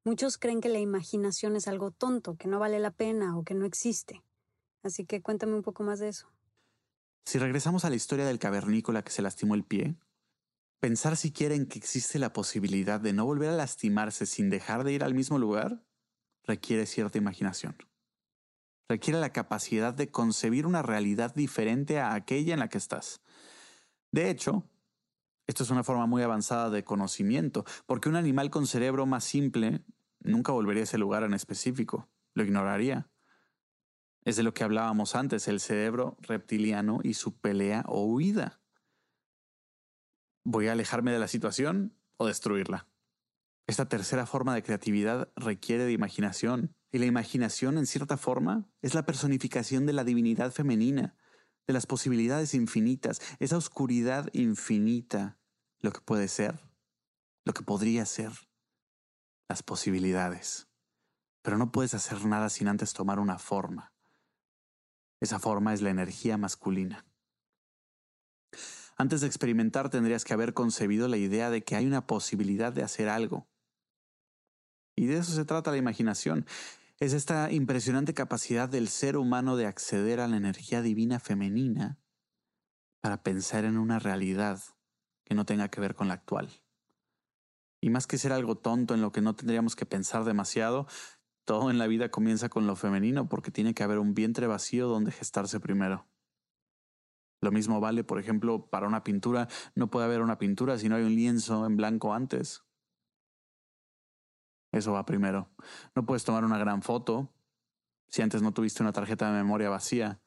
Muchos 0.06 0.38
creen 0.38 0.62
que 0.62 0.70
la 0.70 0.80
imaginación 0.80 1.56
es 1.56 1.68
algo 1.68 1.90
tonto, 1.90 2.36
que 2.36 2.48
no 2.48 2.60
vale 2.60 2.78
la 2.78 2.92
pena 2.92 3.36
o 3.36 3.44
que 3.44 3.56
no 3.56 3.66
existe. 3.66 4.24
Así 4.84 5.04
que 5.04 5.24
cuéntame 5.24 5.56
un 5.56 5.64
poco 5.64 5.82
más 5.82 5.98
de 5.98 6.10
eso. 6.10 6.28
Si 7.26 7.40
regresamos 7.40 7.86
a 7.86 7.90
la 7.90 7.96
historia 7.96 8.26
del 8.26 8.38
cavernícola 8.38 9.04
que 9.04 9.12
se 9.12 9.24
lastimó 9.24 9.56
el 9.56 9.64
pie, 9.64 9.96
Pensar 10.86 11.18
siquiera 11.18 11.56
en 11.56 11.66
que 11.66 11.80
existe 11.80 12.20
la 12.20 12.32
posibilidad 12.32 13.00
de 13.00 13.12
no 13.12 13.26
volver 13.26 13.50
a 13.50 13.56
lastimarse 13.56 14.28
sin 14.28 14.52
dejar 14.52 14.84
de 14.84 14.94
ir 14.94 15.04
al 15.04 15.16
mismo 15.16 15.40
lugar 15.40 15.84
requiere 16.44 16.86
cierta 16.86 17.18
imaginación. 17.18 17.76
Requiere 18.88 19.20
la 19.20 19.34
capacidad 19.34 19.96
de 19.96 20.12
concebir 20.12 20.68
una 20.68 20.84
realidad 20.84 21.34
diferente 21.34 22.00
a 22.00 22.14
aquella 22.14 22.54
en 22.54 22.60
la 22.60 22.70
que 22.70 22.78
estás. 22.78 23.24
De 24.12 24.30
hecho, 24.30 24.70
esto 25.48 25.64
es 25.64 25.72
una 25.72 25.84
forma 25.84 26.06
muy 26.06 26.22
avanzada 26.22 26.70
de 26.70 26.84
conocimiento, 26.84 27.66
porque 27.88 28.08
un 28.08 28.16
animal 28.16 28.52
con 28.52 28.68
cerebro 28.68 29.08
más 29.08 29.24
simple 29.24 29.84
nunca 30.20 30.52
volvería 30.52 30.82
a 30.82 30.84
ese 30.84 31.00
lugar 31.00 31.24
en 31.24 31.34
específico, 31.34 32.12
lo 32.36 32.44
ignoraría. 32.44 33.10
Es 34.24 34.36
de 34.36 34.44
lo 34.44 34.54
que 34.54 34.64
hablábamos 34.64 35.16
antes, 35.16 35.48
el 35.48 35.62
cerebro 35.62 36.16
reptiliano 36.20 37.00
y 37.02 37.16
su 37.16 37.40
pelea 37.40 37.86
o 37.88 38.06
huida. 38.06 38.62
¿Voy 40.48 40.68
a 40.68 40.74
alejarme 40.74 41.12
de 41.12 41.18
la 41.18 41.28
situación 41.28 41.98
o 42.18 42.28
destruirla? 42.28 42.88
Esta 43.68 43.90
tercera 43.90 44.28
forma 44.28 44.54
de 44.54 44.62
creatividad 44.62 45.32
requiere 45.36 45.86
de 45.86 45.92
imaginación, 45.92 46.76
y 46.92 47.00
la 47.00 47.08
imaginación, 47.08 47.80
en 47.80 47.88
cierta 47.88 48.16
forma, 48.16 48.70
es 48.84 48.94
la 48.94 49.08
personificación 49.08 49.88
de 49.88 49.94
la 49.94 50.04
divinidad 50.04 50.52
femenina, 50.52 51.18
de 51.66 51.74
las 51.74 51.88
posibilidades 51.88 52.54
infinitas, 52.54 53.22
esa 53.40 53.58
oscuridad 53.58 54.30
infinita, 54.34 55.40
lo 55.80 55.92
que 55.92 56.02
puede 56.02 56.28
ser, 56.28 56.62
lo 57.44 57.54
que 57.54 57.64
podría 57.64 58.06
ser, 58.06 58.32
las 59.50 59.64
posibilidades. 59.64 60.68
Pero 61.42 61.58
no 61.58 61.72
puedes 61.72 61.96
hacer 61.96 62.24
nada 62.24 62.50
sin 62.50 62.68
antes 62.68 62.94
tomar 62.94 63.18
una 63.18 63.40
forma. 63.40 63.96
Esa 65.20 65.40
forma 65.40 65.74
es 65.74 65.82
la 65.82 65.90
energía 65.90 66.38
masculina. 66.38 67.04
Antes 68.98 69.22
de 69.22 69.28
experimentar 69.28 69.90
tendrías 69.90 70.24
que 70.24 70.34
haber 70.34 70.54
concebido 70.54 71.08
la 71.08 71.18
idea 71.18 71.50
de 71.50 71.64
que 71.64 71.76
hay 71.76 71.86
una 71.86 72.08
posibilidad 72.08 72.72
de 72.72 72.84
hacer 72.84 73.10
algo. 73.10 73.48
Y 74.96 75.08
de 75.08 75.18
eso 75.18 75.34
se 75.34 75.44
trata 75.44 75.72
la 75.72 75.78
imaginación. 75.78 76.46
Es 77.00 77.12
esta 77.12 77.52
impresionante 77.52 78.14
capacidad 78.14 78.70
del 78.70 78.88
ser 78.88 79.18
humano 79.18 79.58
de 79.58 79.66
acceder 79.66 80.22
a 80.22 80.28
la 80.30 80.38
energía 80.38 80.82
divina 80.82 81.20
femenina 81.20 82.00
para 83.02 83.22
pensar 83.22 83.66
en 83.66 83.78
una 83.78 84.00
realidad 84.00 84.62
que 85.26 85.36
no 85.36 85.46
tenga 85.46 85.70
que 85.70 85.82
ver 85.82 85.96
con 85.96 86.08
la 86.08 86.14
actual. 86.14 86.50
Y 87.82 87.90
más 87.90 88.08
que 88.08 88.18
ser 88.18 88.32
algo 88.32 88.58
tonto 88.58 88.94
en 88.94 89.02
lo 89.02 89.12
que 89.12 89.22
no 89.22 89.36
tendríamos 89.36 89.76
que 89.76 89.86
pensar 89.86 90.24
demasiado, 90.24 90.88
Todo 91.46 91.70
en 91.70 91.78
la 91.78 91.86
vida 91.86 92.10
comienza 92.10 92.50
con 92.50 92.66
lo 92.66 92.76
femenino 92.76 93.30
porque 93.30 93.52
tiene 93.52 93.76
que 93.76 93.84
haber 93.84 94.00
un 94.00 94.16
vientre 94.16 94.48
vacío 94.48 94.88
donde 94.88 95.12
gestarse 95.12 95.60
primero. 95.60 96.08
Lo 97.46 97.52
mismo 97.52 97.80
vale, 97.80 98.04
por 98.04 98.18
ejemplo, 98.18 98.66
para 98.72 98.88
una 98.88 99.04
pintura. 99.04 99.48
No 99.76 99.92
puede 99.92 100.08
haber 100.08 100.22
una 100.22 100.40
pintura 100.40 100.80
si 100.80 100.90
no 100.90 100.96
hay 100.96 101.04
un 101.04 101.14
lienzo 101.14 101.68
en 101.68 101.78
blanco 101.78 102.12
antes. 102.12 102.64
Eso 104.72 104.94
va 104.94 105.06
primero. 105.06 105.52
No 105.94 106.08
puedes 106.08 106.24
tomar 106.24 106.44
una 106.44 106.58
gran 106.58 106.82
foto 106.82 107.32
si 108.08 108.24
antes 108.24 108.42
no 108.42 108.52
tuviste 108.52 108.82
una 108.82 108.94
tarjeta 108.94 109.28
de 109.28 109.38
memoria 109.38 109.70
vacía. 109.70 110.24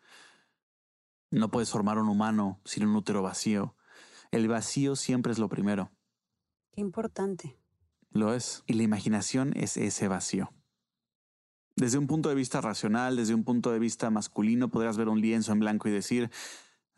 No 1.33 1.51
puedes 1.51 1.71
formar 1.71 1.99
un 1.99 2.09
humano 2.09 2.61
sin 2.65 2.87
un 2.87 2.95
útero 2.95 3.21
vacío. 3.21 3.75
El 4.31 4.47
vacío 4.47 4.95
siempre 4.95 5.33
es 5.33 5.41
lo 5.41 5.49
primero. 5.49 5.91
Qué 6.71 6.83
importante. 6.83 7.59
Lo 8.13 8.33
es. 8.33 8.63
Y 8.69 8.75
la 8.75 8.85
imaginación 8.85 9.55
es 9.57 9.77
ese 9.77 10.07
vacío. 10.07 10.53
Desde 11.75 11.99
un 11.99 12.07
punto 12.07 12.29
de 12.29 12.37
vista 12.37 12.61
racional, 12.61 13.17
desde 13.17 13.35
un 13.35 13.43
punto 13.43 13.73
de 13.73 13.81
vista 13.81 14.09
masculino, 14.09 14.69
podrías 14.69 14.97
ver 14.97 15.09
un 15.09 15.21
lienzo 15.21 15.51
en 15.51 15.59
blanco 15.59 15.89
y 15.89 15.93
decir, 15.93 16.31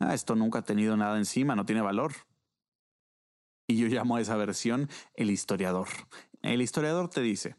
ah, 0.01 0.13
esto 0.13 0.35
nunca 0.35 0.59
ha 0.59 0.63
tenido 0.63 0.97
nada 0.97 1.17
encima, 1.17 1.55
no 1.55 1.65
tiene 1.65 1.81
valor. 1.81 2.13
Y 3.67 3.77
yo 3.77 3.87
llamo 3.87 4.17
a 4.17 4.21
esa 4.21 4.35
versión 4.35 4.89
el 5.13 5.29
historiador. 5.29 5.87
El 6.41 6.61
historiador 6.61 7.09
te 7.09 7.21
dice, 7.21 7.55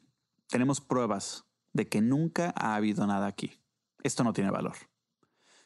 tenemos 0.48 0.80
pruebas 0.80 1.46
de 1.72 1.88
que 1.88 2.00
nunca 2.00 2.52
ha 2.56 2.74
habido 2.74 3.06
nada 3.06 3.26
aquí. 3.26 3.62
Esto 4.02 4.24
no 4.24 4.32
tiene 4.32 4.50
valor. 4.50 4.76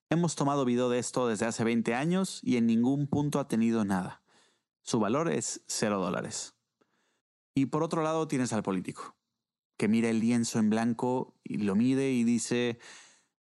Hemos 0.09 0.37
tomado 0.37 0.64
video 0.64 0.89
de 0.89 1.01
esto 1.01 1.27
desde 1.27 1.47
hace 1.47 1.64
20 1.64 1.95
años 1.95 2.41
y 2.45 2.59
en 2.59 2.66
ningún 2.66 3.09
punto 3.09 3.41
ha 3.41 3.49
tenido 3.49 3.85
nada. 3.85 4.22
Su 4.83 5.01
valor 5.01 5.29
es 5.29 5.64
cero 5.66 5.99
dólares. 5.99 6.55
Y 7.55 7.66
por 7.66 7.83
otro 7.83 8.03
lado 8.03 8.29
tienes 8.29 8.53
al 8.53 8.62
político, 8.62 9.16
que 9.77 9.89
mira 9.89 10.09
el 10.09 10.20
lienzo 10.20 10.61
en 10.61 10.70
blanco 10.70 11.35
y 11.43 11.59
lo 11.59 11.74
mide 11.74 12.12
y 12.12 12.22
dice, 12.22 12.79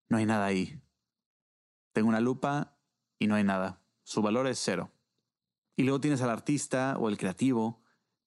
no 0.09 0.18
hay 0.18 0.26
nada 0.26 0.45
ahí. 0.45 0.80
Tengo 1.93 2.09
una 2.09 2.20
lupa 2.20 2.72
y 3.23 3.29
no 3.29 3.37
hay 3.37 3.45
nada. 3.45 3.81
Su 4.03 4.20
valor 4.20 4.49
es 4.49 4.59
cero. 4.59 4.93
Y 5.77 5.85
luego 5.85 6.01
tienes 6.01 6.23
al 6.23 6.31
artista 6.31 6.97
o 6.99 7.09
el 7.09 7.16
creativo 7.16 7.81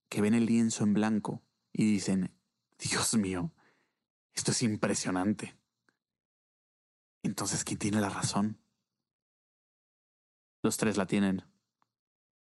que 0.08 0.22
ven 0.22 0.34
el 0.34 0.46
lienzo 0.46 0.86
en 0.86 0.94
blanco 0.94 1.44
y 1.74 1.84
dicen, 1.86 2.34
Dios 2.80 3.14
mío, 3.16 3.52
esto 4.34 4.52
es 4.52 4.64
impresionante. 4.64 5.58
Entonces, 7.24 7.66
¿quién 7.66 7.78
tiene 7.78 8.00
la 8.00 8.10
razón? 8.10 8.58
Los 10.64 10.78
tres 10.78 10.96
la 10.96 11.08
tienen. 11.08 11.44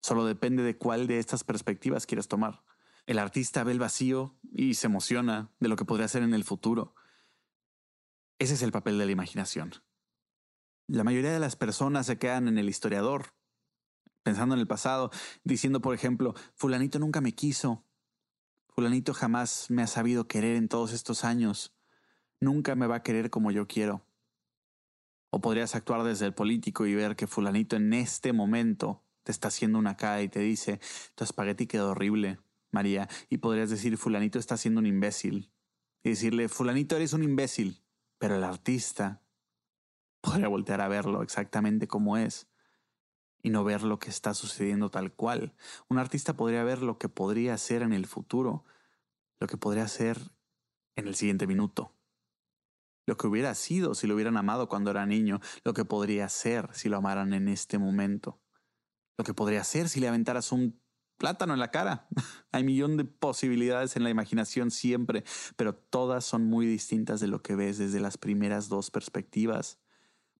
Solo 0.01 0.23
depende 0.25 0.63
de 0.63 0.77
cuál 0.77 1.07
de 1.07 1.19
estas 1.19 1.43
perspectivas 1.43 2.05
quieras 2.05 2.29
tomar. 2.29 2.63
El 3.05 3.19
artista 3.19 3.65
ve 3.65 3.73
el 3.73 3.79
vacío 3.79 4.39
y 4.53 4.75
se 4.75 4.87
emociona 4.87 5.51
de 5.59 5.67
lo 5.67 5.75
que 5.75 5.83
podría 5.83 6.07
ser 6.07 6.23
en 6.23 6.33
el 6.33 6.45
futuro. 6.45 6.95
Ese 8.37 8.53
es 8.53 8.61
el 8.61 8.71
papel 8.71 8.97
de 8.97 9.05
la 9.07 9.11
imaginación. 9.11 9.73
La 10.89 11.03
mayoría 11.03 11.31
de 11.31 11.39
las 11.39 11.55
personas 11.55 12.07
se 12.07 12.17
quedan 12.17 12.47
en 12.47 12.57
el 12.57 12.67
historiador, 12.67 13.35
pensando 14.23 14.55
en 14.55 14.61
el 14.61 14.65
pasado, 14.65 15.11
diciendo, 15.43 15.81
por 15.81 15.93
ejemplo, 15.93 16.33
fulanito 16.55 16.97
nunca 16.97 17.21
me 17.21 17.35
quiso, 17.35 17.85
fulanito 18.69 19.13
jamás 19.13 19.69
me 19.69 19.83
ha 19.83 19.87
sabido 19.87 20.27
querer 20.27 20.55
en 20.55 20.67
todos 20.67 20.93
estos 20.93 21.23
años, 21.23 21.75
nunca 22.39 22.73
me 22.73 22.87
va 22.87 22.95
a 22.95 23.03
querer 23.03 23.29
como 23.29 23.51
yo 23.51 23.67
quiero. 23.67 24.03
O 25.29 25.39
podrías 25.41 25.75
actuar 25.75 26.03
desde 26.03 26.25
el 26.25 26.33
político 26.33 26.87
y 26.87 26.95
ver 26.95 27.15
que 27.15 27.27
fulanito 27.27 27.75
en 27.75 27.93
este 27.93 28.33
momento 28.33 29.03
te 29.21 29.31
está 29.31 29.49
haciendo 29.49 29.77
una 29.77 29.95
cara 29.95 30.23
y 30.23 30.27
te 30.27 30.39
dice, 30.39 30.79
tu 31.13 31.23
espagueti 31.23 31.67
quedó 31.67 31.91
horrible, 31.91 32.39
María. 32.71 33.07
Y 33.29 33.37
podrías 33.37 33.69
decir, 33.69 33.95
fulanito 33.95 34.39
está 34.39 34.57
siendo 34.57 34.79
un 34.79 34.87
imbécil. 34.87 35.51
Y 36.01 36.09
decirle, 36.09 36.49
fulanito 36.49 36.95
eres 36.95 37.13
un 37.13 37.21
imbécil. 37.21 37.83
Pero 38.17 38.37
el 38.37 38.43
artista 38.43 39.21
podría 40.21 40.47
voltear 40.47 40.81
a 40.81 40.87
verlo 40.87 41.21
exactamente 41.21 41.87
como 41.87 42.17
es 42.17 42.47
y 43.41 43.49
no 43.49 43.63
ver 43.63 43.83
lo 43.83 43.99
que 43.99 44.09
está 44.09 44.33
sucediendo 44.33 44.89
tal 44.89 45.13
cual. 45.13 45.53
Un 45.87 45.97
artista 45.97 46.35
podría 46.35 46.63
ver 46.63 46.81
lo 46.81 46.97
que 46.97 47.09
podría 47.09 47.57
ser 47.57 47.81
en 47.81 47.93
el 47.93 48.05
futuro, 48.05 48.65
lo 49.39 49.47
que 49.47 49.57
podría 49.57 49.87
ser 49.87 50.17
en 50.95 51.07
el 51.07 51.15
siguiente 51.15 51.47
minuto 51.47 51.93
lo 53.09 53.17
que 53.17 53.27
hubiera 53.27 53.55
sido 53.55 53.95
si 53.95 54.07
lo 54.07 54.13
hubieran 54.13 54.37
amado 54.37 54.69
cuando 54.69 54.91
era 54.91 55.05
niño, 55.05 55.41
lo 55.65 55.73
que 55.73 55.83
podría 55.83 56.29
ser 56.29 56.69
si 56.73 56.87
lo 56.87 56.97
amaran 56.97 57.33
en 57.33 57.47
este 57.49 57.77
momento, 57.77 58.39
lo 59.17 59.25
que 59.25 59.33
podría 59.33 59.63
ser 59.63 59.89
si 59.89 59.99
le 59.99 60.07
aventaras 60.07 60.51
un 60.51 60.79
plátano 61.17 61.53
en 61.53 61.59
la 61.59 61.71
cara. 61.71 62.07
Hay 62.51 62.63
millón 62.63 62.97
de 62.97 63.05
posibilidades 63.05 63.95
en 63.97 64.03
la 64.03 64.11
imaginación 64.11 64.71
siempre, 64.71 65.23
pero 65.57 65.75
todas 65.75 66.23
son 66.23 66.45
muy 66.45 66.65
distintas 66.65 67.19
de 67.19 67.27
lo 67.27 67.41
que 67.41 67.55
ves 67.55 67.77
desde 67.79 67.99
las 67.99 68.17
primeras 68.17 68.69
dos 68.69 68.91
perspectivas. 68.91 69.78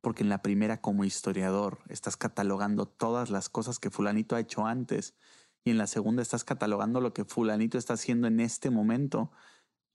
Porque 0.02 0.24
en 0.24 0.30
la 0.30 0.42
primera 0.42 0.82
como 0.82 1.04
historiador 1.04 1.80
estás 1.90 2.18
catalogando 2.18 2.88
todas 2.88 3.30
las 3.30 3.50
cosas 3.50 3.80
que 3.80 3.90
fulanito 3.90 4.36
ha 4.36 4.40
hecho 4.40 4.66
antes 4.66 5.16
y 5.64 5.72
en 5.72 5.78
la 5.78 5.88
segunda 5.88 6.22
estás 6.22 6.44
catalogando 6.44 7.02
lo 7.02 7.14
que 7.14 7.26
fulanito 7.26 7.78
está 7.78 7.94
haciendo 7.94 8.28
en 8.28 8.40
este 8.40 8.70
momento 8.70 9.32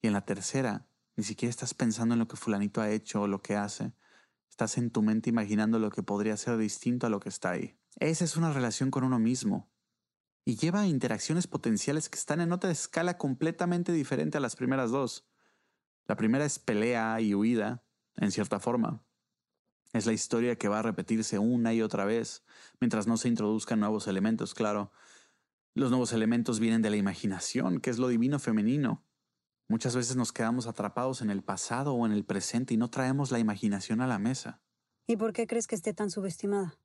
y 0.02 0.08
en 0.08 0.12
la 0.12 0.24
tercera 0.24 0.86
ni 1.16 1.24
siquiera 1.24 1.50
estás 1.50 1.74
pensando 1.74 2.14
en 2.14 2.18
lo 2.18 2.28
que 2.28 2.36
fulanito 2.36 2.80
ha 2.80 2.90
hecho 2.90 3.22
o 3.22 3.26
lo 3.28 3.40
que 3.42 3.56
hace. 3.56 3.92
Estás 4.50 4.78
en 4.78 4.90
tu 4.90 5.02
mente 5.02 5.30
imaginando 5.30 5.78
lo 5.78 5.90
que 5.90 6.02
podría 6.02 6.36
ser 6.36 6.56
distinto 6.56 7.06
a 7.06 7.10
lo 7.10 7.20
que 7.20 7.28
está 7.28 7.50
ahí. 7.50 7.78
Esa 7.98 8.24
es 8.24 8.36
una 8.36 8.52
relación 8.52 8.90
con 8.90 9.04
uno 9.04 9.18
mismo. 9.18 9.70
Y 10.44 10.56
lleva 10.56 10.80
a 10.80 10.86
interacciones 10.86 11.46
potenciales 11.46 12.08
que 12.08 12.18
están 12.18 12.40
en 12.40 12.52
otra 12.52 12.70
escala 12.70 13.16
completamente 13.16 13.92
diferente 13.92 14.38
a 14.38 14.40
las 14.40 14.56
primeras 14.56 14.90
dos. 14.90 15.26
La 16.06 16.16
primera 16.16 16.44
es 16.44 16.58
pelea 16.58 17.20
y 17.20 17.34
huida, 17.34 17.84
en 18.16 18.30
cierta 18.30 18.60
forma. 18.60 19.03
Es 19.94 20.06
la 20.06 20.12
historia 20.12 20.56
que 20.56 20.66
va 20.66 20.80
a 20.80 20.82
repetirse 20.82 21.38
una 21.38 21.72
y 21.72 21.80
otra 21.80 22.04
vez, 22.04 22.42
mientras 22.80 23.06
no 23.06 23.16
se 23.16 23.28
introduzcan 23.28 23.78
nuevos 23.78 24.08
elementos, 24.08 24.52
claro. 24.52 24.90
Los 25.72 25.90
nuevos 25.90 26.12
elementos 26.12 26.58
vienen 26.58 26.82
de 26.82 26.90
la 26.90 26.96
imaginación, 26.96 27.80
que 27.80 27.90
es 27.90 27.98
lo 27.98 28.08
divino 28.08 28.40
femenino. 28.40 29.06
Muchas 29.68 29.94
veces 29.94 30.16
nos 30.16 30.32
quedamos 30.32 30.66
atrapados 30.66 31.22
en 31.22 31.30
el 31.30 31.44
pasado 31.44 31.94
o 31.94 32.06
en 32.06 32.12
el 32.12 32.24
presente 32.24 32.74
y 32.74 32.76
no 32.76 32.90
traemos 32.90 33.30
la 33.30 33.38
imaginación 33.38 34.00
a 34.00 34.08
la 34.08 34.18
mesa. 34.18 34.60
¿Y 35.06 35.16
por 35.16 35.32
qué 35.32 35.46
crees 35.46 35.68
que 35.68 35.76
esté 35.76 35.94
tan 35.94 36.10
subestimada? 36.10 36.76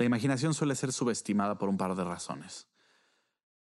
La 0.00 0.06
imaginación 0.06 0.54
suele 0.54 0.74
ser 0.74 0.92
subestimada 0.92 1.58
por 1.58 1.68
un 1.68 1.76
par 1.76 1.94
de 1.94 2.02
razones. 2.02 2.66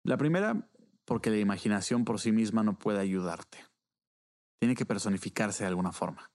La 0.03 0.17
primera, 0.17 0.69
porque 1.05 1.31
la 1.31 1.39
imaginación 1.39 2.05
por 2.05 2.19
sí 2.19 2.33
misma 2.33 2.65
no 2.65 2.77
puede 2.77 2.99
ayudarte. 2.99 3.59
Tiene 4.59 4.75
que 4.75 4.85
personificarse 4.85 5.63
de 5.63 5.69
alguna 5.69 5.93
forma. 5.93 6.34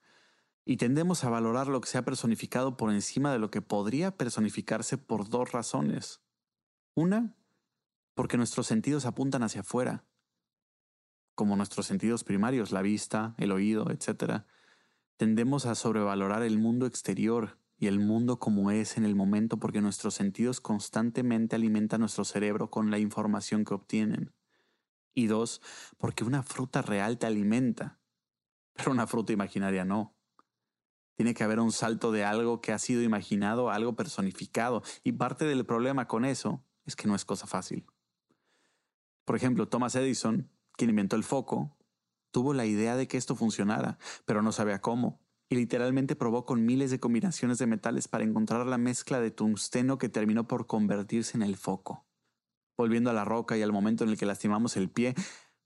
Y 0.64 0.76
tendemos 0.76 1.24
a 1.24 1.30
valorar 1.30 1.66
lo 1.68 1.80
que 1.80 1.88
se 1.88 1.98
ha 1.98 2.04
personificado 2.04 2.76
por 2.76 2.92
encima 2.92 3.32
de 3.32 3.38
lo 3.38 3.50
que 3.50 3.62
podría 3.62 4.16
personificarse 4.16 4.98
por 4.98 5.28
dos 5.28 5.52
razones. 5.52 6.22
Una, 6.94 7.34
porque 8.14 8.36
nuestros 8.36 8.66
sentidos 8.66 9.06
apuntan 9.06 9.42
hacia 9.42 9.62
afuera 9.62 10.04
como 11.40 11.56
nuestros 11.56 11.86
sentidos 11.86 12.22
primarios, 12.22 12.70
la 12.70 12.82
vista, 12.82 13.34
el 13.38 13.50
oído, 13.50 13.90
etc., 13.90 14.44
tendemos 15.16 15.64
a 15.64 15.74
sobrevalorar 15.74 16.42
el 16.42 16.58
mundo 16.58 16.84
exterior 16.84 17.58
y 17.78 17.86
el 17.86 17.98
mundo 17.98 18.38
como 18.38 18.70
es 18.70 18.98
en 18.98 19.06
el 19.06 19.14
momento 19.14 19.56
porque 19.56 19.80
nuestros 19.80 20.12
sentidos 20.12 20.60
constantemente 20.60 21.56
alimentan 21.56 22.00
nuestro 22.00 22.26
cerebro 22.26 22.70
con 22.70 22.90
la 22.90 22.98
información 22.98 23.64
que 23.64 23.72
obtienen. 23.72 24.34
Y 25.14 25.28
dos, 25.28 25.62
porque 25.96 26.24
una 26.24 26.42
fruta 26.42 26.82
real 26.82 27.16
te 27.16 27.26
alimenta, 27.26 27.98
pero 28.74 28.90
una 28.90 29.06
fruta 29.06 29.32
imaginaria 29.32 29.86
no. 29.86 30.14
Tiene 31.20 31.34
que 31.34 31.44
haber 31.44 31.60
un 31.60 31.70
salto 31.70 32.12
de 32.12 32.24
algo 32.24 32.62
que 32.62 32.72
ha 32.72 32.78
sido 32.78 33.02
imaginado 33.02 33.68
a 33.68 33.74
algo 33.74 33.94
personificado, 33.94 34.82
y 35.04 35.12
parte 35.12 35.44
del 35.44 35.66
problema 35.66 36.08
con 36.08 36.24
eso 36.24 36.64
es 36.86 36.96
que 36.96 37.08
no 37.08 37.14
es 37.14 37.26
cosa 37.26 37.46
fácil. 37.46 37.84
Por 39.26 39.36
ejemplo, 39.36 39.68
Thomas 39.68 39.94
Edison 39.96 40.50
quien 40.78 40.88
inventó 40.88 41.16
el 41.16 41.22
foco, 41.22 41.76
tuvo 42.30 42.54
la 42.54 42.64
idea 42.64 42.96
de 42.96 43.06
que 43.06 43.18
esto 43.18 43.36
funcionara, 43.36 43.98
pero 44.24 44.40
no 44.40 44.50
sabía 44.50 44.80
cómo, 44.80 45.20
y 45.50 45.56
literalmente 45.56 46.16
probó 46.16 46.46
con 46.46 46.64
miles 46.64 46.90
de 46.90 47.00
combinaciones 47.00 47.58
de 47.58 47.66
metales 47.66 48.08
para 48.08 48.24
encontrar 48.24 48.64
la 48.64 48.78
mezcla 48.78 49.20
de 49.20 49.30
tungsteno 49.30 49.98
que 49.98 50.08
terminó 50.08 50.48
por 50.48 50.66
convertirse 50.66 51.36
en 51.36 51.42
el 51.42 51.58
foco. 51.58 52.06
Volviendo 52.78 53.10
a 53.10 53.12
la 53.12 53.26
roca 53.26 53.58
y 53.58 53.62
al 53.62 53.72
momento 53.72 54.04
en 54.04 54.08
el 54.08 54.16
que 54.16 54.24
lastimamos 54.24 54.78
el 54.78 54.88
pie, 54.88 55.14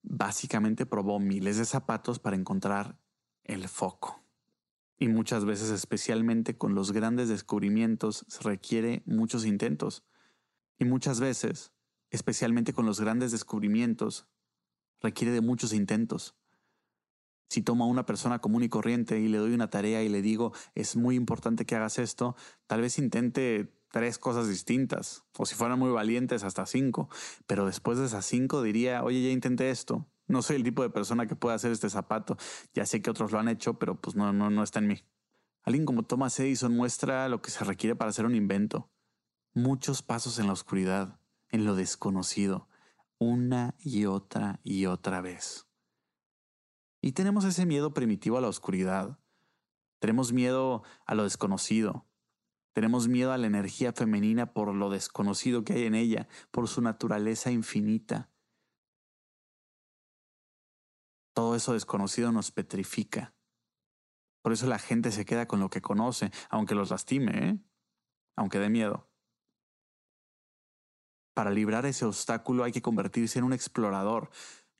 básicamente 0.02 0.84
probó 0.84 1.20
miles 1.20 1.58
de 1.58 1.64
zapatos 1.64 2.18
para 2.18 2.34
encontrar 2.34 2.98
el 3.44 3.68
foco. 3.68 4.23
Y 4.98 5.08
muchas 5.08 5.44
veces, 5.44 5.70
especialmente 5.70 6.56
con 6.56 6.74
los 6.74 6.92
grandes 6.92 7.28
descubrimientos, 7.28 8.26
requiere 8.42 9.02
muchos 9.06 9.44
intentos. 9.44 10.04
Y 10.78 10.84
muchas 10.84 11.20
veces, 11.20 11.72
especialmente 12.10 12.72
con 12.72 12.86
los 12.86 13.00
grandes 13.00 13.32
descubrimientos, 13.32 14.28
requiere 15.00 15.32
de 15.32 15.40
muchos 15.40 15.72
intentos. 15.72 16.36
Si 17.48 17.62
tomo 17.62 17.84
a 17.84 17.88
una 17.88 18.06
persona 18.06 18.40
común 18.40 18.62
y 18.62 18.68
corriente 18.68 19.20
y 19.20 19.28
le 19.28 19.38
doy 19.38 19.52
una 19.52 19.70
tarea 19.70 20.02
y 20.02 20.08
le 20.08 20.22
digo, 20.22 20.52
es 20.74 20.96
muy 20.96 21.14
importante 21.14 21.66
que 21.66 21.76
hagas 21.76 21.98
esto, 21.98 22.36
tal 22.66 22.80
vez 22.80 22.98
intente 22.98 23.72
tres 23.90 24.18
cosas 24.18 24.48
distintas, 24.48 25.24
o 25.38 25.46
si 25.46 25.54
fueran 25.54 25.78
muy 25.78 25.90
valientes, 25.92 26.42
hasta 26.42 26.66
cinco, 26.66 27.08
pero 27.46 27.66
después 27.66 27.98
de 27.98 28.06
esas 28.06 28.26
cinco 28.26 28.62
diría, 28.62 29.04
oye, 29.04 29.22
ya 29.22 29.30
intenté 29.30 29.70
esto, 29.70 30.08
No 30.26 30.42
soy 30.42 30.56
el 30.56 30.62
tipo 30.62 30.82
de 30.82 30.90
persona 30.90 31.26
que 31.26 31.36
pueda 31.36 31.54
hacer 31.54 31.72
este 31.72 31.90
zapato. 31.90 32.36
Ya 32.72 32.86
sé 32.86 33.02
que 33.02 33.10
otros 33.10 33.32
lo 33.32 33.38
han 33.38 33.48
hecho, 33.48 33.78
pero 33.78 34.00
pues 34.00 34.16
no, 34.16 34.32
no, 34.32 34.50
no 34.50 34.62
está 34.62 34.78
en 34.78 34.88
mí. 34.88 35.04
Alguien 35.62 35.84
como 35.86 36.02
Thomas 36.02 36.38
Edison 36.40 36.76
muestra 36.76 37.28
lo 37.28 37.40
que 37.40 37.50
se 37.50 37.64
requiere 37.64 37.96
para 37.96 38.10
hacer 38.10 38.26
un 38.26 38.34
invento. 38.34 38.90
Muchos 39.54 40.02
pasos 40.02 40.38
en 40.38 40.46
la 40.46 40.52
oscuridad, 40.52 41.20
en 41.48 41.64
lo 41.64 41.74
desconocido, 41.74 42.68
una 43.18 43.74
y 43.78 44.06
otra 44.06 44.60
y 44.62 44.86
otra 44.86 45.20
vez. 45.20 45.66
Y 47.00 47.12
tenemos 47.12 47.44
ese 47.44 47.66
miedo 47.66 47.94
primitivo 47.94 48.38
a 48.38 48.40
la 48.40 48.48
oscuridad. 48.48 49.18
Tenemos 50.00 50.32
miedo 50.32 50.82
a 51.06 51.14
lo 51.14 51.24
desconocido. 51.24 52.06
Tenemos 52.72 53.08
miedo 53.08 53.32
a 53.32 53.38
la 53.38 53.46
energía 53.46 53.92
femenina 53.92 54.52
por 54.52 54.74
lo 54.74 54.90
desconocido 54.90 55.64
que 55.64 55.74
hay 55.74 55.84
en 55.84 55.94
ella, 55.94 56.28
por 56.50 56.66
su 56.66 56.82
naturaleza 56.82 57.50
infinita. 57.50 58.30
Todo 61.34 61.56
eso 61.56 61.72
desconocido 61.72 62.30
nos 62.30 62.52
petrifica. 62.52 63.34
Por 64.40 64.52
eso 64.52 64.66
la 64.66 64.78
gente 64.78 65.10
se 65.10 65.24
queda 65.24 65.48
con 65.48 65.58
lo 65.58 65.68
que 65.68 65.82
conoce, 65.82 66.30
aunque 66.48 66.76
los 66.76 66.90
lastime, 66.90 67.48
¿eh? 67.48 67.58
aunque 68.36 68.60
dé 68.60 68.70
miedo. 68.70 69.10
Para 71.34 71.50
librar 71.50 71.86
ese 71.86 72.04
obstáculo 72.04 72.62
hay 72.62 72.70
que 72.70 72.82
convertirse 72.82 73.40
en 73.40 73.44
un 73.44 73.52
explorador. 73.52 74.30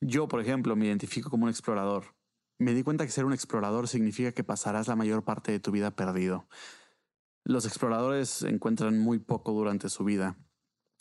Yo, 0.01 0.29
por 0.29 0.41
ejemplo, 0.41 0.77
me 0.77 0.87
identifico 0.87 1.29
como 1.29 1.45
un 1.45 1.51
explorador. 1.51 2.15
Me 2.61 2.73
di 2.73 2.85
cuenta 2.85 3.05
que 3.05 3.11
ser 3.11 3.25
un 3.25 3.33
explorador 3.33 3.89
significa 3.89 4.31
que 4.31 4.45
pasarás 4.45 4.87
la 4.87 4.95
mayor 4.95 5.25
parte 5.25 5.51
de 5.51 5.59
tu 5.59 5.73
vida 5.73 5.91
perdido. 5.97 6.47
Los 7.43 7.67
exploradores 7.67 8.43
encuentran 8.43 8.99
muy 9.01 9.19
poco 9.19 9.53
durante 9.53 9.89
su 9.89 10.05
vida. 10.05 10.39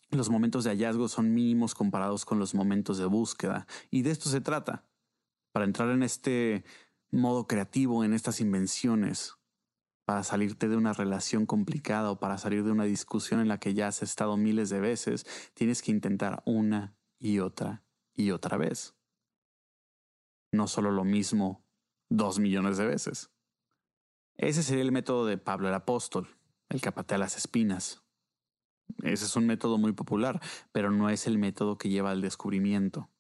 Los 0.10 0.32
momentos 0.32 0.64
de 0.64 0.72
hallazgo 0.72 1.08
son 1.08 1.34
mínimos 1.34 1.76
comparados 1.76 2.26
con 2.26 2.40
los 2.40 2.56
momentos 2.56 2.98
de 2.98 3.06
búsqueda, 3.06 3.68
y 3.92 4.02
de 4.02 4.12
esto 4.12 4.30
se 4.30 4.42
trata 4.42 4.86
para 5.54 5.66
entrar 5.66 5.90
en 5.92 6.04
este 6.04 6.66
modo 7.12 7.48
creativo, 7.48 8.04
en 8.04 8.14
estas 8.14 8.42
invenciones, 8.42 9.36
para 10.06 10.24
salirte 10.24 10.68
de 10.68 10.76
una 10.76 10.94
relación 10.94 11.46
complicada 11.46 12.12
o 12.12 12.20
para 12.20 12.38
salir 12.38 12.64
de 12.64 12.72
una 12.72 12.84
discusión 12.84 13.40
en 13.40 13.48
la 13.48 13.60
que 13.60 13.74
ya 13.74 13.88
has 13.88 14.04
estado 14.04 14.36
miles 14.36 14.70
de 14.70 14.82
veces, 14.82 15.26
tienes 15.54 15.82
que 15.82 15.92
intentar 15.92 16.42
una 16.46 16.98
y 17.20 17.40
otra 17.40 17.84
y 18.14 18.32
otra 18.32 18.58
vez. 18.58 18.96
No 20.52 20.68
solo 20.68 20.92
lo 20.92 21.04
mismo 21.04 21.64
dos 22.10 22.40
millones 22.40 22.78
de 22.78 22.88
veces. 22.88 23.32
Ese 24.36 24.64
sería 24.64 24.84
el 24.84 24.92
método 24.92 25.26
de 25.26 25.38
Pablo 25.38 25.68
el 25.68 25.74
Apóstol, 25.74 26.36
el 26.70 26.82
que 26.82 26.92
patea 26.92 27.20
las 27.20 27.38
espinas. 27.38 28.04
Ese 29.04 29.26
es 29.26 29.36
un 29.36 29.46
método 29.46 29.78
muy 29.78 29.94
popular, 29.94 30.42
pero 30.72 30.92
no 30.92 31.10
es 31.10 31.28
el 31.28 31.38
método 31.38 31.78
que 31.78 31.90
lleva 31.90 32.12
al 32.12 32.22
descubrimiento. 32.22 33.13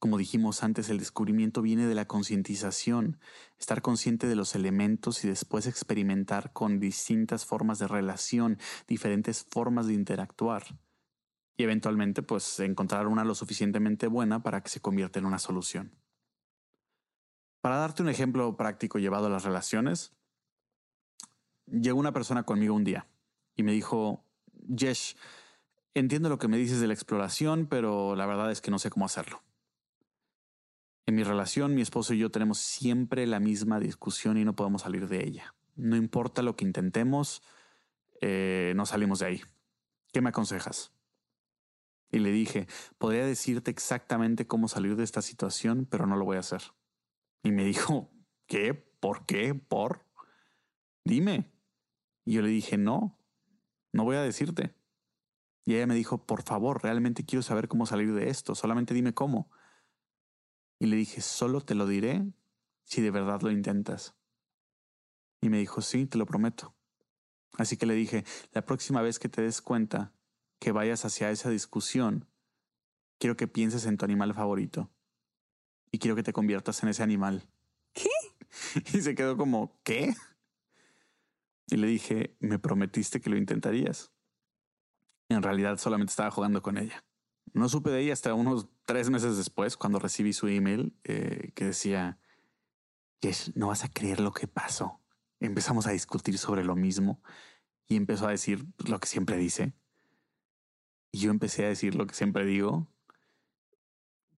Como 0.00 0.16
dijimos 0.16 0.62
antes, 0.62 0.88
el 0.88 0.96
descubrimiento 0.96 1.60
viene 1.60 1.86
de 1.86 1.94
la 1.94 2.06
concientización, 2.06 3.20
estar 3.58 3.82
consciente 3.82 4.26
de 4.28 4.34
los 4.34 4.54
elementos 4.54 5.22
y 5.24 5.28
después 5.28 5.66
experimentar 5.66 6.54
con 6.54 6.80
distintas 6.80 7.44
formas 7.44 7.78
de 7.78 7.86
relación, 7.86 8.58
diferentes 8.88 9.44
formas 9.44 9.86
de 9.86 9.92
interactuar. 9.92 10.64
Y 11.58 11.64
eventualmente, 11.64 12.22
pues, 12.22 12.60
encontrar 12.60 13.08
una 13.08 13.24
lo 13.24 13.34
suficientemente 13.34 14.06
buena 14.06 14.42
para 14.42 14.62
que 14.62 14.70
se 14.70 14.80
convierta 14.80 15.18
en 15.18 15.26
una 15.26 15.38
solución. 15.38 15.94
Para 17.60 17.76
darte 17.76 18.02
un 18.02 18.08
ejemplo 18.08 18.56
práctico 18.56 18.98
llevado 18.98 19.26
a 19.26 19.30
las 19.30 19.44
relaciones, 19.44 20.14
llegó 21.66 22.00
una 22.00 22.14
persona 22.14 22.44
conmigo 22.44 22.74
un 22.74 22.84
día 22.84 23.06
y 23.54 23.64
me 23.64 23.72
dijo, 23.72 24.24
Jesh, 24.74 25.14
entiendo 25.92 26.30
lo 26.30 26.38
que 26.38 26.48
me 26.48 26.56
dices 26.56 26.80
de 26.80 26.86
la 26.86 26.94
exploración, 26.94 27.66
pero 27.66 28.16
la 28.16 28.24
verdad 28.24 28.50
es 28.50 28.62
que 28.62 28.70
no 28.70 28.78
sé 28.78 28.88
cómo 28.88 29.04
hacerlo. 29.04 29.42
En 31.06 31.14
mi 31.14 31.22
relación, 31.22 31.74
mi 31.74 31.82
esposo 31.82 32.14
y 32.14 32.18
yo 32.18 32.30
tenemos 32.30 32.58
siempre 32.58 33.26
la 33.26 33.40
misma 33.40 33.80
discusión 33.80 34.36
y 34.36 34.44
no 34.44 34.54
podemos 34.54 34.82
salir 34.82 35.08
de 35.08 35.24
ella. 35.26 35.54
No 35.74 35.96
importa 35.96 36.42
lo 36.42 36.56
que 36.56 36.64
intentemos, 36.64 37.42
eh, 38.20 38.72
no 38.76 38.86
salimos 38.86 39.20
de 39.20 39.26
ahí. 39.26 39.42
¿Qué 40.12 40.20
me 40.20 40.28
aconsejas? 40.28 40.92
Y 42.12 42.18
le 42.18 42.32
dije, 42.32 42.66
podría 42.98 43.24
decirte 43.24 43.70
exactamente 43.70 44.46
cómo 44.46 44.68
salir 44.68 44.96
de 44.96 45.04
esta 45.04 45.22
situación, 45.22 45.86
pero 45.88 46.06
no 46.06 46.16
lo 46.16 46.24
voy 46.24 46.36
a 46.36 46.40
hacer. 46.40 46.62
Y 47.42 47.52
me 47.52 47.64
dijo, 47.64 48.10
¿qué? 48.46 48.74
¿Por 48.74 49.26
qué? 49.26 49.54
¿Por? 49.54 50.04
Dime. 51.04 51.50
Y 52.24 52.34
yo 52.34 52.42
le 52.42 52.48
dije, 52.48 52.76
no, 52.76 53.18
no 53.92 54.04
voy 54.04 54.16
a 54.16 54.22
decirte. 54.22 54.74
Y 55.64 55.74
ella 55.74 55.86
me 55.86 55.94
dijo, 55.94 56.26
por 56.26 56.42
favor, 56.42 56.82
realmente 56.82 57.24
quiero 57.24 57.42
saber 57.42 57.68
cómo 57.68 57.86
salir 57.86 58.12
de 58.12 58.28
esto, 58.28 58.54
solamente 58.54 58.94
dime 58.94 59.14
cómo. 59.14 59.50
Y 60.80 60.86
le 60.86 60.96
dije, 60.96 61.20
solo 61.20 61.60
te 61.60 61.74
lo 61.74 61.86
diré 61.86 62.24
si 62.84 63.02
de 63.02 63.10
verdad 63.10 63.42
lo 63.42 63.50
intentas. 63.50 64.16
Y 65.42 65.50
me 65.50 65.58
dijo, 65.58 65.82
sí, 65.82 66.06
te 66.06 66.18
lo 66.18 66.26
prometo. 66.26 66.74
Así 67.58 67.76
que 67.76 67.86
le 67.86 67.94
dije, 67.94 68.24
la 68.52 68.64
próxima 68.64 69.02
vez 69.02 69.18
que 69.18 69.28
te 69.28 69.42
des 69.42 69.60
cuenta 69.60 70.14
que 70.58 70.72
vayas 70.72 71.04
hacia 71.04 71.30
esa 71.30 71.50
discusión, 71.50 72.26
quiero 73.18 73.36
que 73.36 73.46
pienses 73.46 73.84
en 73.84 73.98
tu 73.98 74.06
animal 74.06 74.34
favorito. 74.34 74.90
Y 75.92 75.98
quiero 75.98 76.16
que 76.16 76.22
te 76.22 76.32
conviertas 76.32 76.82
en 76.82 76.88
ese 76.88 77.02
animal. 77.02 77.46
¿Qué? 77.92 78.08
Y 78.94 79.02
se 79.02 79.14
quedó 79.14 79.36
como, 79.36 79.80
¿qué? 79.84 80.14
Y 81.66 81.76
le 81.76 81.86
dije, 81.86 82.36
me 82.40 82.58
prometiste 82.58 83.20
que 83.20 83.30
lo 83.30 83.36
intentarías. 83.36 84.12
En 85.28 85.42
realidad 85.42 85.78
solamente 85.78 86.10
estaba 86.10 86.30
jugando 86.30 86.62
con 86.62 86.78
ella. 86.78 87.04
No 87.52 87.68
supe 87.68 87.90
de 87.90 88.00
ella 88.00 88.12
hasta 88.12 88.34
unos 88.34 88.68
tres 88.90 89.08
meses 89.08 89.36
después, 89.36 89.76
cuando 89.76 90.00
recibí 90.00 90.32
su 90.32 90.48
email 90.48 90.96
eh, 91.04 91.52
que 91.54 91.66
decía, 91.66 92.18
Yes, 93.20 93.52
no 93.54 93.68
vas 93.68 93.84
a 93.84 93.88
creer 93.88 94.18
lo 94.18 94.32
que 94.32 94.48
pasó. 94.48 95.00
Empezamos 95.38 95.86
a 95.86 95.92
discutir 95.92 96.38
sobre 96.38 96.64
lo 96.64 96.74
mismo 96.74 97.22
y 97.86 97.94
empezó 97.94 98.26
a 98.26 98.32
decir 98.32 98.66
lo 98.84 98.98
que 98.98 99.06
siempre 99.06 99.36
dice. 99.36 99.74
Y 101.12 101.20
yo 101.20 101.30
empecé 101.30 101.66
a 101.66 101.68
decir 101.68 101.94
lo 101.94 102.04
que 102.08 102.16
siempre 102.16 102.44
digo. 102.44 102.88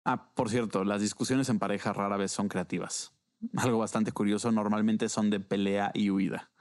Ah, 0.04 0.34
por 0.34 0.50
cierto, 0.50 0.84
las 0.84 1.00
discusiones 1.00 1.48
en 1.48 1.60
pareja 1.60 1.94
rara 1.94 2.18
vez 2.18 2.34
son 2.34 2.50
creativas. 2.50 3.14
Algo 3.56 3.78
bastante 3.78 4.12
curioso, 4.12 4.52
normalmente 4.52 5.08
son 5.08 5.30
de 5.30 5.40
pelea 5.40 5.92
y 5.94 6.10
huida. 6.10 6.52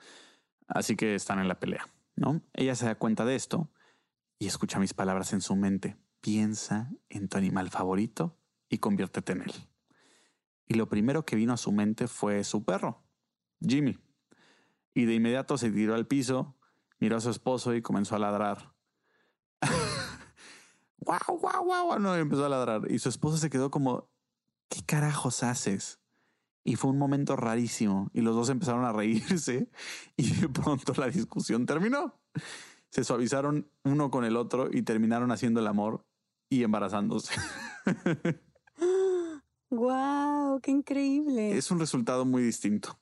Así 0.68 0.94
que 0.94 1.16
están 1.16 1.40
en 1.40 1.48
la 1.48 1.58
pelea, 1.58 1.88
¿no? 2.14 2.40
Ella 2.52 2.76
se 2.76 2.86
da 2.86 2.94
cuenta 2.94 3.24
de 3.24 3.34
esto 3.34 3.68
y 4.38 4.46
escucha 4.46 4.78
mis 4.78 4.94
palabras 4.94 5.32
en 5.32 5.40
su 5.40 5.56
mente 5.56 5.96
piensa 6.20 6.90
en 7.08 7.28
tu 7.28 7.38
animal 7.38 7.70
favorito 7.70 8.36
y 8.68 8.78
conviértete 8.78 9.32
en 9.32 9.42
él. 9.42 9.52
Y 10.66 10.74
lo 10.74 10.88
primero 10.88 11.24
que 11.24 11.36
vino 11.36 11.52
a 11.52 11.56
su 11.56 11.72
mente 11.72 12.06
fue 12.06 12.44
su 12.44 12.64
perro, 12.64 13.02
Jimmy. 13.60 13.98
Y 14.94 15.04
de 15.04 15.14
inmediato 15.14 15.58
se 15.58 15.70
tiró 15.70 15.94
al 15.94 16.06
piso, 16.06 16.56
miró 16.98 17.16
a 17.16 17.20
su 17.20 17.30
esposo 17.30 17.74
y 17.74 17.82
comenzó 17.82 18.14
a 18.14 18.20
ladrar. 18.20 18.72
¡Guau, 20.98 21.38
guau, 21.40 21.64
guau! 21.64 21.98
No, 21.98 22.14
empezó 22.14 22.44
a 22.44 22.48
ladrar. 22.48 22.90
Y 22.90 22.98
su 22.98 23.08
esposo 23.08 23.36
se 23.36 23.50
quedó 23.50 23.70
como, 23.70 24.10
¿qué 24.68 24.82
carajos 24.84 25.42
haces? 25.42 26.00
Y 26.62 26.76
fue 26.76 26.90
un 26.90 26.98
momento 26.98 27.36
rarísimo. 27.36 28.10
Y 28.12 28.20
los 28.20 28.36
dos 28.36 28.48
empezaron 28.50 28.84
a 28.84 28.92
reírse. 28.92 29.70
Y 30.16 30.30
de 30.34 30.48
pronto 30.48 30.92
la 30.96 31.08
discusión 31.08 31.66
terminó. 31.66 32.20
Se 32.90 33.02
suavizaron 33.02 33.70
uno 33.84 34.10
con 34.10 34.24
el 34.24 34.36
otro 34.36 34.68
y 34.70 34.82
terminaron 34.82 35.32
haciendo 35.32 35.60
el 35.60 35.66
amor 35.66 36.06
y 36.50 36.64
embarazándose. 36.64 37.32
¡Wow! 39.70 40.60
¡Qué 40.60 40.72
increíble! 40.72 41.56
Es 41.56 41.70
un 41.70 41.78
resultado 41.78 42.26
muy 42.26 42.42
distinto. 42.42 42.98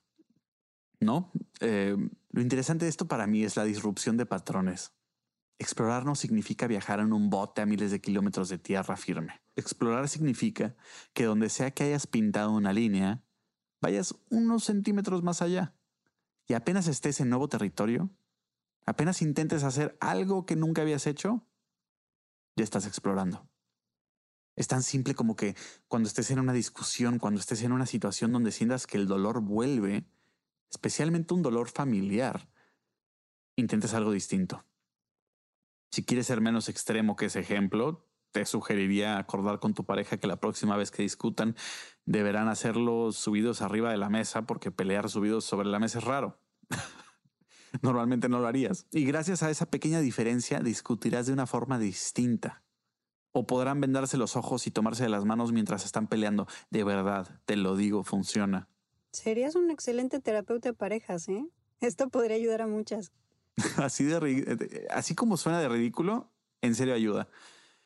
¿No? 1.01 1.31
Eh, 1.59 1.97
lo 2.29 2.41
interesante 2.41 2.85
de 2.85 2.89
esto 2.89 3.07
para 3.07 3.25
mí 3.25 3.43
es 3.43 3.57
la 3.57 3.63
disrupción 3.63 4.17
de 4.17 4.27
patrones. 4.27 4.93
Explorar 5.57 6.05
no 6.05 6.15
significa 6.15 6.67
viajar 6.67 6.99
en 6.99 7.11
un 7.11 7.29
bote 7.29 7.61
a 7.61 7.65
miles 7.65 7.91
de 7.91 7.99
kilómetros 7.99 8.49
de 8.49 8.59
tierra 8.59 8.95
firme. 8.95 9.41
Explorar 9.55 10.07
significa 10.07 10.75
que 11.13 11.25
donde 11.25 11.49
sea 11.49 11.71
que 11.71 11.85
hayas 11.85 12.05
pintado 12.05 12.51
una 12.51 12.71
línea, 12.71 13.23
vayas 13.81 14.15
unos 14.29 14.63
centímetros 14.63 15.23
más 15.23 15.41
allá. 15.41 15.73
Y 16.47 16.53
apenas 16.53 16.87
estés 16.87 17.19
en 17.19 17.29
nuevo 17.29 17.49
territorio, 17.49 18.09
apenas 18.85 19.21
intentes 19.21 19.63
hacer 19.63 19.97
algo 19.99 20.45
que 20.45 20.55
nunca 20.55 20.81
habías 20.81 21.07
hecho, 21.07 21.45
ya 22.55 22.63
estás 22.63 22.85
explorando. 22.85 23.47
Es 24.55 24.67
tan 24.67 24.83
simple 24.83 25.15
como 25.15 25.35
que 25.35 25.55
cuando 25.87 26.07
estés 26.07 26.31
en 26.31 26.39
una 26.39 26.51
discusión, 26.53 27.17
cuando 27.17 27.39
estés 27.39 27.63
en 27.63 27.71
una 27.71 27.85
situación 27.85 28.33
donde 28.33 28.51
sientas 28.51 28.87
que 28.87 28.97
el 28.97 29.07
dolor 29.07 29.41
vuelve, 29.41 30.05
especialmente 30.69 31.33
un 31.33 31.41
dolor 31.41 31.69
familiar, 31.69 32.49
intentes 33.55 33.93
algo 33.93 34.11
distinto. 34.11 34.65
Si 35.91 36.03
quieres 36.03 36.27
ser 36.27 36.41
menos 36.41 36.69
extremo 36.69 37.15
que 37.15 37.25
ese 37.25 37.39
ejemplo, 37.39 38.05
te 38.31 38.45
sugeriría 38.45 39.17
acordar 39.17 39.59
con 39.59 39.73
tu 39.73 39.85
pareja 39.85 40.17
que 40.17 40.27
la 40.27 40.39
próxima 40.39 40.77
vez 40.77 40.91
que 40.91 41.03
discutan 41.03 41.55
deberán 42.05 42.47
hacerlo 42.47 43.11
subidos 43.11 43.61
arriba 43.61 43.91
de 43.91 43.97
la 43.97 44.09
mesa 44.09 44.43
porque 44.43 44.71
pelear 44.71 45.09
subidos 45.09 45.45
sobre 45.45 45.67
la 45.67 45.79
mesa 45.79 45.99
es 45.99 46.03
raro. 46.03 46.39
Normalmente 47.81 48.29
no 48.29 48.39
lo 48.39 48.47
harías. 48.47 48.85
Y 48.91 49.05
gracias 49.05 49.43
a 49.43 49.49
esa 49.49 49.65
pequeña 49.65 49.99
diferencia 49.99 50.59
discutirás 50.59 51.27
de 51.27 51.33
una 51.33 51.47
forma 51.47 51.79
distinta. 51.79 52.63
O 53.31 53.45
podrán 53.45 53.79
vendarse 53.79 54.17
los 54.17 54.35
ojos 54.35 54.65
y 54.67 54.71
tomarse 54.71 55.03
de 55.03 55.09
las 55.09 55.25
manos 55.25 55.51
mientras 55.51 55.85
están 55.85 56.07
peleando. 56.07 56.47
De 56.71 56.83
verdad, 56.83 57.41
te 57.45 57.55
lo 57.55 57.75
digo, 57.75 58.03
funciona. 58.03 58.67
Serías 59.11 59.55
un 59.55 59.71
excelente 59.71 60.19
terapeuta 60.19 60.69
de 60.69 60.73
parejas, 60.73 61.29
¿eh? 61.29 61.45
Esto 61.79 62.09
podría 62.09 62.35
ayudar 62.35 62.61
a 62.61 62.67
muchas. 62.67 63.11
así, 63.77 64.03
de, 64.03 64.87
así 64.89 65.15
como 65.15 65.37
suena 65.37 65.59
de 65.59 65.69
ridículo, 65.69 66.31
en 66.61 66.75
serio 66.75 66.93
ayuda. 66.93 67.27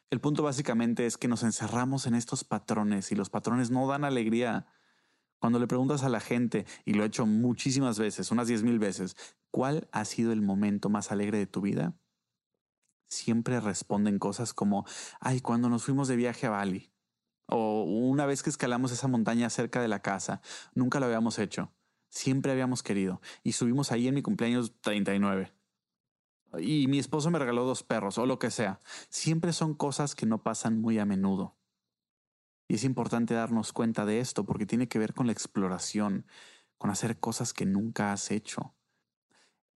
El 0.10 0.22
punto 0.22 0.44
básicamente 0.44 1.06
es 1.06 1.18
que 1.18 1.28
nos 1.28 1.44
encerramos 1.44 2.06
en 2.06 2.16
estos 2.16 2.44
patrones 2.44 3.12
y 3.12 3.16
los 3.16 3.30
patrones 3.30 3.72
no 3.72 3.88
dan 3.88 4.06
alegría. 4.06 4.68
Cuando 5.44 5.60
le 5.60 5.68
preguntas 5.68 6.04
a 6.04 6.10
la 6.10 6.22
gente, 6.22 6.66
y 6.86 6.94
lo 6.94 7.04
he 7.04 7.08
hecho 7.08 7.26
muchísimas 7.26 8.00
veces, 8.00 8.32
unas 8.32 8.48
diez 8.48 8.64
mil 8.64 8.80
veces, 8.80 9.18
¿cuál 9.52 9.90
ha 9.92 10.06
sido 10.06 10.32
el 10.32 10.42
momento 10.42 10.88
más 10.88 11.12
alegre 11.12 11.38
de 11.38 11.48
tu 11.48 11.60
vida? 11.60 11.98
Siempre 13.10 13.60
responden 13.60 14.20
cosas 14.20 14.54
como, 14.54 14.86
ay, 15.20 15.42
cuando 15.42 15.68
nos 15.68 15.84
fuimos 15.84 16.08
de 16.08 16.16
viaje 16.16 16.48
a 16.48 16.52
Bali, 16.52 16.94
o 17.48 17.84
una 17.84 18.26
vez 18.26 18.42
que 18.42 18.50
escalamos 18.50 18.94
esa 18.94 19.10
montaña 19.10 19.50
cerca 19.50 19.82
de 19.82 19.90
la 19.90 20.02
casa, 20.02 20.40
nunca 20.76 21.02
lo 21.02 21.08
habíamos 21.08 21.38
hecho, 21.40 21.74
siempre 22.08 22.54
habíamos 22.54 22.82
querido, 22.82 23.20
y 23.44 23.52
subimos 23.52 23.92
ahí 23.92 24.08
en 24.08 24.16
mi 24.16 24.22
cumpleaños 24.22 24.80
39 24.80 25.52
y 26.58 26.88
mi 26.88 27.00
esposo 27.00 27.32
me 27.32 27.40
regaló 27.40 27.66
dos 27.66 27.84
perros 27.84 28.18
o 28.18 28.26
lo 28.26 28.40
que 28.40 28.50
sea. 28.50 28.80
Siempre 29.10 29.52
son 29.52 29.74
cosas 29.74 30.16
que 30.16 30.26
no 30.26 30.42
pasan 30.42 30.80
muy 30.80 31.00
a 31.00 31.06
menudo. 31.06 31.58
Y 32.68 32.76
es 32.76 32.84
importante 32.84 33.34
darnos 33.34 33.74
cuenta 33.74 34.06
de 34.06 34.20
esto 34.20 34.46
porque 34.46 34.66
tiene 34.66 34.88
que 34.88 35.00
ver 35.00 35.14
con 35.14 35.28
la 35.28 35.34
exploración, 35.34 36.26
con 36.78 36.90
hacer 36.90 37.20
cosas 37.20 37.54
que 37.54 37.66
nunca 37.66 38.12
has 38.12 38.32
hecho. 38.32 38.76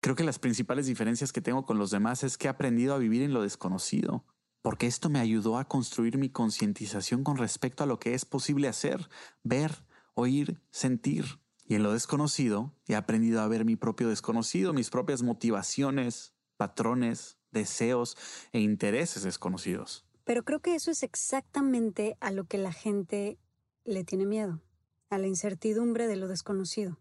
Creo 0.01 0.17
que 0.17 0.25
las 0.25 0.39
principales 0.39 0.87
diferencias 0.87 1.33
que 1.33 1.41
tengo 1.41 1.65
con 1.65 1.79
los 1.79 1.91
demás 1.91 2.25
es 2.25 2.37
que 2.37 2.47
he 2.47 2.51
aprendido 2.51 2.95
a 2.95 2.99
vivir 2.99 3.23
en 3.23 3.33
lo 3.33 3.43
desconocido, 3.43 4.27
porque 4.61 4.87
esto 4.87 5.09
me 5.09 5.19
ayudó 5.19 5.59
a 5.59 5.67
construir 5.67 6.19
mi 6.19 6.29
concientización 6.29 7.25
con 7.25 7.37
respecto 7.37 7.85
a 7.85 7.87
lo 7.87 7.99
que 7.99 8.15
es 8.15 8.25
posible 8.25 8.69
hacer, 8.69 9.09
ver, 9.43 9.85
oír, 10.15 10.61
sentir. 10.71 11.41
Y 11.67 11.75
en 11.75 11.83
lo 11.83 11.93
desconocido 11.93 12.75
he 12.87 12.97
aprendido 12.97 13.41
a 13.41 13.49
ver 13.49 13.65
mi 13.65 13.77
propio 13.77 14.09
desconocido, 14.09 14.75
mis 14.75 14.91
propias 14.91 15.23
motivaciones, 15.23 16.35
patrones, 16.57 17.39
deseos 17.51 18.17
e 18.53 18.61
intereses 18.61 19.23
desconocidos. 19.23 20.07
Pero 20.25 20.43
creo 20.43 20.61
que 20.61 20.75
eso 20.75 20.91
es 20.91 21.03
exactamente 21.03 22.17
a 22.21 22.33
lo 22.33 22.45
que 22.45 22.59
la 22.59 22.73
gente 22.73 23.39
le 23.85 24.05
tiene 24.05 24.27
miedo, 24.27 24.63
a 25.11 25.19
la 25.19 25.27
incertidumbre 25.27 26.07
de 26.07 26.17
lo 26.17 26.29
desconocido. 26.29 26.99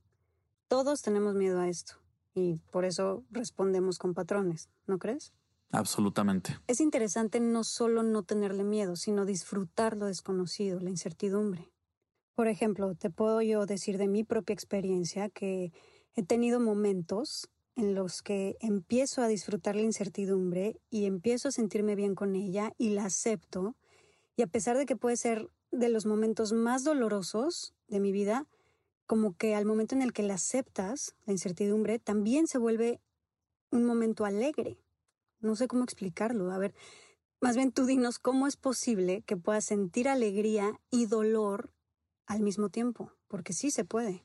Todos 0.68 1.02
tenemos 1.02 1.34
miedo 1.34 1.60
a 1.60 1.70
esto 1.70 1.96
y 2.34 2.56
por 2.72 2.86
eso 2.86 3.24
respondemos 3.32 3.98
con 3.98 4.14
patrones, 4.14 4.70
¿no 4.88 5.00
crees? 5.00 5.34
Absolutamente. 5.72 6.60
Es 6.68 6.82
interesante 6.82 7.40
no 7.40 7.64
solo 7.64 8.04
no 8.04 8.24
tenerle 8.24 8.64
miedo, 8.64 8.96
sino 8.96 9.26
disfrutar 9.26 9.98
lo 9.98 10.06
desconocido, 10.06 10.80
la 10.80 10.90
incertidumbre. 10.90 11.72
Por 12.36 12.48
ejemplo, 12.48 12.94
te 12.96 13.10
puedo 13.10 13.42
yo 13.42 13.66
decir 13.66 13.98
de 13.98 14.08
mi 14.08 14.24
propia 14.24 14.54
experiencia 14.54 15.30
que 15.30 15.72
he 16.16 16.24
tenido 16.24 16.60
momentos 16.60 17.50
en 17.76 17.96
los 17.96 18.22
que 18.22 18.58
empiezo 18.60 19.22
a 19.22 19.28
disfrutar 19.28 19.76
la 19.76 19.82
incertidumbre 19.82 20.80
y 20.90 21.06
empiezo 21.06 21.48
a 21.48 21.52
sentirme 21.52 21.96
bien 21.96 22.16
con 22.16 22.36
ella 22.36 22.74
y 22.78 22.90
la 22.90 23.06
acepto. 23.06 23.76
Y 24.36 24.42
a 24.42 24.48
pesar 24.48 24.78
de 24.78 24.86
que 24.86 24.96
puede 24.96 25.18
ser 25.18 25.50
de 25.72 25.90
los 25.90 26.06
momentos 26.06 26.54
más 26.54 26.84
dolorosos 26.84 27.74
de 27.88 28.00
mi 28.00 28.12
vida, 28.12 28.48
como 29.06 29.36
que 29.36 29.56
al 29.56 29.66
momento 29.66 29.96
en 29.96 30.02
el 30.02 30.14
que 30.14 30.24
la 30.24 30.36
aceptas, 30.36 31.16
la 31.26 31.34
incertidumbre, 31.34 32.00
también 32.00 32.48
se 32.48 32.58
vuelve 32.58 33.02
un 33.72 33.86
momento 33.86 34.26
alegre. 34.26 34.78
No 35.40 35.56
sé 35.56 35.68
cómo 35.68 35.84
explicarlo. 35.84 36.52
A 36.52 36.58
ver, 36.58 36.74
más 37.42 37.56
bien 37.56 37.72
tú 37.72 37.86
dinos 37.86 38.20
cómo 38.20 38.48
es 38.48 38.56
posible 38.56 39.24
que 39.24 39.36
puedas 39.36 39.66
sentir 39.66 40.08
alegría 40.08 40.80
y 40.90 41.08
dolor 41.08 41.72
al 42.26 42.42
mismo 42.42 42.70
tiempo, 42.70 43.12
porque 43.28 43.54
sí 43.54 43.72
se 43.72 43.84
puede. 43.84 44.24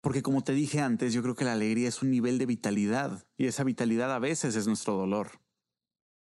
Porque 0.00 0.22
como 0.22 0.44
te 0.44 0.52
dije 0.52 0.80
antes, 0.80 1.12
yo 1.12 1.22
creo 1.22 1.34
que 1.34 1.44
la 1.44 1.52
alegría 1.52 1.88
es 1.88 2.02
un 2.02 2.10
nivel 2.10 2.38
de 2.38 2.46
vitalidad 2.46 3.26
y 3.36 3.46
esa 3.46 3.64
vitalidad 3.64 4.12
a 4.12 4.18
veces 4.18 4.54
es 4.54 4.66
nuestro 4.66 4.94
dolor. 4.94 5.40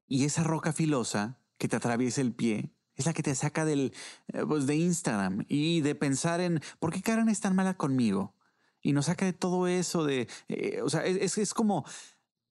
Y 0.06 0.24
esa 0.24 0.42
roca 0.42 0.72
filosa 0.72 1.40
que 1.56 1.68
te 1.68 1.76
atraviesa 1.76 2.20
el 2.20 2.34
pie 2.34 2.74
es 2.94 3.06
la 3.06 3.12
que 3.12 3.22
te 3.22 3.34
saca 3.34 3.64
del 3.64 3.94
eh, 4.28 4.44
pues 4.46 4.66
de 4.66 4.76
Instagram 4.76 5.44
y 5.48 5.80
de 5.80 5.94
pensar 5.94 6.40
en 6.40 6.60
¿por 6.78 6.92
qué 6.92 7.02
Karen 7.02 7.28
es 7.28 7.40
tan 7.40 7.54
mala 7.54 7.76
conmigo? 7.76 8.34
Y 8.82 8.92
nos 8.92 9.06
saca 9.06 9.24
de 9.24 9.32
todo 9.32 9.66
eso 9.68 10.04
de, 10.04 10.28
eh, 10.48 10.80
o 10.82 10.90
sea, 10.90 11.04
es, 11.06 11.38
es 11.38 11.54
como 11.54 11.86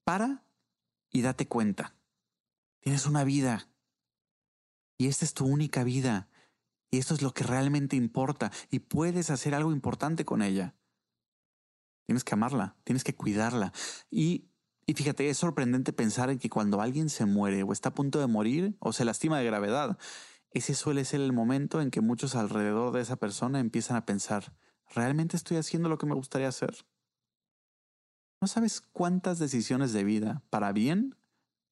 para 0.03 0.43
y 1.11 1.21
date 1.21 1.47
cuenta. 1.47 1.95
Tienes 2.79 3.05
una 3.05 3.23
vida 3.23 3.69
y 4.97 5.07
esta 5.07 5.25
es 5.25 5.33
tu 5.33 5.45
única 5.45 5.83
vida 5.83 6.29
y 6.89 6.97
esto 6.97 7.13
es 7.13 7.21
lo 7.21 7.33
que 7.33 7.43
realmente 7.43 7.95
importa 7.95 8.51
y 8.69 8.79
puedes 8.79 9.29
hacer 9.29 9.53
algo 9.53 9.71
importante 9.71 10.25
con 10.25 10.41
ella. 10.41 10.75
Tienes 12.11 12.25
que 12.25 12.33
amarla, 12.33 12.75
tienes 12.83 13.05
que 13.05 13.15
cuidarla. 13.15 13.71
Y, 14.09 14.49
y 14.85 14.95
fíjate, 14.95 15.29
es 15.29 15.37
sorprendente 15.37 15.93
pensar 15.93 16.29
en 16.29 16.39
que 16.39 16.49
cuando 16.49 16.81
alguien 16.81 17.07
se 17.07 17.25
muere 17.25 17.63
o 17.63 17.71
está 17.71 17.87
a 17.87 17.93
punto 17.93 18.19
de 18.19 18.27
morir 18.27 18.75
o 18.79 18.91
se 18.91 19.05
lastima 19.05 19.39
de 19.39 19.45
gravedad, 19.45 19.97
ese 20.49 20.75
suele 20.75 21.05
ser 21.05 21.21
el 21.21 21.31
momento 21.31 21.79
en 21.79 21.89
que 21.89 22.01
muchos 22.01 22.35
alrededor 22.35 22.91
de 22.91 22.99
esa 22.99 23.15
persona 23.15 23.61
empiezan 23.61 23.95
a 23.95 24.05
pensar, 24.05 24.53
¿realmente 24.93 25.37
estoy 25.37 25.55
haciendo 25.55 25.87
lo 25.87 25.97
que 25.97 26.05
me 26.05 26.13
gustaría 26.13 26.49
hacer? 26.49 26.85
¿No 28.41 28.49
sabes 28.49 28.81
cuántas 28.81 29.39
decisiones 29.39 29.93
de 29.93 30.03
vida, 30.03 30.43
para 30.49 30.73
bien, 30.73 31.15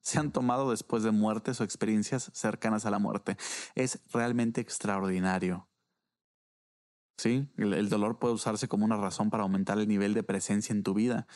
se 0.00 0.18
han 0.18 0.32
tomado 0.32 0.70
después 0.70 1.02
de 1.02 1.10
muertes 1.10 1.60
o 1.60 1.64
experiencias 1.64 2.30
cercanas 2.32 2.86
a 2.86 2.90
la 2.90 2.98
muerte? 2.98 3.36
Es 3.74 4.00
realmente 4.10 4.62
extraordinario. 4.62 5.69
Sí, 7.20 7.46
el, 7.58 7.90
dolor 7.90 8.18
puede 8.18 8.32
usarse 8.32 8.66
como 8.66 8.86
una 8.86 8.96
razón 8.96 9.28
para 9.28 9.42
aumentar 9.42 9.78
el 9.78 9.86
nivel 9.86 10.14
de 10.14 10.22
presencia 10.22 10.72
en 10.72 10.82
tu 10.82 10.94
vida. 10.94 11.26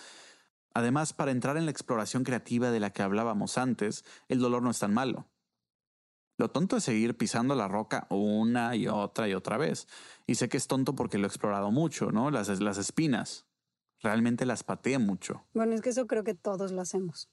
Además, 0.72 1.12
para 1.12 1.30
entrar 1.30 1.58
en 1.58 1.66
la 1.66 1.70
exploración 1.70 2.24
creativa 2.24 2.70
de 2.70 2.80
la 2.80 2.88
que 2.88 3.02
hablábamos 3.02 3.58
antes, 3.58 4.02
el 4.28 4.38
dolor 4.38 4.62
no 4.62 4.70
es 4.70 4.78
tan 4.78 4.94
malo. 4.94 5.28
Lo 6.38 6.50
tonto 6.50 6.78
es 6.78 6.84
seguir 6.84 7.18
pisando 7.18 7.54
la 7.54 7.68
roca 7.68 8.06
una 8.08 8.74
y 8.76 8.88
otra 8.88 9.28
y 9.28 9.34
otra 9.34 9.58
vez. 9.58 9.86
Y 10.26 10.36
sé 10.36 10.48
que 10.48 10.56
es 10.56 10.68
tonto 10.68 10.94
porque 10.94 11.18
lo 11.18 11.24
he 11.24 11.28
explorado 11.28 11.70
mucho, 11.70 12.12
¿no? 12.12 12.30
Las, 12.30 12.48
las 12.60 12.78
espinas. 12.78 13.44
Realmente 14.00 14.46
las 14.46 14.64
pateé 14.64 14.98
mucho. 14.98 15.44
Bueno, 15.52 15.74
es 15.74 15.82
que 15.82 15.90
eso 15.90 16.06
creo 16.06 16.24
que 16.24 16.34
todos 16.34 16.72
lo 16.72 16.80
hacemos. 16.80 17.28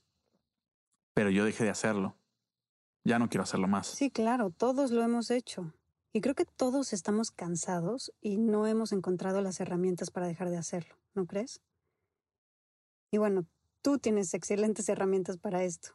Pero 1.13 1.29
yo 1.29 1.45
dejé 1.45 1.63
de 1.63 1.69
hacerlo. 1.69 2.17
Ya 3.05 3.17
no 3.17 3.29
quiero 3.29 3.43
hacerlo 3.43 3.69
más. 3.69 3.87
Sí, 3.87 4.11
claro, 4.11 4.49
todos 4.49 4.91
lo 4.91 5.03
hemos 5.03 5.31
hecho. 5.31 5.73
Y 6.13 6.21
creo 6.21 6.35
que 6.35 6.45
todos 6.45 6.91
estamos 6.93 7.31
cansados 7.31 8.11
y 8.21 8.37
no 8.37 8.67
hemos 8.67 8.91
encontrado 8.91 9.41
las 9.41 9.59
herramientas 9.59 10.11
para 10.11 10.27
dejar 10.27 10.49
de 10.49 10.57
hacerlo, 10.57 10.95
¿no 11.13 11.25
crees? 11.25 11.61
Y 13.11 13.17
bueno, 13.17 13.45
tú 13.81 13.97
tienes 13.97 14.33
excelentes 14.33 14.89
herramientas 14.89 15.37
para 15.37 15.63
esto. 15.63 15.91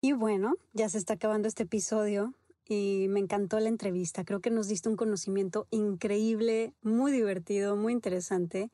Y 0.00 0.12
bueno, 0.12 0.54
ya 0.72 0.88
se 0.88 0.98
está 0.98 1.14
acabando 1.14 1.48
este 1.48 1.62
episodio 1.64 2.34
y 2.66 3.06
me 3.08 3.20
encantó 3.20 3.60
la 3.60 3.68
entrevista. 3.68 4.24
Creo 4.24 4.40
que 4.40 4.50
nos 4.50 4.68
diste 4.68 4.88
un 4.88 4.96
conocimiento 4.96 5.66
increíble, 5.70 6.72
muy 6.82 7.12
divertido, 7.12 7.76
muy 7.76 7.92
interesante. 7.92 8.70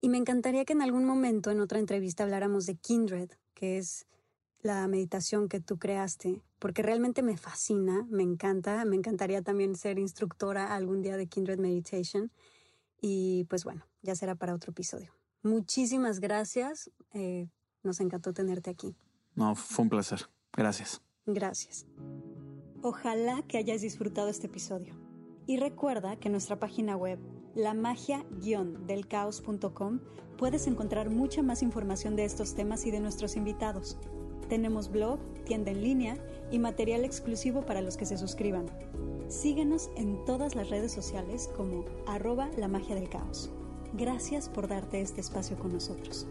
Y 0.00 0.08
me 0.08 0.18
encantaría 0.18 0.64
que 0.64 0.74
en 0.74 0.82
algún 0.82 1.04
momento 1.04 1.50
en 1.50 1.60
otra 1.60 1.78
entrevista 1.78 2.24
habláramos 2.24 2.66
de 2.66 2.76
Kindred, 2.76 3.30
que 3.54 3.78
es 3.78 4.06
la 4.60 4.86
meditación 4.88 5.48
que 5.48 5.60
tú 5.60 5.78
creaste, 5.78 6.42
porque 6.58 6.82
realmente 6.82 7.22
me 7.22 7.36
fascina, 7.36 8.06
me 8.10 8.22
encanta, 8.22 8.84
me 8.84 8.96
encantaría 8.96 9.42
también 9.42 9.76
ser 9.76 9.98
instructora 9.98 10.74
algún 10.74 11.02
día 11.02 11.16
de 11.16 11.26
Kindred 11.26 11.58
Meditation. 11.58 12.30
Y 13.00 13.44
pues 13.44 13.64
bueno, 13.64 13.86
ya 14.02 14.16
será 14.16 14.34
para 14.34 14.54
otro 14.54 14.72
episodio. 14.72 15.12
Muchísimas 15.42 16.20
gracias, 16.20 16.90
eh, 17.12 17.48
nos 17.82 18.00
encantó 18.00 18.32
tenerte 18.32 18.70
aquí. 18.70 18.96
No, 19.34 19.54
fue 19.54 19.84
un 19.84 19.90
placer. 19.90 20.28
Gracias. 20.52 21.02
Gracias. 21.26 21.86
Ojalá 22.82 23.42
que 23.46 23.58
hayas 23.58 23.82
disfrutado 23.82 24.28
este 24.28 24.46
episodio. 24.46 24.94
Y 25.46 25.58
recuerda 25.58 26.16
que 26.16 26.28
en 26.28 26.32
nuestra 26.32 26.58
página 26.58 26.96
web, 26.96 27.18
la 27.54 27.74
magia-delcaos.com, 27.74 30.00
puedes 30.36 30.66
encontrar 30.66 31.10
mucha 31.10 31.42
más 31.42 31.62
información 31.62 32.16
de 32.16 32.24
estos 32.24 32.54
temas 32.54 32.86
y 32.86 32.90
de 32.90 33.00
nuestros 33.00 33.36
invitados. 33.36 33.98
Tenemos 34.48 34.90
blog, 34.90 35.18
tienda 35.44 35.70
en 35.70 35.82
línea 35.82 36.16
y 36.50 36.58
material 36.58 37.04
exclusivo 37.04 37.62
para 37.62 37.80
los 37.80 37.96
que 37.96 38.06
se 38.06 38.18
suscriban. 38.18 38.66
Síguenos 39.28 39.90
en 39.96 40.24
todas 40.24 40.54
las 40.54 40.70
redes 40.70 40.92
sociales 40.92 41.50
como 41.56 41.84
arroba 42.06 42.48
la 42.56 42.68
magia 42.68 42.94
del 42.94 43.08
caos. 43.08 43.50
Gracias 43.94 44.48
por 44.48 44.68
darte 44.68 45.00
este 45.00 45.20
espacio 45.20 45.58
con 45.58 45.72
nosotros. 45.72 46.26